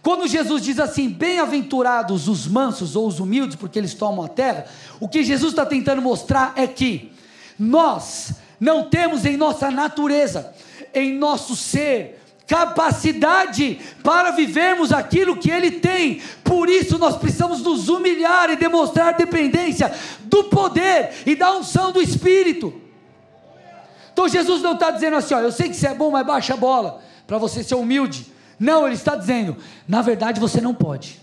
Quando 0.03 0.27
Jesus 0.27 0.61
diz 0.61 0.79
assim, 0.79 1.07
bem-aventurados 1.07 2.27
os 2.27 2.45
mansos 2.45 2.93
ou 2.97 3.07
os 3.07 3.21
humildes, 3.21 3.55
porque 3.55 3.79
eles 3.79 3.93
tomam 3.93 4.25
a 4.25 4.27
terra, 4.27 4.65
o 4.99 5.07
que 5.07 5.23
Jesus 5.23 5.53
está 5.53 5.65
tentando 5.65 6.01
mostrar 6.01 6.51
é 6.57 6.67
que 6.67 7.09
nós 7.57 8.33
não 8.59 8.89
temos 8.89 9.25
em 9.25 9.37
nossa 9.37 9.71
natureza, 9.71 10.53
em 10.93 11.17
nosso 11.17 11.55
ser, 11.55 12.16
capacidade 12.47 13.79
para 14.01 14.31
vivermos 14.31 14.93
aquilo 14.93 15.35
que 15.35 15.51
Ele 15.51 15.71
tem. 15.71 16.21
Por 16.43 16.69
isso 16.69 16.97
nós 16.97 17.17
precisamos 17.17 17.61
nos 17.61 17.89
humilhar 17.89 18.49
e 18.49 18.55
demonstrar 18.55 19.13
dependência 19.15 19.93
do 20.21 20.45
poder 20.45 21.11
e 21.25 21.35
da 21.35 21.51
unção 21.51 21.91
do 21.91 22.01
Espírito. 22.01 22.73
Então 24.13 24.27
Jesus 24.27 24.61
não 24.61 24.73
está 24.73 24.89
dizendo 24.89 25.17
assim, 25.17 25.35
ó, 25.35 25.39
eu 25.39 25.51
sei 25.51 25.69
que 25.69 25.75
você 25.75 25.87
é 25.87 25.93
bom, 25.93 26.09
mas 26.09 26.25
baixa 26.25 26.53
a 26.53 26.57
bola 26.57 27.01
para 27.27 27.37
você 27.37 27.61
ser 27.63 27.75
humilde. 27.75 28.25
Não, 28.57 28.85
ele 28.85 28.95
está 28.95 29.15
dizendo: 29.15 29.57
na 29.87 30.01
verdade 30.01 30.39
você 30.39 30.61
não 30.61 30.73
pode. 30.73 31.21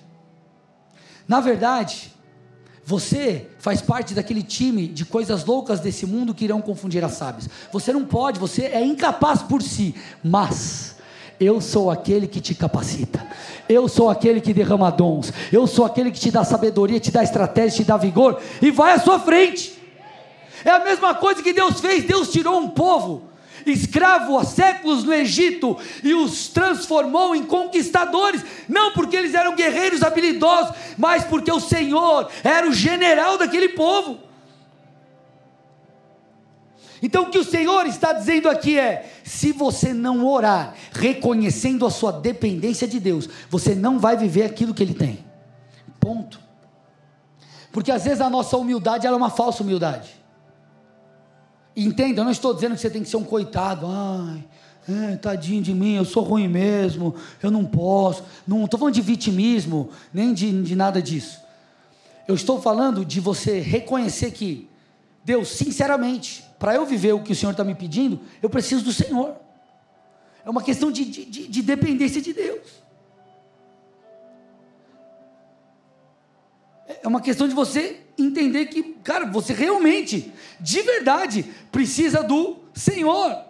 Na 1.27 1.41
verdade, 1.41 2.12
você 2.85 3.49
faz 3.59 3.81
parte 3.81 4.12
daquele 4.12 4.43
time 4.43 4.87
de 4.87 5.07
coisas 5.07 5.45
loucas 5.45 5.81
desse 5.81 6.05
mundo 6.05 6.35
que 6.35 6.45
irão 6.45 6.61
confundir 6.61 7.03
as 7.03 7.12
sábias. 7.12 7.49
Você 7.72 7.93
não 7.93 8.05
pode, 8.05 8.39
você 8.39 8.66
é 8.66 8.85
incapaz 8.85 9.43
por 9.43 9.62
si, 9.62 9.95
mas 10.22 10.93
eu 11.41 11.61
sou 11.61 11.91
aquele 11.91 12.26
que 12.26 12.41
te 12.41 12.55
capacita. 12.55 13.26
Eu 13.68 13.89
sou 13.89 14.11
aquele 14.11 14.41
que 14.41 14.53
derrama 14.53 14.91
dons. 14.91 15.32
Eu 15.53 15.66
sou 15.66 15.85
aquele 15.85 16.11
que 16.11 16.20
te 16.20 16.30
dá 16.30 16.45
sabedoria, 16.45 17.01
te 17.01 17.11
dá 17.11 17.22
estratégia, 17.22 17.78
te 17.78 17.85
dá 17.85 17.97
vigor 17.97 18.41
e 18.61 18.70
vai 18.70 18.93
à 18.93 18.99
sua 18.99 19.18
frente. 19.18 19.74
É 20.64 20.70
a 20.70 20.85
mesma 20.85 21.14
coisa 21.14 21.43
que 21.43 21.53
Deus 21.53 21.80
fez. 21.80 22.05
Deus 22.05 22.30
tirou 22.30 22.59
um 22.59 22.68
povo 22.68 23.35
escravo 23.66 24.39
há 24.39 24.45
séculos 24.45 25.05
no 25.05 25.12
Egito 25.14 25.76
e 26.03 26.12
os 26.12 26.49
transformou 26.49 27.35
em 27.35 27.45
conquistadores, 27.45 28.45
não 28.68 28.93
porque 28.93 29.16
eles 29.16 29.35
eram 29.35 29.55
guerreiros 29.55 30.03
habilidosos, 30.03 30.74
mas 30.99 31.24
porque 31.24 31.51
o 31.51 31.61
Senhor 31.61 32.28
era 32.43 32.68
o 32.68 32.72
general 32.72 33.39
daquele 33.39 33.70
povo. 33.70 34.18
Então 37.05 37.24
o 37.24 37.30
que 37.30 37.36
o 37.36 37.44
Senhor 37.44 37.84
está 37.84 38.14
dizendo 38.14 38.48
aqui 38.48 38.78
é: 38.78 39.12
se 39.22 39.52
você 39.52 39.92
não 39.92 40.26
orar, 40.26 40.74
reconhecendo 40.90 41.84
a 41.84 41.90
sua 41.90 42.11
dependência 42.11 42.88
de 42.88 42.98
Deus, 42.98 43.28
você 43.50 43.74
não 43.74 43.98
vai 43.98 44.16
viver 44.16 44.44
aquilo 44.44 44.72
que 44.72 44.82
Ele 44.82 44.94
tem. 44.94 45.22
Ponto. 46.00 46.40
Porque 47.70 47.92
às 47.92 48.05
vezes 48.05 48.22
a 48.22 48.30
nossa 48.30 48.57
humildade 48.57 49.07
é 49.07 49.11
uma 49.12 49.28
falsa 49.28 49.62
humildade. 49.62 50.18
Entenda, 51.76 52.22
eu 52.22 52.24
não 52.24 52.32
estou 52.32 52.55
dizendo 52.55 52.74
que 52.74 52.80
você 52.80 52.88
tem 52.88 53.02
que 53.02 53.09
ser 53.11 53.18
um 53.18 53.24
coitado. 53.24 53.86
Ai, 53.86 54.42
é, 54.88 55.16
tadinho 55.16 55.62
de 55.62 55.74
mim, 55.74 55.96
eu 55.96 56.07
sou 56.07 56.22
ruim 56.22 56.48
mesmo, 56.48 57.14
eu 57.42 57.50
não 57.50 57.66
posso. 57.66 58.22
Não 58.46 58.64
estou 58.64 58.80
falando 58.80 58.94
de 58.94 59.02
vitimismo, 59.02 59.90
nem 60.11 60.32
de, 60.32 60.62
de 60.62 60.74
nada 60.74 61.02
disso. 61.02 61.38
Eu 62.26 62.34
estou 62.34 62.62
falando 62.62 63.05
de 63.05 63.20
você 63.20 63.61
reconhecer 63.61 64.30
que, 64.30 64.70
Deus, 65.22 65.48
sinceramente, 65.48 66.42
para 66.65 66.77
eu 66.77 66.87
viver 66.87 67.12
o 67.12 67.23
que 67.23 67.33
o 67.33 67.37
Senhor 67.37 67.51
está 67.53 67.62
me 67.62 67.75
pedindo, 67.75 68.23
eu 68.41 68.49
preciso 68.49 68.83
do 68.83 68.91
Senhor. 68.91 69.37
É 70.43 70.49
uma 70.49 70.62
questão 70.62 70.91
de, 70.91 71.05
de, 71.05 71.47
de 71.47 71.62
dependência 71.62 72.23
de 72.23 72.33
Deus. 72.33 72.83
É 76.89 77.07
uma 77.07 77.21
questão 77.21 77.47
de 77.47 77.53
você 77.53 78.01
entender 78.17 78.65
que, 78.69 78.83
cara, 79.05 79.27
você 79.27 79.53
realmente, 79.53 80.33
de 80.59 80.81
verdade, 80.81 81.43
precisa 81.71 82.23
do 82.23 82.61
Senhor. 82.73 83.45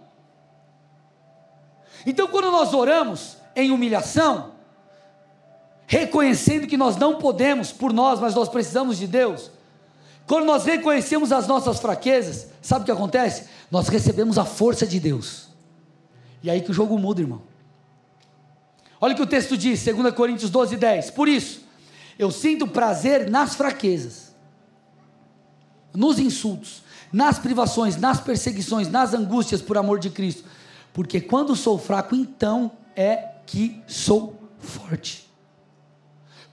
Então, 2.05 2.27
quando 2.27 2.51
nós 2.51 2.75
oramos 2.75 3.37
em 3.55 3.71
humilhação, 3.71 4.55
reconhecendo 5.87 6.67
que 6.67 6.77
nós 6.77 6.97
não 6.97 7.19
podemos 7.19 7.71
por 7.71 7.93
nós, 7.93 8.19
mas 8.19 8.35
nós 8.35 8.49
precisamos 8.49 8.99
de 8.99 9.07
Deus, 9.07 9.53
quando 10.27 10.47
nós 10.47 10.65
reconhecemos 10.65 11.33
as 11.33 11.47
nossas 11.47 11.79
fraquezas, 11.79 12.49
sabe 12.63 12.83
o 12.83 12.85
que 12.85 12.93
acontece? 12.93 13.45
Nós 13.71 13.89
recebemos 13.89 14.39
a 14.39 14.45
força 14.45 14.87
de 14.87 14.99
Deus. 14.99 15.49
E 16.43 16.51
aí 16.51 16.61
que 16.61 16.71
o 16.71 16.75
jogo 16.75 16.99
muda, 16.99 17.21
irmão. 17.21 17.43
Olha 19.01 19.13
o 19.13 19.17
que 19.17 19.23
o 19.23 19.27
texto 19.27 19.57
diz, 19.57 19.85
2 19.85 20.15
Coríntios 20.15 20.51
12, 20.51 20.77
10. 20.77 21.11
Por 21.11 21.29
isso, 21.29 21.63
eu 22.19 22.31
sinto 22.31 22.67
prazer 22.67 23.31
nas 23.31 23.55
fraquezas, 23.55 24.35
nos 25.93 26.19
insultos, 26.19 26.83
nas 27.13 27.39
privações, 27.39 27.97
nas 27.97 28.21
perseguições, 28.21 28.89
nas 28.89 29.13
angústias 29.13 29.61
por 29.61 29.77
amor 29.77 29.99
de 29.99 30.11
Cristo. 30.11 30.45
Porque 30.93 31.21
quando 31.21 31.55
sou 31.55 31.79
fraco, 31.79 32.15
então 32.15 32.73
é 32.97 33.31
que 33.45 33.83
sou 33.87 34.39
forte. 34.59 35.29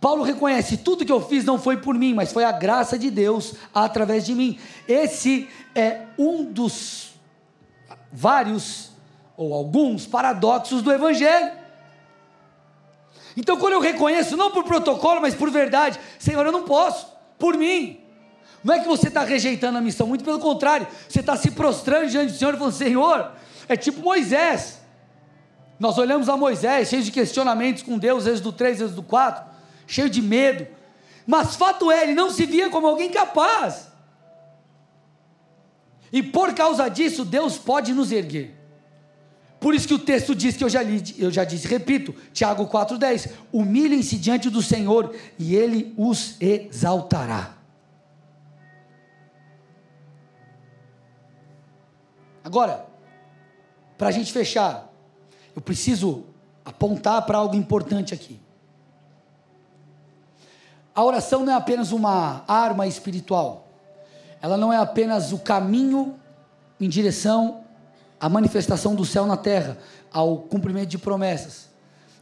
Paulo 0.02 0.24
reconhece: 0.24 0.78
tudo 0.78 1.06
que 1.06 1.12
eu 1.12 1.22
fiz 1.22 1.46
não 1.46 1.60
foi 1.60 1.78
por 1.78 1.94
mim, 1.94 2.16
mas 2.16 2.34
foi 2.34 2.44
a 2.44 2.52
graça 2.52 2.98
de 2.98 3.12
Deus 3.12 3.54
através 3.74 4.26
de 4.26 4.34
mim. 4.34 4.60
Esse 4.88 5.48
é 5.76 6.02
um 6.18 6.44
dos 6.44 7.12
vários 8.12 8.90
ou 9.38 9.54
alguns 9.54 10.08
paradoxos 10.08 10.82
do 10.82 10.92
Evangelho. 10.92 11.52
Então, 13.38 13.58
quando 13.58 13.74
eu 13.74 13.80
reconheço, 13.80 14.36
não 14.36 14.52
por 14.52 14.64
protocolo, 14.64 15.22
mas 15.22 15.36
por 15.36 15.50
verdade, 15.50 15.98
Senhor, 16.20 16.46
eu 16.46 16.52
não 16.52 16.64
posso, 16.64 17.08
por 17.40 17.56
mim. 17.56 18.00
Não 18.64 18.74
é 18.74 18.80
que 18.80 18.88
você 18.88 19.08
está 19.08 19.24
rejeitando 19.24 19.78
a 19.78 19.82
missão, 19.82 20.06
muito 20.06 20.24
pelo 20.24 20.40
contrário, 20.40 20.86
você 21.08 21.20
está 21.20 21.38
se 21.38 21.52
prostrando 21.52 22.10
diante 22.10 22.34
do 22.34 22.38
Senhor 22.38 22.56
e 22.56 22.58
falando: 22.58 22.74
Senhor, 22.74 23.32
é 23.70 23.78
tipo 23.78 24.02
Moisés. 24.02 24.82
Nós 25.80 25.98
olhamos 25.98 26.28
a 26.28 26.36
Moisés, 26.36 26.90
cheio 26.90 27.04
de 27.04 27.12
questionamentos 27.12 27.84
com 27.84 27.98
Deus, 27.98 28.26
Êxodo 28.28 28.52
3, 28.52 28.82
Êxodo 28.82 29.02
4, 29.02 29.51
cheio 29.92 30.10
de 30.10 30.22
medo. 30.22 30.66
Mas 31.28 31.56
fato 31.56 31.92
é, 31.92 32.04
ele 32.04 32.14
não 32.14 32.32
se 32.32 32.46
via 32.46 32.70
como 32.70 32.88
alguém 32.88 33.12
capaz. 33.12 33.92
E 36.12 36.24
por 36.24 36.54
causa 36.54 36.90
disso, 36.90 37.24
Deus 37.26 37.58
pode 37.58 37.94
nos 37.94 38.12
erguer. 38.12 38.58
Por 39.60 39.76
isso 39.76 39.88
que 39.88 39.94
o 39.94 40.00
texto 40.00 40.34
diz 40.34 40.58
que 40.58 40.64
eu 40.64 40.70
já, 40.70 40.82
li, 40.82 41.04
eu 41.20 41.30
já 41.30 41.44
disse, 41.44 41.68
repito, 41.68 42.16
Tiago 42.34 42.66
4,10: 42.68 43.32
humilhem-se 43.54 44.18
diante 44.18 44.50
do 44.50 44.62
Senhor 44.62 45.16
e 45.38 45.56
Ele 45.56 45.94
os 45.98 46.36
exaltará. 46.42 47.58
Agora, 52.44 52.88
para 53.98 54.08
a 54.08 54.12
gente 54.12 54.34
fechar, 54.34 54.92
eu 55.56 55.62
preciso 55.62 56.26
apontar 56.66 57.24
para 57.26 57.38
algo 57.38 57.56
importante 57.56 58.14
aqui. 58.14 58.40
A 60.94 61.04
oração 61.04 61.46
não 61.46 61.54
é 61.54 61.56
apenas 61.56 61.92
uma 61.92 62.44
arma 62.48 62.86
espiritual, 62.86 63.68
ela 64.42 64.58
não 64.58 64.74
é 64.74 64.78
apenas 64.78 65.32
o 65.32 65.40
caminho 65.40 66.16
em 66.80 66.90
direção 66.90 67.62
à 68.20 68.28
manifestação 68.28 68.96
do 68.96 69.06
céu 69.06 69.26
na 69.26 69.38
terra, 69.38 69.78
ao 70.12 70.38
cumprimento 70.38 70.90
de 70.90 70.98
promessas. 70.98 71.70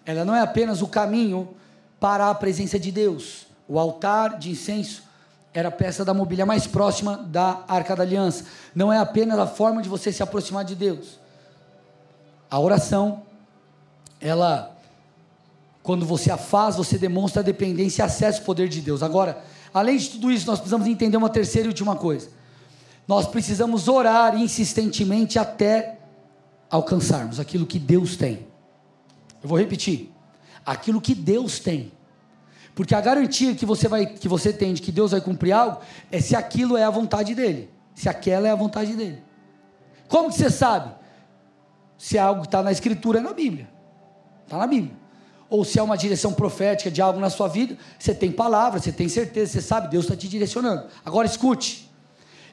Ela 0.06 0.26
não 0.26 0.36
é 0.36 0.42
apenas 0.42 0.82
o 0.82 0.88
caminho 0.88 1.56
para 2.00 2.30
a 2.30 2.36
presença 2.36 2.80
de 2.80 2.92
Deus. 2.92 3.48
O 3.68 3.78
altar 3.78 4.38
de 4.38 4.52
incenso 4.52 5.04
era 5.54 5.70
a 5.70 5.72
peça 5.72 6.06
da 6.06 6.14
mobília 6.14 6.46
mais 6.46 6.68
próxima 6.68 7.18
da 7.18 7.64
arca 7.68 7.96
da 7.96 8.04
aliança. 8.04 8.46
Não 8.74 8.92
é 8.92 8.98
apenas 8.98 9.40
a 9.40 9.48
forma 9.48 9.82
de 9.82 9.90
você 9.90 10.12
se 10.12 10.22
aproximar 10.22 10.64
de 10.64 10.76
Deus. 10.76 11.20
A 12.50 12.60
oração, 12.60 13.24
ela, 14.20 14.76
quando 15.90 16.06
você 16.06 16.30
a 16.30 16.38
faz, 16.38 16.76
você 16.76 17.00
demonstra 17.00 17.42
a 17.42 17.44
dependência 17.44 18.04
e 18.04 18.06
acesso 18.06 18.42
ao 18.42 18.46
poder 18.46 18.70
de 18.70 18.80
Deus. 18.80 19.02
Agora, 19.02 19.44
além 19.74 19.98
de 19.98 20.10
tudo 20.10 20.30
isso, 20.30 20.46
nós 20.46 20.60
precisamos 20.60 20.86
entender 20.86 21.18
uma 21.18 21.32
terceira 21.32 21.66
e 21.66 21.70
última 21.70 21.96
coisa. 21.96 22.30
Nós 23.08 23.26
precisamos 23.26 23.88
orar 23.88 24.40
insistentemente 24.40 25.40
até 25.40 25.98
alcançarmos 26.70 27.40
aquilo 27.40 27.66
que 27.66 27.80
Deus 27.80 28.16
tem. 28.16 28.46
Eu 29.42 29.50
vou 29.50 29.58
repetir. 29.58 30.12
Aquilo 30.64 31.02
que 31.02 31.16
Deus 31.16 31.58
tem. 31.58 31.92
Porque 32.76 32.94
a 32.94 33.02
garantia 33.02 33.56
que 33.56 33.66
você, 33.66 33.88
vai, 33.88 34.06
que 34.06 34.28
você 34.28 34.54
tem 34.54 34.76
de 34.76 34.84
que 34.84 34.92
Deus 34.92 35.10
vai 35.10 35.22
cumprir 35.22 35.54
algo 35.54 35.82
é 36.12 36.22
se 36.22 36.36
aquilo 36.36 36.78
é 36.78 36.84
a 36.84 36.92
vontade 36.92 37.34
dele. 37.34 37.68
Se 37.96 38.08
aquela 38.08 38.48
é 38.48 38.52
a 38.52 38.56
vontade 38.56 38.96
dele. 38.96 39.24
Como 40.08 40.30
que 40.30 40.36
você 40.36 40.52
sabe? 40.52 40.94
Se 41.98 42.16
é 42.16 42.22
algo 42.22 42.42
que 42.42 42.48
está 42.48 42.62
na 42.62 42.72
Escritura, 42.72 43.18
é 43.18 43.24
na 43.24 43.34
Bíblia. 43.34 43.68
Está 44.46 44.60
na 44.60 44.68
Bíblia. 44.68 44.99
Ou 45.50 45.66
se 45.66 45.80
é 45.80 45.84
uma 45.84 45.98
direção 45.98 46.32
profética 46.32 46.92
de 46.92 47.02
algo 47.02 47.20
na 47.20 47.30
sua 47.30 47.48
vida, 47.48 47.78
você 47.98 48.14
tem 48.14 48.32
palavra, 48.32 48.80
você 48.80 48.92
tem 48.92 49.10
certeza, 49.10 49.54
você 49.54 49.62
sabe, 49.62 49.90
Deus 49.90 50.06
está 50.06 50.16
te 50.16 50.28
direcionando. 50.28 50.86
Agora 51.04 51.26
escute. 51.26 51.90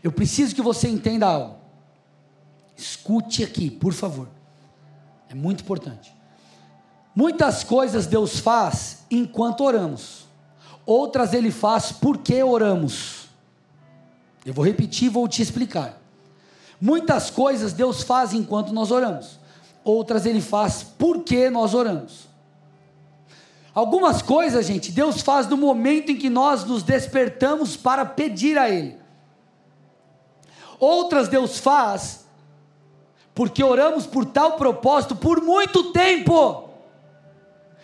Eu 0.03 0.11
preciso 0.11 0.55
que 0.55 0.63
você 0.63 0.89
entenda 0.89 1.27
algo. 1.27 1.57
Escute 2.77 3.43
aqui, 3.43 3.71
por 3.71 3.93
favor. 3.93 4.29
É 5.29 5.35
muito 5.35 5.63
importante. 5.63 6.15
Muitas 7.15 7.65
coisas 7.65 8.07
Deus 8.07 8.39
faz 8.39 8.99
enquanto 9.11 9.65
oramos, 9.65 10.27
outras 10.85 11.33
Ele 11.33 11.51
faz 11.51 11.91
porque 11.91 12.43
oramos. 12.43 13.29
Eu 14.45 14.53
vou 14.53 14.65
repetir, 14.65 15.09
vou 15.09 15.27
te 15.27 15.41
explicar. 15.41 15.99
Muitas 16.79 17.31
coisas 17.31 17.73
Deus 17.73 18.03
faz 18.03 18.35
enquanto 18.35 18.73
nós 18.73 18.91
oramos, 18.91 19.41
outras 19.83 20.27
Ele 20.27 20.43
faz 20.43 20.83
porque 20.83 21.49
nós 21.49 21.73
oramos. 21.73 22.26
Algumas 23.77 24.23
coisas, 24.23 24.65
gente, 24.65 24.91
Deus 24.91 25.21
faz 25.21 25.47
no 25.47 25.55
momento 25.55 26.11
em 26.11 26.17
que 26.17 26.31
nós 26.31 26.65
nos 26.65 26.83
despertamos 26.83 27.77
para 27.77 28.07
pedir 28.07 28.57
a 28.57 28.71
Ele. 28.71 28.97
Outras 30.81 31.29
Deus 31.29 31.59
faz 31.59 32.25
porque 33.35 33.63
oramos 33.63 34.07
por 34.07 34.25
tal 34.25 34.53
propósito 34.53 35.15
por 35.15 35.43
muito 35.43 35.93
tempo. 35.93 36.71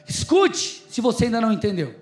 Escute, 0.08 0.82
se 0.88 1.02
você 1.02 1.26
ainda 1.26 1.42
não 1.42 1.52
entendeu. 1.52 1.94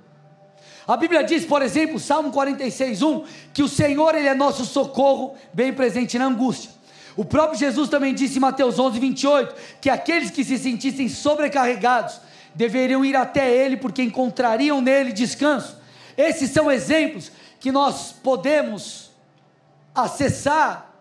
A 0.86 0.97
Bíblia 0.97 1.24
diz, 1.24 1.45
por 1.45 1.61
exemplo, 1.61 1.99
Salmo 1.99 2.30
46, 2.30 3.03
1, 3.03 3.24
que 3.53 3.64
o 3.64 3.68
Senhor 3.68 4.14
ele 4.14 4.28
é 4.28 4.34
nosso 4.34 4.64
socorro, 4.64 5.34
bem 5.53 5.72
presente 5.72 6.16
na 6.16 6.26
angústia. 6.26 6.70
O 7.16 7.24
próprio 7.24 7.59
Jesus 7.59 7.88
também 7.88 8.14
disse 8.14 8.36
em 8.36 8.41
Mateus 8.41 8.78
11, 8.78 9.01
28, 9.01 9.55
que 9.80 9.91
aqueles 9.91 10.30
que 10.30 10.45
se 10.45 10.57
sentissem 10.57 11.09
sobrecarregados 11.09 12.30
deveriam 12.55 13.05
ir 13.05 13.17
até 13.17 13.51
Ele, 13.51 13.77
porque 13.77 14.03
encontrariam 14.03 14.81
nele 14.81 15.13
descanso. 15.13 15.77
Esses 16.17 16.51
são 16.51 16.71
exemplos 16.71 17.31
que 17.59 17.71
nós 17.71 18.13
podemos 18.13 19.11
acessar 19.95 20.93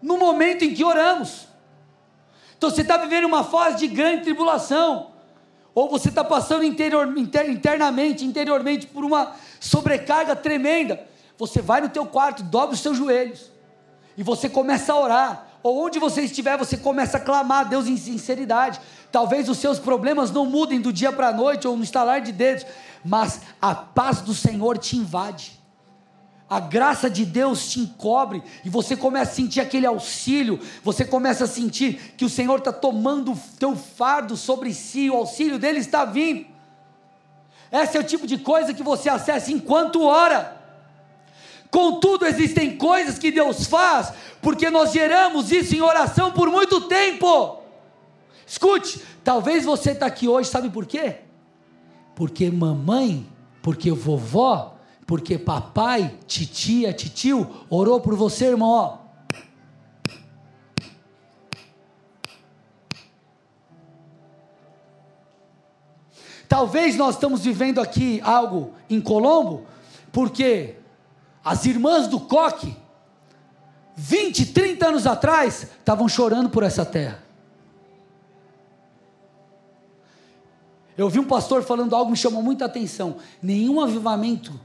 no 0.00 0.16
momento 0.16 0.64
em 0.64 0.74
que 0.74 0.84
oramos. 0.84 1.48
Então 2.56 2.70
você 2.70 2.82
está 2.82 2.96
vivendo 2.96 3.24
uma 3.24 3.44
fase 3.44 3.78
de 3.78 3.88
grande 3.88 4.22
tribulação 4.22 5.10
ou 5.74 5.90
você 5.90 6.08
está 6.08 6.24
passando 6.24 6.64
interior, 6.64 7.06
inter, 7.18 7.50
internamente, 7.50 8.24
interiormente 8.24 8.86
por 8.86 9.04
uma 9.04 9.34
sobrecarga 9.60 10.34
tremenda, 10.34 11.04
você 11.36 11.60
vai 11.60 11.82
no 11.82 11.88
teu 11.88 12.06
quarto, 12.06 12.42
dobra 12.42 12.74
os 12.74 12.80
seus 12.80 12.96
joelhos 12.96 13.50
e 14.16 14.22
você 14.22 14.48
começa 14.48 14.92
a 14.92 14.98
orar. 14.98 15.45
Ou 15.66 15.84
onde 15.84 15.98
você 15.98 16.22
estiver, 16.22 16.56
você 16.56 16.76
começa 16.76 17.16
a 17.16 17.20
clamar 17.20 17.60
a 17.60 17.68
Deus 17.68 17.88
em 17.88 17.96
sinceridade. 17.96 18.80
Talvez 19.10 19.48
os 19.48 19.58
seus 19.58 19.78
problemas 19.78 20.30
não 20.30 20.46
mudem 20.46 20.80
do 20.80 20.92
dia 20.92 21.10
para 21.10 21.28
a 21.28 21.32
noite 21.32 21.66
ou 21.66 21.76
no 21.76 21.82
estalar 21.82 22.20
de 22.20 22.30
dedos, 22.30 22.64
mas 23.04 23.40
a 23.60 23.74
paz 23.74 24.20
do 24.20 24.32
Senhor 24.32 24.78
te 24.78 24.96
invade 24.96 25.56
a 26.48 26.60
graça 26.60 27.10
de 27.10 27.24
Deus 27.24 27.68
te 27.68 27.80
encobre 27.80 28.40
e 28.64 28.70
você 28.70 28.96
começa 28.96 29.32
a 29.32 29.34
sentir 29.34 29.60
aquele 29.60 29.84
auxílio, 29.84 30.60
você 30.82 31.04
começa 31.04 31.42
a 31.42 31.48
sentir 31.48 32.14
que 32.16 32.24
o 32.24 32.30
Senhor 32.30 32.58
está 32.58 32.72
tomando 32.72 33.32
o 33.32 33.38
teu 33.58 33.74
fardo 33.74 34.36
sobre 34.36 34.72
si, 34.72 35.10
o 35.10 35.16
auxílio 35.16 35.58
dele 35.58 35.80
está 35.80 36.04
vindo. 36.04 36.46
Esse 37.72 37.96
é 37.96 38.00
o 38.00 38.04
tipo 38.04 38.28
de 38.28 38.38
coisa 38.38 38.72
que 38.72 38.82
você 38.82 39.08
acessa 39.08 39.50
enquanto 39.50 40.04
ora. 40.04 40.56
Contudo, 41.70 42.26
existem 42.26 42.76
coisas 42.76 43.18
que 43.18 43.30
Deus 43.30 43.66
faz, 43.66 44.12
porque 44.40 44.70
nós 44.70 44.92
geramos 44.92 45.50
isso 45.52 45.74
em 45.74 45.80
oração 45.80 46.32
por 46.32 46.50
muito 46.50 46.82
tempo. 46.82 47.62
Escute, 48.46 49.00
talvez 49.24 49.64
você 49.64 49.90
está 49.90 50.06
aqui 50.06 50.28
hoje, 50.28 50.48
sabe 50.48 50.70
por 50.70 50.86
quê? 50.86 51.16
Porque 52.14 52.50
mamãe, 52.50 53.26
porque 53.62 53.90
vovó 53.90 54.76
porque 55.06 55.38
papai, 55.38 56.18
titia, 56.26 56.92
titio 56.92 57.48
orou 57.70 58.00
por 58.00 58.16
você, 58.16 58.46
irmão, 58.46 58.68
ó. 58.68 59.06
Talvez 66.48 66.96
nós 66.96 67.14
estamos 67.14 67.44
vivendo 67.44 67.80
aqui 67.80 68.20
algo 68.22 68.72
em 68.90 69.00
Colombo, 69.00 69.64
porque 70.12 70.76
as 71.46 71.64
irmãs 71.64 72.08
do 72.08 72.18
coque, 72.18 72.76
20, 73.94 74.46
30 74.46 74.88
anos 74.88 75.06
atrás, 75.06 75.62
estavam 75.78 76.08
chorando 76.08 76.50
por 76.50 76.64
essa 76.64 76.84
terra. 76.84 77.22
Eu 80.98 81.08
vi 81.08 81.20
um 81.20 81.24
pastor 81.24 81.62
falando 81.62 81.94
algo 81.94 82.06
que 82.06 82.10
me 82.10 82.16
chamou 82.16 82.42
muita 82.42 82.64
atenção. 82.64 83.18
Nenhum 83.40 83.80
avivamento 83.80 84.58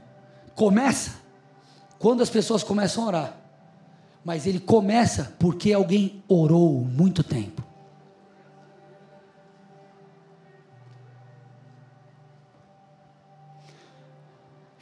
começa 0.56 1.20
quando 2.00 2.20
as 2.20 2.28
pessoas 2.28 2.64
começam 2.64 3.04
a 3.04 3.06
orar, 3.06 3.36
mas 4.24 4.44
ele 4.44 4.58
começa 4.58 5.36
porque 5.38 5.72
alguém 5.72 6.24
orou 6.26 6.80
muito 6.80 7.22
tempo. 7.22 7.62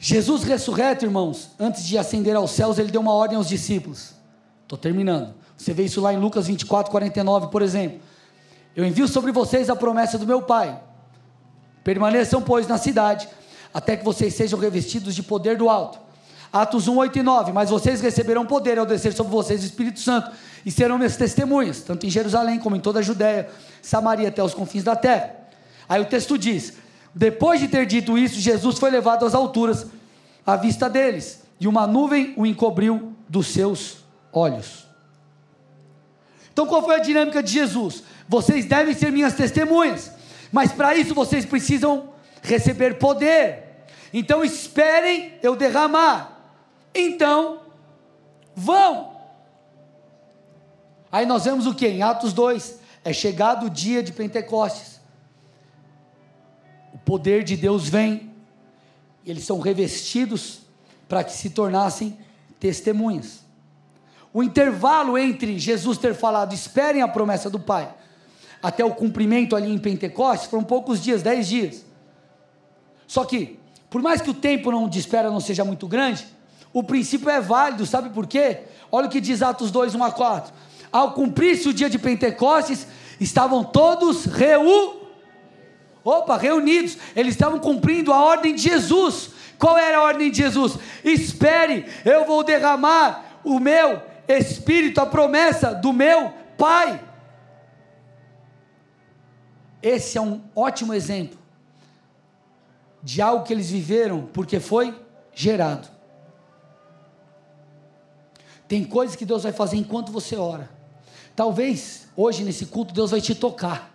Jesus 0.03 0.41
ressurreto, 0.41 1.05
irmãos, 1.05 1.51
antes 1.59 1.85
de 1.85 1.95
ascender 1.95 2.35
aos 2.35 2.49
céus, 2.49 2.79
ele 2.79 2.89
deu 2.91 2.99
uma 2.99 3.13
ordem 3.13 3.37
aos 3.37 3.47
discípulos. 3.47 4.15
Estou 4.63 4.75
terminando. 4.75 5.35
Você 5.55 5.75
vê 5.75 5.83
isso 5.83 6.01
lá 6.01 6.11
em 6.11 6.17
Lucas 6.17 6.47
24, 6.47 6.91
49, 6.91 7.51
por 7.51 7.61
exemplo. 7.61 7.99
Eu 8.75 8.83
envio 8.83 9.07
sobre 9.07 9.31
vocês 9.31 9.69
a 9.69 9.75
promessa 9.75 10.17
do 10.17 10.25
meu 10.25 10.41
Pai. 10.41 10.81
Permaneçam, 11.83 12.41
pois, 12.41 12.67
na 12.67 12.79
cidade 12.79 13.29
até 13.71 13.95
que 13.95 14.03
vocês 14.03 14.33
sejam 14.33 14.57
revestidos 14.57 15.13
de 15.13 15.21
poder 15.21 15.55
do 15.55 15.69
alto. 15.69 15.99
Atos 16.51 16.87
1, 16.87 16.97
8 16.97 17.19
e 17.19 17.23
9. 17.23 17.51
Mas 17.51 17.69
vocês 17.69 18.01
receberão 18.01 18.43
poder 18.43 18.79
ao 18.79 18.87
descer 18.87 19.13
sobre 19.13 19.31
vocês 19.31 19.61
o 19.61 19.65
Espírito 19.65 19.99
Santo, 19.99 20.31
e 20.65 20.71
serão 20.71 20.97
minhas 20.97 21.15
testemunhas, 21.15 21.81
tanto 21.81 22.07
em 22.07 22.09
Jerusalém 22.09 22.57
como 22.57 22.75
em 22.75 22.79
toda 22.79 22.99
a 22.99 23.03
Judéia, 23.03 23.49
Samaria 23.83 24.29
até 24.29 24.43
os 24.43 24.55
confins 24.55 24.83
da 24.83 24.95
terra. 24.95 25.35
Aí 25.87 26.01
o 26.01 26.05
texto 26.05 26.39
diz: 26.39 26.73
Depois 27.13 27.59
de 27.59 27.67
ter 27.67 27.85
dito 27.85 28.17
isso, 28.17 28.39
Jesus 28.39 28.79
foi 28.79 28.89
levado 28.89 29.25
às 29.25 29.35
alturas, 29.35 29.85
à 30.45 30.55
vista 30.55 30.89
deles, 30.89 31.43
e 31.59 31.67
uma 31.67 31.85
nuvem 31.85 32.33
o 32.37 32.45
encobriu 32.45 33.13
dos 33.27 33.47
seus 33.47 33.97
olhos. 34.31 34.85
Então 36.53 36.65
qual 36.65 36.83
foi 36.83 36.95
a 36.95 36.99
dinâmica 36.99 37.41
de 37.41 37.51
Jesus? 37.51 38.03
Vocês 38.27 38.65
devem 38.65 38.93
ser 38.93 39.11
minhas 39.11 39.33
testemunhas, 39.33 40.11
mas 40.51 40.71
para 40.71 40.95
isso 40.95 41.13
vocês 41.13 41.45
precisam 41.45 42.09
receber 42.41 42.97
poder. 42.97 43.85
Então 44.13 44.43
esperem 44.43 45.33
eu 45.41 45.55
derramar. 45.55 46.37
Então 46.93 47.61
vão. 48.55 49.11
Aí 51.11 51.25
nós 51.25 51.45
vemos 51.45 51.65
o 51.67 51.73
que? 51.73 51.87
Em 51.87 52.01
Atos 52.01 52.33
2: 52.33 52.79
é 53.03 53.13
chegado 53.13 53.67
o 53.67 53.69
dia 53.69 54.01
de 54.01 54.11
Pentecostes. 54.11 54.90
Poder 57.05 57.43
de 57.43 57.55
Deus 57.57 57.89
vem, 57.89 58.31
e 59.25 59.31
eles 59.31 59.43
são 59.43 59.59
revestidos 59.59 60.59
para 61.07 61.23
que 61.23 61.33
se 61.33 61.49
tornassem 61.49 62.17
testemunhas. 62.59 63.41
O 64.33 64.41
intervalo 64.41 65.17
entre 65.17 65.59
Jesus 65.59 65.97
ter 65.97 66.13
falado, 66.15 66.53
esperem 66.53 67.01
a 67.01 67.07
promessa 67.07 67.49
do 67.49 67.59
Pai, 67.59 67.93
até 68.63 68.85
o 68.85 68.91
cumprimento 68.91 69.55
ali 69.55 69.71
em 69.71 69.77
Pentecostes, 69.77 70.49
foram 70.49 70.63
poucos 70.63 71.01
dias, 71.01 71.21
dez 71.21 71.47
dias. 71.47 71.85
Só 73.07 73.25
que, 73.25 73.59
por 73.89 74.01
mais 74.01 74.21
que 74.21 74.29
o 74.29 74.33
tempo 74.33 74.71
não 74.71 74.87
de 74.87 74.99
espera 74.99 75.29
não 75.29 75.41
seja 75.41 75.65
muito 75.65 75.87
grande, 75.87 76.25
o 76.71 76.81
princípio 76.81 77.29
é 77.29 77.41
válido, 77.41 77.85
sabe 77.85 78.09
por 78.11 78.25
quê? 78.25 78.59
Olha 78.89 79.07
o 79.07 79.09
que 79.09 79.19
diz 79.19 79.41
Atos 79.41 79.71
2, 79.71 79.95
1 79.95 80.03
a 80.03 80.11
4. 80.11 80.53
Ao 80.91 81.13
cumprir-se 81.13 81.67
o 81.67 81.73
dia 81.73 81.89
de 81.89 81.99
Pentecostes, 81.99 82.87
estavam 83.19 83.63
todos 83.63 84.25
reunidos. 84.25 85.00
Opa, 86.03 86.37
reunidos. 86.37 86.97
Eles 87.15 87.33
estavam 87.33 87.59
cumprindo 87.59 88.11
a 88.11 88.23
ordem 88.23 88.55
de 88.55 88.61
Jesus. 88.63 89.31
Qual 89.57 89.77
era 89.77 89.97
a 89.97 90.03
ordem 90.03 90.31
de 90.31 90.37
Jesus? 90.37 90.77
Espere, 91.03 91.85
eu 92.03 92.25
vou 92.25 92.43
derramar 92.43 93.39
o 93.43 93.59
meu 93.59 94.01
Espírito, 94.27 94.99
a 94.99 95.05
promessa 95.05 95.73
do 95.73 95.93
meu 95.93 96.33
Pai. 96.57 97.03
Esse 99.81 100.17
é 100.17 100.21
um 100.21 100.41
ótimo 100.55 100.93
exemplo 100.93 101.39
de 103.03 103.21
algo 103.21 103.43
que 103.43 103.53
eles 103.53 103.69
viveram 103.69 104.27
porque 104.31 104.59
foi 104.59 104.95
gerado. 105.33 105.87
Tem 108.67 108.83
coisas 108.83 109.15
que 109.15 109.25
Deus 109.25 109.43
vai 109.43 109.51
fazer 109.51 109.77
enquanto 109.77 110.11
você 110.11 110.35
ora. 110.35 110.69
Talvez 111.35 112.07
hoje 112.15 112.43
nesse 112.43 112.67
culto 112.67 112.93
Deus 112.93 113.11
vai 113.11 113.19
te 113.19 113.33
tocar. 113.33 113.91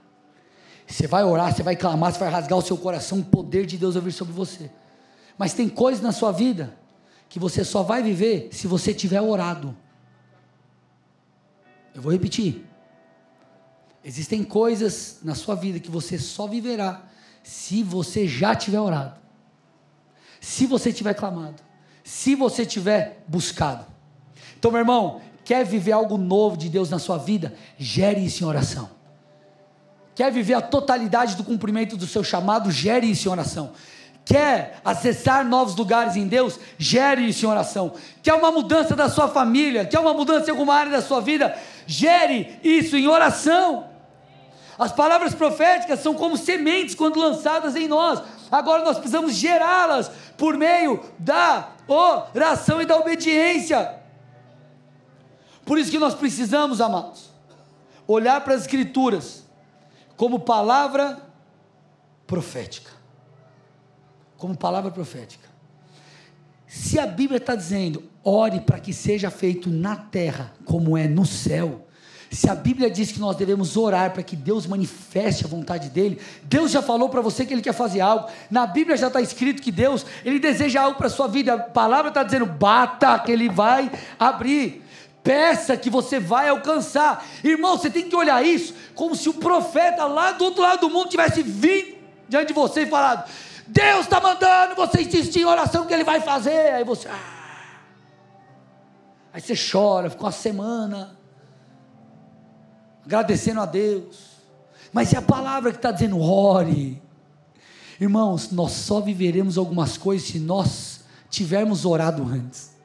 Você 0.87 1.07
vai 1.07 1.25
orar, 1.25 1.55
você 1.55 1.63
vai 1.63 1.75
clamar, 1.75 2.13
você 2.13 2.19
vai 2.19 2.29
rasgar 2.29 2.59
o 2.59 2.63
seu 2.63 2.77
coração, 2.77 3.19
o 3.19 3.25
poder 3.25 3.67
de 3.67 3.77
Deus 3.77 3.95
vai 3.95 4.05
vir 4.05 4.13
sobre 4.13 4.33
você. 4.33 4.71
Mas 5.37 5.53
tem 5.53 5.69
coisas 5.69 6.03
na 6.03 6.13
sua 6.13 6.33
vida 6.33 6.77
que 7.29 7.39
você 7.39 7.65
só 7.65 7.83
vai 7.83 8.03
viver 8.03 8.49
se 8.53 8.67
você 8.67 8.95
tiver 8.95 9.21
orado. 9.21 9.77
Eu 11.95 12.01
vou 12.01 12.13
repetir. 12.13 12.65
Existem 14.05 14.45
coisas 14.45 15.19
na 15.23 15.35
sua 15.35 15.57
vida 15.57 15.81
que 15.81 15.91
você 15.91 16.19
só 16.19 16.47
viverá 16.47 17.03
se 17.43 17.83
você 17.83 18.29
já 18.29 18.55
tiver 18.55 18.81
orado. 18.81 19.19
Se 20.41 20.67
você 20.67 20.93
tiver 20.93 21.15
clamado. 21.15 21.63
Se 22.05 22.37
você 22.37 22.65
tiver 22.65 23.25
buscado. 23.27 23.85
Então, 24.59 24.71
meu 24.71 24.81
irmão, 24.81 25.21
quer 25.45 25.65
viver 25.65 25.93
algo 25.93 26.17
novo 26.17 26.57
de 26.57 26.69
Deus 26.69 26.89
na 26.89 26.99
sua 26.99 27.19
vida? 27.19 27.55
Gere 27.77 28.25
isso 28.25 28.45
em 28.45 28.47
oração. 28.47 28.96
Quer 30.17 30.33
viver 30.33 30.55
a 30.55 30.61
totalidade 30.61 31.37
do 31.37 31.45
cumprimento 31.45 31.97
do 31.97 32.07
seu 32.07 32.25
chamado? 32.25 32.73
Gere 32.73 33.09
isso 33.09 33.29
em 33.29 33.31
oração 33.31 33.73
quer 34.27 34.81
acessar 34.85 35.45
novos 35.45 35.77
lugares 35.77 36.17
em 36.17 36.27
Deus, 36.27 36.59
gere 36.77 37.29
isso 37.29 37.47
em 37.47 37.49
oração. 37.49 37.93
Quer 38.21 38.35
uma 38.35 38.51
mudança 38.51 38.97
da 38.97 39.09
sua 39.09 39.29
família, 39.29 39.87
quer 39.87 40.01
uma 40.01 40.13
mudança 40.13 40.49
em 40.49 40.51
alguma 40.51 40.75
área 40.75 40.91
da 40.91 41.01
sua 41.01 41.21
vida, 41.21 41.57
gere 41.87 42.59
isso 42.63 42.97
em 42.97 43.07
oração. 43.07 43.89
As 44.77 44.91
palavras 44.91 45.33
proféticas 45.33 46.01
são 46.01 46.13
como 46.13 46.37
sementes 46.37 46.97
quando 46.97 47.21
lançadas 47.21 47.77
em 47.77 47.87
nós. 47.87 48.21
Agora 48.51 48.85
nós 48.85 48.99
precisamos 48.99 49.33
gerá-las 49.33 50.11
por 50.37 50.57
meio 50.57 51.05
da 51.21 51.69
oração 51.87 52.83
e 52.83 52.85
da 52.85 52.97
obediência. 52.97 53.95
Por 55.65 55.79
isso 55.79 55.91
que 55.91 56.01
nós 56.01 56.15
precisamos, 56.15 56.81
amados, 56.81 57.31
olhar 58.09 58.41
para 58.41 58.55
as 58.55 58.63
Escrituras 58.63 59.46
como 60.17 60.41
palavra 60.41 61.23
profética 62.27 62.97
como 64.37 64.57
palavra 64.57 64.91
profética. 64.91 65.49
Se 66.67 66.99
a 66.99 67.07
Bíblia 67.07 67.39
está 67.39 67.55
dizendo, 67.55 68.03
ore 68.23 68.61
para 68.61 68.79
que 68.79 68.93
seja 68.93 69.31
feito 69.31 69.71
na 69.71 69.97
terra 69.97 70.53
como 70.65 70.97
é 70.97 71.07
no 71.07 71.25
céu, 71.25 71.87
se 72.29 72.51
a 72.51 72.57
Bíblia 72.57 72.91
diz 72.91 73.13
que 73.13 73.21
nós 73.21 73.37
devemos 73.37 73.77
orar 73.77 74.13
para 74.13 74.23
que 74.23 74.35
Deus 74.35 74.67
manifeste 74.67 75.45
a 75.45 75.49
vontade 75.49 75.89
dele, 75.89 76.21
Deus 76.43 76.73
já 76.73 76.83
falou 76.83 77.09
para 77.09 77.21
você 77.21 77.47
que 77.47 77.55
ele 77.55 77.63
quer 77.63 77.73
fazer 77.73 78.01
algo. 78.01 78.29
Na 78.51 78.67
Bíblia 78.67 78.97
já 78.97 79.07
está 79.07 79.21
escrito 79.21 79.63
que 79.63 79.71
Deus, 79.71 80.05
ele 80.25 80.41
deseja 80.41 80.83
algo 80.83 80.99
para 80.99 81.07
a 81.07 81.11
sua 81.11 81.29
vida. 81.29 81.55
A 81.55 81.59
palavra 81.59 82.09
está 82.09 82.25
dizendo, 82.25 82.45
bata 82.45 83.17
que 83.21 83.31
ele 83.31 83.49
vai 83.49 83.91
abrir. 84.19 84.85
Peça 85.27 85.77
que 85.77 85.91
você 85.91 86.21
vai 86.21 86.49
alcançar. 86.49 87.27
Irmão, 87.43 87.77
você 87.77 87.91
tem 87.91 88.09
que 88.09 88.15
olhar 88.15 88.47
isso 88.47 88.73
como 88.95 89.17
se 89.17 89.29
o 89.29 89.35
profeta 89.35 90.05
lá 90.07 90.31
do 90.31 90.45
outro 90.45 90.63
lado 90.63 90.83
do 90.83 90.89
mundo 90.89 91.09
tivesse 91.09 91.43
vindo 91.43 91.97
diante 92.29 92.49
de 92.49 92.55
você 92.55 92.83
e 92.83 92.87
falado: 92.87 93.29
Deus 93.67 94.03
está 94.03 94.21
mandando 94.21 94.77
você 94.77 95.03
insistir 95.03 95.41
em 95.41 95.45
oração 95.45 95.85
que 95.85 95.93
Ele 95.93 96.05
vai 96.05 96.21
fazer. 96.21 96.75
Aí 96.75 96.85
você. 96.85 97.09
Ah. 97.09 97.37
Aí 99.33 99.41
você 99.41 99.55
chora, 99.57 100.09
fica 100.09 100.23
uma 100.23 100.31
semana 100.31 101.19
agradecendo 103.05 103.61
a 103.61 103.67
Deus. 103.67 104.37
Mas 104.93 105.13
é 105.13 105.19
a 105.19 105.23
palavra 105.23 105.73
que 105.73 105.79
está 105.79 105.91
dizendo, 105.91 106.21
ore. 106.21 107.03
Irmãos, 108.01 108.53
nós 108.53 108.71
só 108.71 109.01
viveremos 109.01 109.59
algumas 109.59 109.99
coisas 109.99 110.29
se 110.29 110.39
nós 110.39 111.01
tivermos 111.29 111.85
orado 111.85 112.23
antes. 112.23 112.76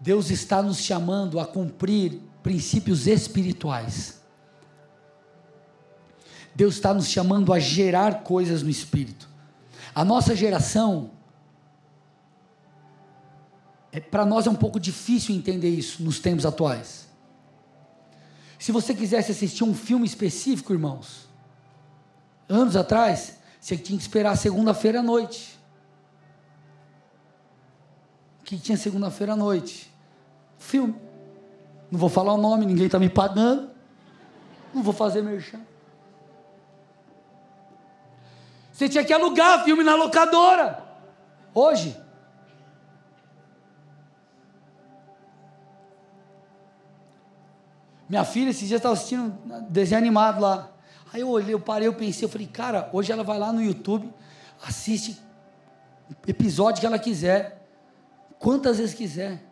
Deus 0.00 0.30
está 0.30 0.62
nos 0.62 0.78
chamando 0.78 1.40
a 1.40 1.46
cumprir 1.46 2.20
princípios 2.42 3.06
espirituais. 3.06 4.20
Deus 6.54 6.74
está 6.74 6.94
nos 6.94 7.08
chamando 7.08 7.52
a 7.52 7.58
gerar 7.58 8.22
coisas 8.22 8.62
no 8.62 8.70
espírito. 8.70 9.28
A 9.94 10.04
nossa 10.04 10.34
geração, 10.34 11.10
é, 13.92 14.00
para 14.00 14.24
nós 14.24 14.46
é 14.46 14.50
um 14.50 14.54
pouco 14.54 14.78
difícil 14.78 15.34
entender 15.34 15.70
isso 15.70 16.02
nos 16.02 16.18
tempos 16.18 16.46
atuais. 16.46 17.06
Se 18.58 18.72
você 18.72 18.94
quisesse 18.94 19.32
assistir 19.32 19.64
um 19.64 19.74
filme 19.74 20.06
específico, 20.06 20.72
irmãos, 20.72 21.28
anos 22.48 22.76
atrás, 22.76 23.38
você 23.60 23.76
tinha 23.76 23.98
que 23.98 24.02
esperar 24.02 24.36
segunda-feira 24.36 25.00
à 25.00 25.02
noite. 25.02 25.55
Que 28.46 28.56
tinha 28.56 28.78
segunda-feira 28.78 29.32
à 29.32 29.36
noite? 29.36 29.92
Filme. 30.56 30.94
Não 31.90 31.98
vou 31.98 32.08
falar 32.08 32.32
o 32.32 32.38
nome, 32.38 32.64
ninguém 32.64 32.86
está 32.86 32.96
me 32.96 33.08
pagando. 33.08 33.70
Não 34.72 34.84
vou 34.84 34.92
fazer 34.92 35.20
merchan. 35.20 35.60
Você 38.72 38.88
tinha 38.88 39.04
que 39.04 39.12
alugar 39.12 39.64
filme 39.64 39.82
na 39.82 39.96
locadora. 39.96 40.80
Hoje. 41.52 42.00
Minha 48.08 48.24
filha 48.24 48.50
esses 48.50 48.68
dias 48.68 48.78
estava 48.78 48.94
assistindo 48.94 49.36
desenho 49.68 49.98
animado 49.98 50.40
lá. 50.40 50.70
Aí 51.12 51.22
eu 51.22 51.28
olhei, 51.28 51.52
eu 51.52 51.60
parei, 51.60 51.88
eu 51.88 51.94
pensei, 51.94 52.24
eu 52.24 52.28
falei, 52.28 52.46
cara, 52.46 52.88
hoje 52.92 53.10
ela 53.10 53.24
vai 53.24 53.38
lá 53.38 53.52
no 53.52 53.60
YouTube, 53.60 54.12
assiste 54.64 55.20
episódio 56.26 56.80
que 56.80 56.86
ela 56.86 56.98
quiser, 56.98 57.65
quantas 58.38 58.78
vezes 58.78 58.94
quiser. 58.94 59.42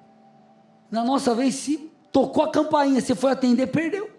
Na 0.90 1.04
nossa 1.04 1.34
vez, 1.34 1.54
se 1.54 1.90
tocou 2.12 2.44
a 2.44 2.50
campainha, 2.50 3.00
você 3.00 3.14
foi 3.14 3.32
atender, 3.32 3.66
perdeu. 3.66 4.10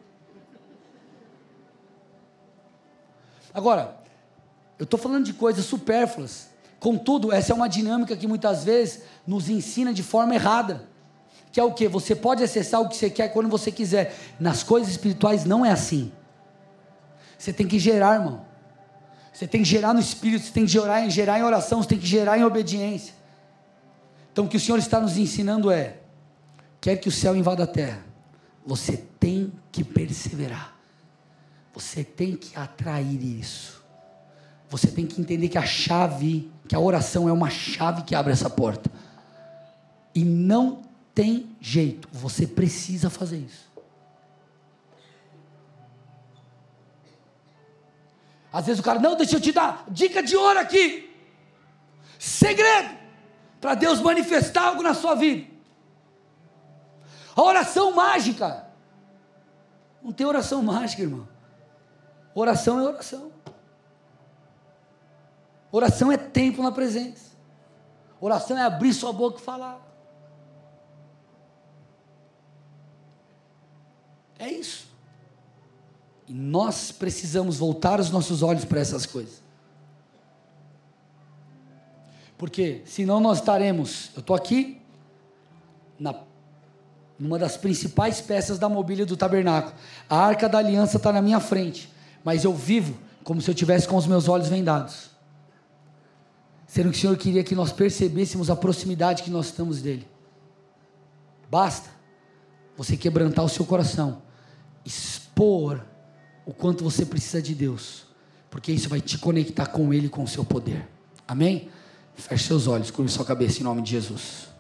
Agora, 3.54 3.98
eu 4.78 4.84
estou 4.84 5.00
falando 5.00 5.24
de 5.26 5.34
coisas 5.34 5.66
supérfluas. 5.66 6.50
Contudo, 6.80 7.32
essa 7.32 7.54
é 7.54 7.56
uma 7.56 7.70
dinâmica 7.70 8.16
que 8.18 8.28
muitas 8.28 8.66
vezes 8.66 9.04
nos 9.26 9.50
ensina 9.50 9.94
de 9.94 10.04
forma 10.04 10.36
errada. 10.36 10.88
Que 11.52 11.60
é 11.60 11.64
o 11.64 11.72
que? 11.72 11.88
Você 11.88 12.14
pode 12.14 12.44
acessar 12.44 12.82
o 12.82 12.90
que 12.90 12.98
você 12.98 13.10
quer 13.10 13.30
quando 13.30 13.48
você 13.48 13.72
quiser. 13.72 14.14
Nas 14.38 14.62
coisas 14.62 14.90
espirituais 14.90 15.46
não 15.46 15.66
é 15.66 15.72
assim. 15.72 16.12
Você 17.38 17.54
tem 17.54 17.66
que 17.66 17.80
gerar, 17.80 18.16
irmão. 18.16 18.46
Você 19.32 19.48
tem 19.48 19.64
que 19.64 19.68
gerar 19.70 19.94
no 19.94 20.00
espírito, 20.00 20.46
você 20.46 20.52
tem 20.52 20.66
que 20.66 20.72
gerar 20.72 21.02
em, 21.02 21.10
gerar 21.10 21.40
em 21.40 21.44
oração, 21.44 21.82
você 21.82 21.90
tem 21.90 21.98
que 21.98 22.06
gerar 22.06 22.38
em 22.38 22.44
obediência. 22.44 23.14
Então 24.36 24.44
o 24.44 24.50
que 24.50 24.58
o 24.58 24.60
Senhor 24.60 24.78
está 24.78 25.00
nos 25.00 25.18
ensinando 25.18 25.72
é: 25.72 25.96
quer 26.82 26.98
que 26.98 27.08
o 27.08 27.12
céu 27.12 27.38
invada 27.38 27.64
a 27.64 27.68
terra, 27.68 28.06
você 28.66 28.98
tem 29.18 29.54
que 29.72 29.82
perseverar, 29.82 30.76
você 31.74 32.04
tem 32.04 32.36
que 32.36 32.54
atrair 32.60 33.24
isso, 33.24 33.82
você 34.70 34.88
tem 34.88 35.08
que 35.08 35.22
entender 35.22 35.48
que 35.48 35.58
a 35.58 35.66
chave, 35.66 36.52
que 36.68 36.76
a 36.76 36.80
oração 36.82 37.30
é 37.30 37.32
uma 37.32 37.50
chave 37.50 38.04
que 38.04 38.14
abre 38.14 38.34
essa 38.34 38.50
porta, 38.50 38.92
e 40.14 40.26
não 40.26 40.82
tem 41.14 41.56
jeito, 41.62 42.10
você 42.12 42.46
precisa 42.46 43.10
fazer 43.10 43.38
isso. 43.38 43.72
Às 48.52 48.66
vezes 48.66 48.82
o 48.82 48.84
cara, 48.84 49.00
não, 49.00 49.16
deixa 49.16 49.38
eu 49.38 49.40
te 49.40 49.54
dar 49.54 49.86
dica 49.90 50.22
de 50.22 50.36
ouro 50.36 50.60
aqui. 50.60 51.10
Segredo 52.20 53.05
para 53.66 53.74
Deus 53.74 54.00
manifestar 54.00 54.68
algo 54.68 54.84
na 54.84 54.94
sua 54.94 55.16
vida. 55.16 55.52
A 57.36 57.42
oração 57.42 57.92
mágica. 57.94 58.68
Não 60.04 60.14
tem 60.14 60.24
oração 60.24 60.62
mágica, 60.62 61.02
irmão. 61.02 61.28
Oração 62.36 62.80
é 62.80 62.84
oração. 62.84 63.32
Oração 65.72 66.12
é 66.12 66.18
tempo 66.18 66.62
na 66.62 66.72
presença. 66.72 67.32
Oração 68.22 68.56
é 68.56 68.62
abrir 68.62 68.94
sua 68.94 69.12
boca 69.12 69.40
e 69.40 69.44
falar. 69.44 69.82
É 74.38 74.48
isso. 74.48 74.86
E 76.28 76.34
nós 76.34 76.92
precisamos 76.92 77.58
voltar 77.58 78.00
os 78.00 78.12
nossos 78.12 78.44
olhos 78.44 78.64
para 78.64 78.80
essas 78.80 79.08
coisas. 79.08 79.45
Porque 82.46 82.84
senão 82.86 83.20
nós 83.20 83.40
estaremos, 83.40 84.12
eu 84.14 84.20
estou 84.20 84.36
aqui 84.36 84.80
na 86.00 86.14
numa 87.18 87.40
das 87.40 87.58
principais 87.58 88.22
peças 88.22 88.60
da 88.60 88.70
mobília 88.70 89.04
do 89.04 89.18
tabernáculo. 89.18 89.74
A 90.08 90.16
arca 90.16 90.48
da 90.48 90.60
aliança 90.60 90.98
está 90.98 91.12
na 91.12 91.24
minha 91.24 91.40
frente, 91.40 91.92
mas 92.24 92.44
eu 92.44 92.54
vivo 92.54 93.00
como 93.24 93.42
se 93.42 93.50
eu 93.50 93.56
tivesse 93.56 93.88
com 93.88 93.96
os 93.96 94.06
meus 94.06 94.28
olhos 94.28 94.48
vendados. 94.48 95.10
Sendo 96.68 96.92
que 96.92 96.98
o 97.00 97.02
Senhor 97.02 97.18
queria 97.18 97.44
que 97.44 97.56
nós 97.56 97.72
percebêssemos 97.72 98.52
a 98.52 98.56
proximidade 98.56 99.24
que 99.24 99.32
nós 99.32 99.48
estamos 99.48 99.82
dele. 99.82 100.08
Basta 101.50 101.90
você 102.78 102.96
quebrantar 102.96 103.44
o 103.44 103.50
seu 103.50 103.66
coração, 103.66 104.22
expor 104.86 105.84
o 106.46 106.54
quanto 106.54 106.84
você 106.84 107.08
precisa 107.08 107.42
de 107.42 107.56
Deus, 107.56 108.06
porque 108.52 108.72
isso 108.72 108.88
vai 108.88 109.02
te 109.02 109.18
conectar 109.18 109.66
com 109.66 109.92
Ele, 109.92 110.10
com 110.10 110.22
o 110.22 110.28
seu 110.28 110.46
poder. 110.46 110.88
Amém? 111.28 111.72
Feche 112.16 112.48
seus 112.48 112.68
olhos, 112.68 112.90
curve 112.90 113.12
sua 113.12 113.26
cabeça 113.26 113.60
em 113.60 113.64
nome 113.64 113.82
de 113.82 113.92
Jesus. 113.92 114.55